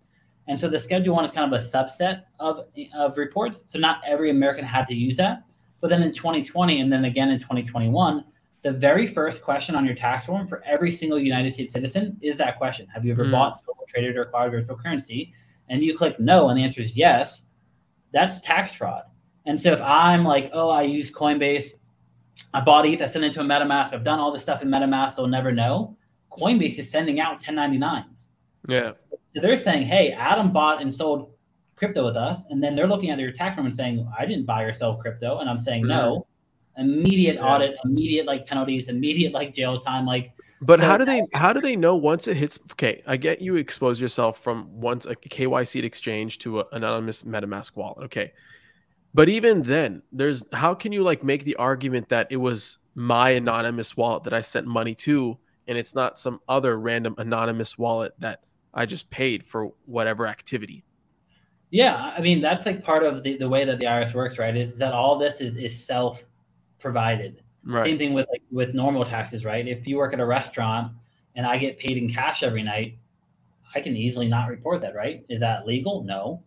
And 0.47 0.59
so 0.59 0.67
the 0.67 0.79
schedule 0.79 1.15
one 1.15 1.23
is 1.23 1.31
kind 1.31 1.53
of 1.53 1.57
a 1.57 1.63
subset 1.63 2.23
of, 2.39 2.65
of 2.93 3.17
reports. 3.17 3.63
So 3.67 3.79
not 3.79 4.01
every 4.05 4.29
American 4.29 4.65
had 4.65 4.87
to 4.87 4.93
use 4.93 5.15
that. 5.17 5.43
But 5.79 5.89
then 5.89 6.03
in 6.03 6.11
2020 6.11 6.81
and 6.81 6.91
then 6.91 7.05
again 7.05 7.29
in 7.29 7.39
2021, 7.39 8.25
the 8.61 8.71
very 8.71 9.07
first 9.07 9.41
question 9.41 9.75
on 9.75 9.85
your 9.85 9.95
tax 9.95 10.25
form 10.25 10.47
for 10.47 10.63
every 10.65 10.91
single 10.91 11.19
United 11.19 11.53
States 11.53 11.71
citizen 11.71 12.17
is 12.21 12.37
that 12.37 12.57
question 12.57 12.87
Have 12.87 13.05
you 13.05 13.11
ever 13.11 13.25
mm. 13.25 13.31
bought, 13.31 13.59
sold, 13.59 13.77
traded, 13.87 14.17
or 14.17 14.23
acquired 14.23 14.51
virtual 14.51 14.77
currency? 14.77 15.33
And 15.69 15.83
you 15.83 15.97
click 15.97 16.19
no, 16.19 16.49
and 16.49 16.57
the 16.57 16.63
answer 16.63 16.81
is 16.81 16.95
yes. 16.95 17.43
That's 18.11 18.39
tax 18.41 18.73
fraud. 18.73 19.03
And 19.45 19.59
so 19.59 19.71
if 19.71 19.81
I'm 19.81 20.23
like, 20.23 20.51
oh, 20.53 20.69
I 20.69 20.83
use 20.83 21.11
Coinbase, 21.11 21.71
I 22.53 22.61
bought 22.61 22.85
ETH, 22.85 23.01
I 23.01 23.05
sent 23.07 23.25
it 23.25 23.33
to 23.33 23.41
a 23.41 23.43
MetaMask, 23.43 23.93
I've 23.93 24.03
done 24.03 24.19
all 24.19 24.31
this 24.31 24.41
stuff 24.41 24.61
in 24.61 24.69
MetaMask, 24.69 25.15
they'll 25.15 25.27
never 25.27 25.51
know. 25.51 25.97
Coinbase 26.31 26.79
is 26.79 26.89
sending 26.89 27.19
out 27.19 27.41
1099s. 27.41 28.27
Yeah. 28.67 28.93
So 29.35 29.41
they're 29.41 29.57
saying, 29.57 29.87
hey, 29.87 30.11
Adam 30.11 30.51
bought 30.51 30.81
and 30.81 30.93
sold 30.93 31.33
crypto 31.75 32.05
with 32.05 32.15
us, 32.15 32.45
and 32.49 32.63
then 32.63 32.75
they're 32.75 32.87
looking 32.87 33.09
at 33.09 33.17
their 33.17 33.31
tax 33.31 33.55
form 33.55 33.67
and 33.67 33.75
saying, 33.75 34.07
I 34.17 34.25
didn't 34.25 34.45
buy 34.45 34.63
or 34.63 34.73
sell 34.73 34.95
crypto, 34.95 35.39
and 35.39 35.49
I'm 35.49 35.59
saying 35.59 35.83
mm-hmm. 35.83 35.89
no. 35.89 36.27
Immediate 36.77 37.35
yeah. 37.35 37.45
audit, 37.45 37.75
immediate 37.85 38.25
like 38.25 38.47
penalties, 38.47 38.87
immediate 38.87 39.31
like 39.31 39.53
jail 39.53 39.79
time, 39.79 40.07
like. 40.07 40.31
But 40.59 40.79
so, 40.79 40.85
how 40.85 40.97
do 40.97 41.05
they 41.05 41.21
how 41.33 41.53
do 41.53 41.61
they 41.61 41.75
know 41.75 41.95
once 41.95 42.27
it 42.27 42.35
hits? 42.35 42.57
Okay, 42.71 43.03
I 43.05 43.15
get 43.15 43.41
you 43.41 43.57
expose 43.57 44.01
yourself 44.01 44.39
from 44.39 44.67
once 44.81 45.05
a 45.05 45.15
KYC 45.15 45.83
exchange 45.83 46.39
to 46.39 46.61
an 46.61 46.65
anonymous 46.71 47.23
MetaMask 47.23 47.75
wallet. 47.75 48.05
Okay, 48.05 48.33
but 49.13 49.29
even 49.29 49.61
then, 49.61 50.01
there's 50.11 50.43
how 50.53 50.73
can 50.73 50.91
you 50.91 51.03
like 51.03 51.23
make 51.23 51.43
the 51.43 51.55
argument 51.55 52.09
that 52.09 52.27
it 52.31 52.37
was 52.37 52.79
my 52.95 53.31
anonymous 53.31 53.95
wallet 53.95 54.23
that 54.23 54.33
I 54.33 54.41
sent 54.41 54.67
money 54.67 54.95
to, 54.95 55.37
and 55.67 55.77
it's 55.77 55.93
not 55.93 56.17
some 56.17 56.39
other 56.47 56.79
random 56.79 57.15
anonymous 57.17 57.77
wallet 57.77 58.13
that 58.19 58.43
I 58.73 58.85
just 58.85 59.09
paid 59.09 59.45
for 59.45 59.71
whatever 59.85 60.25
activity? 60.27 60.83
Yeah, 61.69 61.95
I 61.95 62.21
mean 62.21 62.41
that's 62.41 62.65
like 62.65 62.83
part 62.83 63.03
of 63.03 63.23
the, 63.23 63.37
the 63.37 63.49
way 63.49 63.65
that 63.65 63.79
the 63.79 63.85
IRS 63.85 64.13
works, 64.13 64.39
right? 64.39 64.55
Is, 64.55 64.73
is 64.73 64.79
that 64.79 64.93
all 64.93 65.17
this 65.17 65.41
is 65.41 65.57
is 65.57 65.77
self 65.85 66.23
provided. 66.79 67.41
Right. 67.65 67.85
Same 67.85 67.97
thing 67.97 68.13
with 68.13 68.27
like 68.31 68.41
with 68.51 68.73
normal 68.73 69.05
taxes, 69.05 69.45
right? 69.45 69.67
If 69.67 69.87
you 69.87 69.97
work 69.97 70.13
at 70.13 70.19
a 70.19 70.25
restaurant 70.25 70.91
and 71.35 71.45
I 71.45 71.57
get 71.57 71.79
paid 71.79 71.97
in 71.97 72.09
cash 72.09 72.43
every 72.43 72.63
night, 72.63 72.97
I 73.75 73.81
can 73.81 73.95
easily 73.95 74.27
not 74.27 74.49
report 74.49 74.81
that, 74.81 74.95
right? 74.95 75.25
Is 75.29 75.39
that 75.39 75.65
legal? 75.65 76.03
No. 76.03 76.43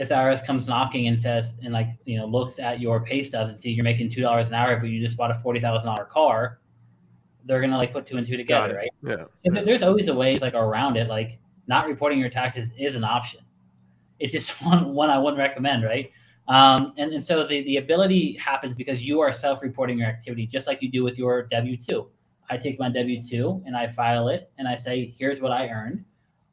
If 0.00 0.08
the 0.08 0.14
IRS 0.14 0.44
comes 0.44 0.66
knocking 0.66 1.08
and 1.08 1.20
says 1.20 1.52
and 1.62 1.74
like 1.74 1.88
you 2.06 2.18
know 2.18 2.24
looks 2.24 2.58
at 2.58 2.80
your 2.80 3.04
pay 3.04 3.22
stub 3.22 3.50
and 3.50 3.60
see 3.60 3.70
you're 3.70 3.84
making 3.84 4.10
two 4.10 4.22
dollars 4.22 4.48
an 4.48 4.54
hour, 4.54 4.76
but 4.76 4.88
you 4.88 5.00
just 5.00 5.16
bought 5.16 5.30
a 5.30 5.38
forty 5.42 5.60
thousand 5.60 5.86
dollar 5.86 6.06
car, 6.06 6.58
they're 7.44 7.60
gonna 7.60 7.76
like 7.76 7.92
put 7.92 8.06
two 8.06 8.16
and 8.16 8.26
two 8.26 8.36
together, 8.36 8.76
right? 8.76 8.90
Yeah. 9.02 9.24
So 9.44 9.52
th- 9.52 9.66
there's 9.66 9.82
always 9.82 10.08
a 10.08 10.14
ways 10.14 10.40
like 10.40 10.54
around 10.54 10.96
it. 10.96 11.08
Like 11.08 11.38
not 11.66 11.86
reporting 11.86 12.18
your 12.18 12.30
taxes 12.30 12.70
is 12.78 12.94
an 12.94 13.04
option. 13.04 13.40
It's 14.18 14.32
just 14.32 14.50
one 14.64 14.94
one 14.94 15.10
I 15.10 15.18
wouldn't 15.18 15.38
recommend, 15.38 15.84
right? 15.84 16.10
Um, 16.48 16.94
and, 16.96 17.12
and 17.12 17.22
so 17.22 17.46
the, 17.46 17.62
the 17.62 17.76
ability 17.76 18.36
happens 18.36 18.74
because 18.74 19.06
you 19.06 19.20
are 19.20 19.32
self-reporting 19.32 19.98
your 19.98 20.08
activity 20.08 20.46
just 20.46 20.66
like 20.66 20.82
you 20.82 20.90
do 20.90 21.04
with 21.04 21.16
your 21.16 21.42
W-2. 21.44 22.08
I 22.50 22.56
take 22.56 22.76
my 22.80 22.88
W-2 22.90 23.62
and 23.66 23.76
I 23.76 23.92
file 23.92 24.28
it 24.28 24.50
and 24.58 24.66
I 24.66 24.74
say, 24.74 25.06
here's 25.16 25.40
what 25.40 25.52
I 25.52 25.68
earned. 25.68 26.04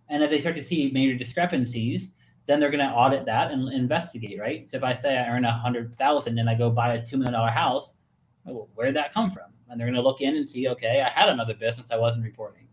And 0.09 0.21
if 0.21 0.29
they 0.29 0.39
start 0.39 0.55
to 0.55 0.61
see 0.61 0.91
major 0.93 1.17
discrepancies, 1.17 2.11
then 2.47 2.59
they're 2.59 2.71
going 2.71 2.87
to 2.87 2.93
audit 2.93 3.25
that 3.25 3.51
and 3.51 3.71
investigate, 3.71 4.39
right? 4.39 4.69
So 4.69 4.77
if 4.77 4.83
I 4.83 4.93
say 4.93 5.17
I 5.17 5.27
earn 5.27 5.45
a 5.45 5.51
hundred 5.51 5.97
thousand 5.97 6.39
and 6.39 6.49
I 6.49 6.55
go 6.55 6.69
buy 6.69 6.93
a 6.93 7.05
two 7.05 7.17
million 7.17 7.33
dollar 7.33 7.51
house, 7.51 7.93
well, 8.45 8.69
where'd 8.75 8.95
that 8.95 9.13
come 9.13 9.31
from? 9.31 9.51
And 9.69 9.79
they're 9.79 9.87
going 9.87 9.95
to 9.95 10.01
look 10.01 10.21
in 10.21 10.35
and 10.35 10.49
see, 10.49 10.69
okay, 10.69 11.01
I 11.01 11.09
had 11.09 11.29
another 11.29 11.53
business 11.53 11.89
I 11.91 11.97
wasn't 11.97 12.23
reporting. 12.23 12.67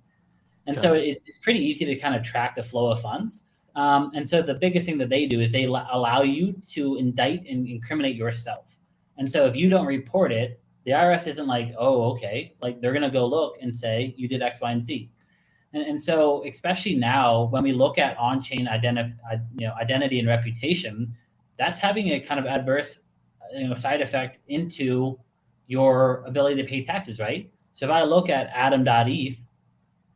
And 0.66 0.81
so 0.81 0.95
it's, 0.95 1.20
it's 1.27 1.39
pretty 1.39 1.59
easy 1.59 1.85
to 1.85 1.97
kind 1.97 2.14
of 2.14 2.22
track 2.22 2.55
the 2.55 2.62
flow 2.62 2.91
of 2.91 3.01
funds. 3.01 3.43
Um, 3.77 4.12
and 4.14 4.27
so 4.27 4.41
the 4.41 4.55
biggest 4.55 4.87
thing 4.87 4.97
that 4.99 5.09
they 5.09 5.27
do 5.27 5.41
is 5.41 5.53
they 5.53 5.66
l- 5.66 5.89
allow 5.93 6.22
you 6.22 6.55
to 6.72 6.97
indict 6.97 7.45
and 7.47 7.66
incriminate 7.66 8.16
yourself. 8.16 8.77
And 9.18 9.31
so 9.31 9.47
if 9.47 9.57
you 9.57 9.68
don't 9.68 9.87
report 9.87 10.33
it, 10.33 10.61
the 10.85 10.93
IRS 10.93 11.27
isn't 11.27 11.47
like, 11.47 11.75
oh, 11.79 12.12
okay. 12.12 12.55
Like 12.62 12.81
they're 12.81 12.93
going 12.93 13.03
to 13.03 13.11
go 13.11 13.27
look 13.27 13.57
and 13.61 13.75
say 13.75 14.14
you 14.16 14.29
did 14.29 14.43
X, 14.43 14.61
Y, 14.61 14.70
and 14.70 14.85
Z. 14.85 15.11
And, 15.75 15.83
and 15.85 16.01
so, 16.01 16.45
especially 16.47 16.95
now, 16.95 17.49
when 17.51 17.62
we 17.64 17.72
look 17.72 17.99
at 17.99 18.16
on-chain 18.16 18.66
identif- 18.66 19.16
uh, 19.31 19.37
you 19.59 19.66
know, 19.66 19.75
identity 19.75 20.20
and 20.20 20.29
reputation, 20.29 21.12
that's 21.59 21.79
having 21.79 22.12
a 22.12 22.20
kind 22.20 22.41
of 22.41 22.47
adverse 22.47 23.01
uh, 23.43 23.59
you 23.59 23.68
know, 23.68 23.75
side 23.75 24.01
effect 24.01 24.39
into 24.49 25.18
your 25.66 26.25
ability 26.27 26.62
to 26.62 26.68
pay 26.68 26.85
taxes, 26.85 27.18
right? 27.18 27.51
So 27.75 27.87
if 27.87 27.93
I 27.93 28.05
look 28.05 28.29
at 28.29 28.49
adam.eth 28.55 29.37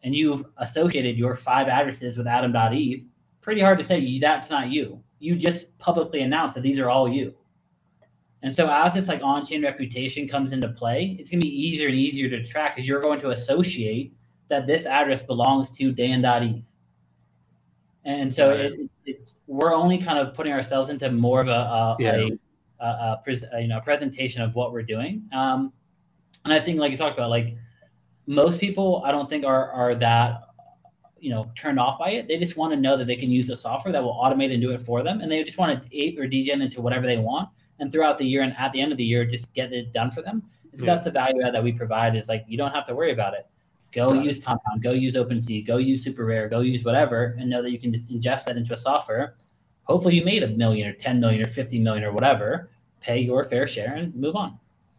and 0.04 0.14
you've 0.14 0.44
associated 0.58 1.16
your 1.16 1.34
five 1.34 1.66
addresses 1.68 2.16
with 2.16 2.26
adam.eth, 2.26 3.00
pretty 3.40 3.60
hard 3.60 3.78
to 3.78 3.84
say 3.84 4.18
that's 4.20 4.50
not 4.50 4.70
you. 4.70 5.02
You 5.18 5.34
just 5.34 5.76
publicly 5.78 6.20
announced 6.20 6.54
that 6.54 6.60
these 6.60 6.78
are 6.78 6.88
all 6.88 7.08
you. 7.08 7.34
And 8.42 8.54
so 8.54 8.70
as 8.70 8.94
this 8.94 9.08
like 9.08 9.22
on-chain 9.22 9.64
reputation 9.64 10.28
comes 10.28 10.52
into 10.52 10.68
play, 10.68 11.16
it's 11.18 11.30
gonna 11.30 11.40
be 11.40 11.48
easier 11.48 11.88
and 11.88 11.96
easier 11.96 12.28
to 12.28 12.44
track 12.44 12.76
because 12.76 12.86
you're 12.86 13.00
going 13.00 13.20
to 13.22 13.30
associate 13.30 14.14
that 14.48 14.66
this 14.66 14.86
address 14.86 15.22
belongs 15.22 15.70
to 15.72 15.92
Dan.eth. 15.92 16.70
And 18.04 18.34
so 18.34 18.50
it, 18.50 18.80
it's 19.04 19.36
we're 19.46 19.74
only 19.74 19.98
kind 19.98 20.18
of 20.18 20.34
putting 20.34 20.52
ourselves 20.52 20.88
into 20.88 21.10
more 21.10 21.40
of 21.40 21.48
a, 21.48 21.50
a, 21.50 21.96
Yeah. 21.98 22.16
a, 22.16 22.38
a, 22.80 22.86
a, 22.86 23.20
pres- 23.22 23.44
a, 23.52 23.60
you 23.60 23.68
know 23.68 23.80
presentation 23.80 24.40
of 24.40 24.54
what 24.54 24.72
we're 24.72 24.82
doing. 24.82 25.28
Um, 25.32 25.72
and 26.44 26.52
I 26.54 26.60
think 26.60 26.78
like 26.78 26.90
you 26.90 26.96
talked 26.96 27.18
about, 27.18 27.28
like 27.30 27.56
most 28.26 28.60
people, 28.60 29.02
I 29.04 29.10
don't 29.10 29.28
think 29.28 29.44
are 29.44 29.70
are 29.72 29.94
that 29.96 30.42
you 31.20 31.30
know 31.30 31.50
turned 31.56 31.78
off 31.78 31.98
by 31.98 32.10
it. 32.10 32.28
They 32.28 32.38
just 32.38 32.56
want 32.56 32.72
to 32.72 32.80
know 32.80 32.96
that 32.96 33.06
they 33.06 33.16
can 33.16 33.30
use 33.30 33.48
the 33.48 33.56
software 33.56 33.92
that 33.92 34.02
will 34.02 34.14
automate 34.14 34.52
and 34.52 34.62
do 34.62 34.70
it 34.70 34.80
for 34.80 35.02
them, 35.02 35.20
and 35.20 35.30
they 35.30 35.42
just 35.44 35.58
want 35.58 35.82
to 35.82 35.88
ape 35.98 36.18
or 36.18 36.26
degen 36.26 36.62
into 36.62 36.80
whatever 36.80 37.06
they 37.06 37.18
want. 37.18 37.48
And 37.80 37.92
throughout 37.92 38.16
the 38.18 38.24
year 38.24 38.42
and 38.42 38.54
at 38.56 38.72
the 38.72 38.80
end 38.80 38.90
of 38.92 38.98
the 38.98 39.04
year, 39.04 39.24
just 39.24 39.52
get 39.52 39.72
it 39.72 39.92
done 39.92 40.10
for 40.10 40.22
them. 40.22 40.42
So 40.74 40.84
Yeah. 40.84 40.94
that's 40.94 41.04
the 41.04 41.10
value 41.10 41.42
add 41.42 41.54
that 41.54 41.62
we 41.62 41.72
provide. 41.72 42.16
Is 42.16 42.28
like 42.28 42.44
you 42.48 42.56
don't 42.56 42.72
have 42.72 42.86
to 42.86 42.94
worry 42.94 43.12
about 43.12 43.34
it. 43.34 43.46
Go 43.92 44.12
use 44.12 44.38
Compound, 44.38 44.82
go 44.82 44.92
use 44.92 45.14
OpenSea, 45.14 45.66
go 45.66 45.78
use 45.78 46.04
SuperRare, 46.04 46.50
go 46.50 46.60
use 46.60 46.84
whatever, 46.84 47.36
and 47.38 47.48
know 47.48 47.62
that 47.62 47.70
you 47.70 47.78
can 47.78 47.90
just 47.92 48.10
ingest 48.10 48.44
that 48.44 48.56
into 48.56 48.74
a 48.74 48.76
software. 48.76 49.36
Hopefully, 49.84 50.14
you 50.14 50.24
made 50.24 50.42
a 50.42 50.48
million 50.48 50.88
or 50.88 50.92
ten 50.92 51.18
million 51.18 51.46
or 51.46 51.50
fifty 51.50 51.78
million 51.78 52.04
or 52.04 52.12
whatever. 52.12 52.70
Pay 53.00 53.20
your 53.20 53.46
fair 53.46 53.66
share 53.66 53.94
and 53.94 54.14
move 54.14 54.36
on. 54.36 54.58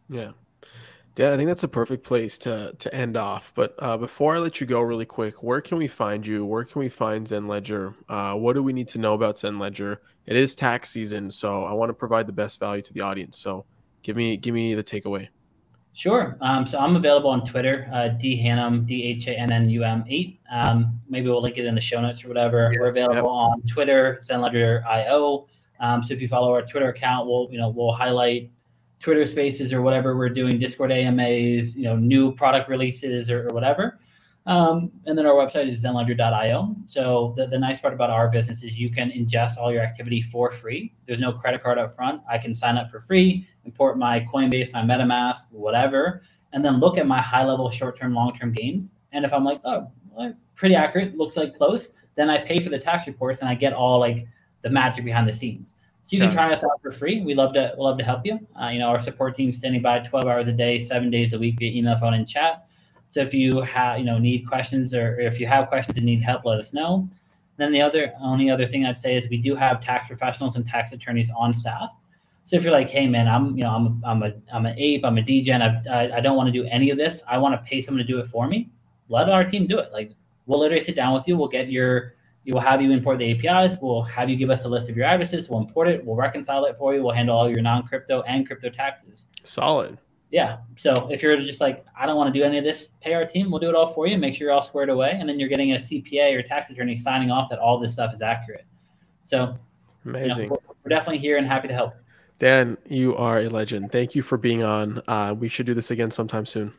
Yeah. 0.10 0.32
Dan, 1.16 1.34
I 1.34 1.38
think 1.38 1.48
that's 1.48 1.64
a 1.64 1.68
perfect 1.68 2.04
place 2.04 2.38
to 2.40 2.74
to 2.80 2.96
end 2.96 3.18
off. 3.18 3.52
But 3.54 3.76
uh, 3.80 3.98
before 3.98 4.36
I 4.36 4.40
let 4.40 4.60
you 4.60 4.66
go, 4.66 4.82
really 4.82 5.06
quick, 5.06 5.44
where 5.44 5.62
can 5.62 5.78
we 5.78 5.88
find 5.88 6.26
you? 6.26 6.46
Where 6.46 6.64
can 6.64 6.80
we 6.80 6.90
find 6.90 7.28
ZenLedger? 7.28 7.94
Uh, 8.08 8.34
what 8.36 8.54
do 8.54 8.64
we 8.64 8.74
need 8.74 8.88
to 8.90 8.98
know 8.98 9.14
about 9.14 9.36
ZenLedger? 9.36 9.98
It 10.26 10.36
is 10.36 10.56
tax 10.56 10.90
season, 10.90 11.30
so 11.30 11.64
I 11.64 11.74
want 11.74 11.90
to 11.90 11.94
provide 11.94 12.26
the 12.26 12.34
best 12.34 12.60
value 12.60 12.82
to 12.84 12.94
the 12.94 13.02
audience. 13.02 13.38
So 13.38 13.66
give 14.02 14.16
me 14.16 14.38
give 14.38 14.56
me 14.56 14.74
the 14.76 14.84
takeaway. 14.84 15.28
Sure. 15.94 16.38
Um, 16.40 16.66
so 16.66 16.80
I'm 16.80 16.96
available 16.96 17.30
on 17.30 17.44
Twitter, 17.44 17.90
uh, 17.92 18.18
dhannum, 18.18 18.86
D 18.86 19.04
H 19.04 19.28
A 19.28 19.32
N 19.32 19.52
N 19.52 19.70
U 19.70 19.84
M 19.84 20.06
eight. 20.08 20.40
Um, 20.52 21.00
maybe 21.10 21.28
we'll 21.28 21.42
link 21.42 21.58
it 21.58 21.66
in 21.66 21.76
the 21.76 21.82
show 21.82 22.00
notes 22.00 22.24
or 22.24 22.30
whatever. 22.30 22.72
We're 22.80 22.88
available 22.88 23.30
on 23.30 23.62
Twitter, 23.64 24.22
ZenLedger.io. 24.24 25.48
Um, 25.82 26.04
so 26.04 26.14
if 26.14 26.22
you 26.22 26.28
follow 26.28 26.54
our 26.54 26.62
Twitter 26.62 26.90
account, 26.90 27.28
we'll 27.28 27.50
you 27.52 27.58
know 27.58 27.70
we'll 27.70 27.92
highlight 27.92 28.50
Twitter 29.00 29.26
Spaces 29.26 29.74
or 29.74 29.82
whatever 29.82 30.16
we're 30.18 30.30
doing, 30.30 30.60
Discord 30.60 30.92
AMAs, 30.92 31.76
you 31.76 31.84
know, 31.84 31.96
new 31.96 32.34
product 32.34 32.70
releases 32.70 33.30
or, 33.30 33.48
or 33.48 33.54
whatever. 33.54 34.00
Um, 34.46 34.92
and 35.06 35.18
then 35.18 35.26
our 35.26 35.34
website 35.34 35.72
is 35.72 35.84
zenledger.io. 35.84 36.76
So 36.86 37.34
the, 37.38 37.48
the 37.48 37.60
nice 37.60 37.80
part 37.80 37.94
about 37.94 38.10
our 38.10 38.30
business 38.30 38.64
is 38.64 38.80
you 38.80 38.90
can 38.90 39.12
ingest 39.12 39.58
all 39.58 39.72
your 39.72 39.84
activity 39.84 40.22
for 40.22 40.52
free. 40.52 40.94
There's 41.08 41.20
no 41.20 41.34
credit 41.34 41.62
card 41.62 41.78
up 41.78 41.94
front. 41.94 42.22
I 42.30 42.38
can 42.38 42.56
sign 42.56 42.78
up 42.78 42.90
for 42.90 43.00
free, 43.00 43.48
import 43.66 43.98
my 43.98 44.22
Coinbase, 44.22 44.74
my 44.74 44.82
MetaMask, 44.82 45.52
whatever, 45.52 46.24
and 46.54 46.66
then 46.66 46.80
look 46.80 46.98
at 46.98 47.06
my 47.06 47.22
high 47.22 47.46
level, 47.46 47.70
short 47.70 48.00
term, 48.00 48.14
long 48.14 48.36
term 48.38 48.52
gains. 48.52 48.96
And 49.12 49.24
if 49.24 49.34
I'm 49.34 49.44
like, 49.44 49.62
oh, 49.66 49.92
well, 50.12 50.34
pretty 50.56 50.76
accurate, 50.76 51.16
looks 51.16 51.38
like 51.38 51.58
close, 51.58 51.90
then 52.16 52.30
I 52.30 52.40
pay 52.40 52.60
for 52.60 52.70
the 52.70 52.80
tax 52.80 53.08
reports 53.08 53.42
and 53.42 53.50
I 53.50 53.56
get 53.56 53.74
all 53.74 54.00
like 54.00 54.28
the 54.62 54.70
magic 54.70 55.06
behind 55.06 55.28
the 55.28 55.34
scenes. 55.34 55.74
So 56.06 56.16
you 56.16 56.22
can 56.22 56.32
try 56.32 56.52
us 56.52 56.64
out 56.64 56.82
for 56.82 56.92
free. 56.92 57.22
We 57.22 57.36
love 57.36 57.54
to 57.54 57.72
we 57.78 57.84
love 57.84 58.00
to 58.00 58.04
help 58.04 58.26
you. 58.26 58.40
Uh, 58.60 58.70
you 58.70 58.80
know, 58.80 58.88
our 58.88 59.00
support 59.00 59.38
team 59.38 59.54
standing 59.54 59.84
by 59.84 60.00
12 60.00 60.26
hours 60.26 60.48
a 60.48 60.52
day, 60.52 60.80
seven 60.80 61.12
days 61.12 61.34
a 61.34 61.40
week 61.40 61.58
via 61.60 61.72
email, 61.72 62.00
phone, 62.00 62.16
and 62.16 62.28
chat. 62.28 62.66
So 63.12 63.22
if 63.22 63.34
you 63.34 63.62
have 63.62 64.00
you 64.00 64.06
know 64.06 64.18
need 64.18 64.48
questions 64.48 64.94
or 64.94 65.20
if 65.20 65.40
you 65.40 65.48
have 65.48 65.68
questions 65.68 65.98
and 65.98 66.06
need 66.06 66.22
help, 66.22 66.46
let 66.46 66.60
us 66.60 66.74
know. 66.74 67.10
Then 67.58 67.72
the 67.72 67.82
other 67.82 68.14
only 68.22 68.50
other 68.50 68.68
thing 68.68 68.86
I'd 68.86 68.98
say 68.98 69.18
is 69.18 69.28
we 69.30 69.38
do 69.38 69.56
have 69.56 69.82
tax 69.82 70.08
professionals 70.08 70.56
and 70.56 70.66
tax 70.66 70.92
attorneys 70.92 71.32
on 71.36 71.52
staff. 71.52 71.90
So 72.46 72.56
if 72.56 72.64
you're 72.64 72.72
like, 72.72 72.90
hey 72.90 73.08
man, 73.08 73.28
I'm 73.28 73.56
you 73.58 73.64
know 73.64 73.72
I'm 73.72 74.04
I'm 74.06 74.24
a 74.24 74.34
I'm 74.54 74.66
an 74.66 74.78
ape, 74.78 75.04
I'm 75.06 75.18
a 75.18 75.22
degen, 75.22 75.62
I've, 75.62 75.86
I 75.88 76.18
I 76.18 76.20
don't 76.20 76.38
want 76.38 76.48
to 76.48 76.54
do 76.54 76.68
any 76.68 76.90
of 76.90 76.98
this. 76.98 77.22
I 77.28 77.38
want 77.38 77.54
to 77.54 77.70
pay 77.70 77.82
someone 77.82 78.06
to 78.06 78.12
do 78.12 78.20
it 78.20 78.28
for 78.28 78.48
me. 78.48 78.70
Let 79.08 79.30
our 79.30 79.44
team 79.44 79.68
do 79.68 79.80
it. 79.80 79.92
Like 79.92 80.14
we'll 80.46 80.60
literally 80.60 80.84
sit 80.84 80.96
down 80.96 81.14
with 81.14 81.28
you. 81.28 81.36
We'll 81.38 81.48
get 81.48 81.70
your 81.70 82.16
we 82.46 82.54
will 82.54 82.62
have 82.62 82.82
you 82.82 82.92
import 82.92 83.20
the 83.20 83.32
APIs. 83.32 83.78
We'll 83.82 84.02
have 84.04 84.30
you 84.30 84.36
give 84.36 84.50
us 84.50 84.66
a 84.66 84.70
list 84.70 84.90
of 84.90 84.98
your 84.98 85.06
addresses. 85.06 85.50
We'll 85.50 85.60
import 85.60 85.88
it. 85.88 86.04
We'll 86.04 86.16
reconcile 86.16 86.66
it 86.66 86.78
for 86.78 86.96
you. 86.96 87.04
We'll 87.04 87.14
handle 87.14 87.38
all 87.38 87.50
your 87.50 87.62
non-crypto 87.62 88.24
and 88.24 88.48
crypto 88.48 88.70
taxes. 88.70 89.28
Solid. 89.44 90.00
Yeah. 90.32 90.58
So 90.78 91.10
if 91.12 91.24
you're 91.24 91.38
just 91.42 91.60
like, 91.60 91.86
I 92.00 92.06
don't 92.06 92.16
want 92.16 92.34
to 92.34 92.40
do 92.40 92.46
any 92.46 92.58
of 92.58 92.64
this, 92.64 92.90
pay 93.02 93.14
our 93.14 93.26
team. 93.26 93.50
We'll 93.50 93.60
do 93.60 93.70
it 93.70 93.76
all 93.76 93.88
for 93.88 94.06
you. 94.08 94.18
Make 94.18 94.36
sure 94.36 94.46
you're 94.46 94.54
all 94.54 94.62
squared 94.62 94.90
away, 94.90 95.18
and 95.20 95.28
then 95.28 95.40
you're 95.40 95.50
getting 95.50 95.74
a 95.74 95.78
CPA 95.78 96.38
or 96.38 96.44
tax 96.44 96.70
attorney 96.70 96.96
signing 96.96 97.32
off 97.32 97.50
that 97.50 97.60
all 97.60 97.80
this 97.80 97.94
stuff 97.94 98.14
is 98.14 98.22
accurate. 98.22 98.66
So 99.26 99.58
you 100.06 100.12
know, 100.12 100.20
Amazing. 100.20 100.50
we're, 100.50 100.58
we're 100.84 100.90
definitely 100.90 101.20
here 101.20 101.38
and 101.38 101.48
happy 101.48 101.68
to 101.68 101.74
help. 101.74 101.94
Dan, 102.38 102.78
you 102.88 103.16
are 103.18 103.40
a 103.40 103.50
legend. 103.50 103.92
Thank 103.92 104.16
you 104.16 104.22
for 104.22 104.38
being 104.38 104.64
on. 104.64 105.02
Uh, 105.08 105.36
we 105.38 105.50
should 105.50 105.66
do 105.66 105.74
this 105.74 105.92
again 105.92 106.10
sometime 106.10 106.46
soon. 106.46 106.74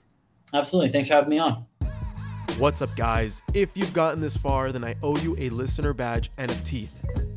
Absolutely. 0.55 0.91
Thanks 0.91 1.09
for 1.09 1.15
having 1.15 1.31
me 1.31 1.39
on. 1.39 1.67
What's 2.59 2.83
up, 2.83 2.95
guys? 2.97 3.43
If 3.55 3.71
you've 3.75 3.93
gotten 3.93 4.21
this 4.21 4.37
far, 4.37 4.73
then 4.73 4.85
I 4.85 4.95
owe 5.03 5.17
you 5.19 5.37
a 5.39 5.51
listener 5.51 5.93
badge 5.93 6.31
NFT. 6.39 6.89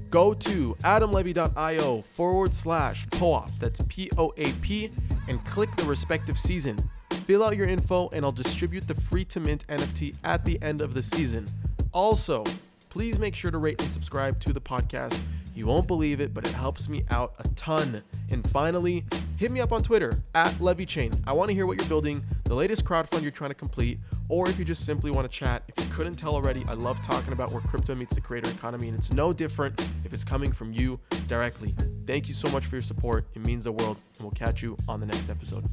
Go 0.10 0.34
to 0.34 0.76
adamlevy.io 0.84 2.02
forward 2.02 2.54
slash 2.54 3.08
POAP, 3.10 3.50
that's 3.60 3.82
P 3.88 4.10
O 4.18 4.34
A 4.38 4.52
P, 4.54 4.92
and 5.28 5.44
click 5.46 5.76
the 5.76 5.84
respective 5.84 6.38
season. 6.38 6.78
Fill 7.26 7.44
out 7.44 7.56
your 7.56 7.68
info, 7.68 8.10
and 8.10 8.26
I'll 8.26 8.32
distribute 8.32 8.88
the 8.88 8.96
free 8.96 9.26
to 9.26 9.40
mint 9.40 9.66
NFT 9.68 10.16
at 10.24 10.44
the 10.46 10.62
end 10.62 10.82
of 10.82 10.94
the 10.94 11.02
season. 11.02 11.50
Also, 11.94 12.44
please 12.90 13.20
make 13.20 13.36
sure 13.36 13.52
to 13.52 13.58
rate 13.58 13.82
and 13.82 13.92
subscribe 13.92 14.40
to 14.42 14.54
the 14.54 14.62
podcast. 14.62 15.20
You 15.56 15.68
won't 15.68 15.88
believe 15.88 16.20
it, 16.20 16.34
but 16.34 16.48
it 16.48 16.54
helps 16.54 16.90
me 16.90 17.04
out 17.12 17.36
a 17.40 17.44
ton. 17.50 18.02
And 18.30 18.48
finally, 18.50 19.06
hit 19.38 19.52
me 19.52 19.60
up 19.60 19.72
on 19.72 19.82
Twitter 19.82 20.12
at 20.34 20.52
LevyChain. 20.56 21.22
I 21.28 21.34
want 21.34 21.50
to 21.50 21.54
hear 21.54 21.68
what 21.68 21.78
you're 21.78 21.88
building, 21.88 22.24
the 22.46 22.56
latest 22.56 22.86
crowdfund 22.86 23.22
you're 23.22 23.32
trying 23.32 23.52
to 23.52 23.56
complete, 23.56 24.00
or 24.30 24.50
if 24.50 24.58
you 24.58 24.66
just 24.66 24.86
simply 24.86 25.12
want 25.12 25.30
to 25.30 25.38
chat. 25.38 25.64
If 25.68 25.84
you 25.84 25.92
couldn't 25.92 26.16
tell 26.16 26.34
already, 26.34 26.66
I 26.68 26.74
love 26.74 27.02
talking 27.04 27.34
about 27.34 27.52
where 27.52 27.62
crypto 27.62 27.94
meets 27.94 28.16
the 28.16 28.22
creator 28.22 28.50
economy, 28.50 28.90
and 28.90 28.98
it's 28.98 29.14
no 29.14 29.32
different 29.32 29.80
if 30.04 30.14
it's 30.14 30.24
coming 30.24 30.52
from 30.52 30.74
you 30.74 31.00
directly. 31.28 31.76
Thank 32.08 32.28
you 32.28 32.34
so 32.34 32.50
much 32.50 32.66
for 32.66 32.76
your 32.76 32.82
support. 32.82 33.26
It 33.36 33.46
means 33.46 33.66
the 33.66 33.72
world, 33.72 33.98
and 34.18 34.26
we'll 34.26 34.32
catch 34.32 34.64
you 34.64 34.76
on 34.88 35.00
the 35.00 35.06
next 35.06 35.30
episode. 35.30 35.70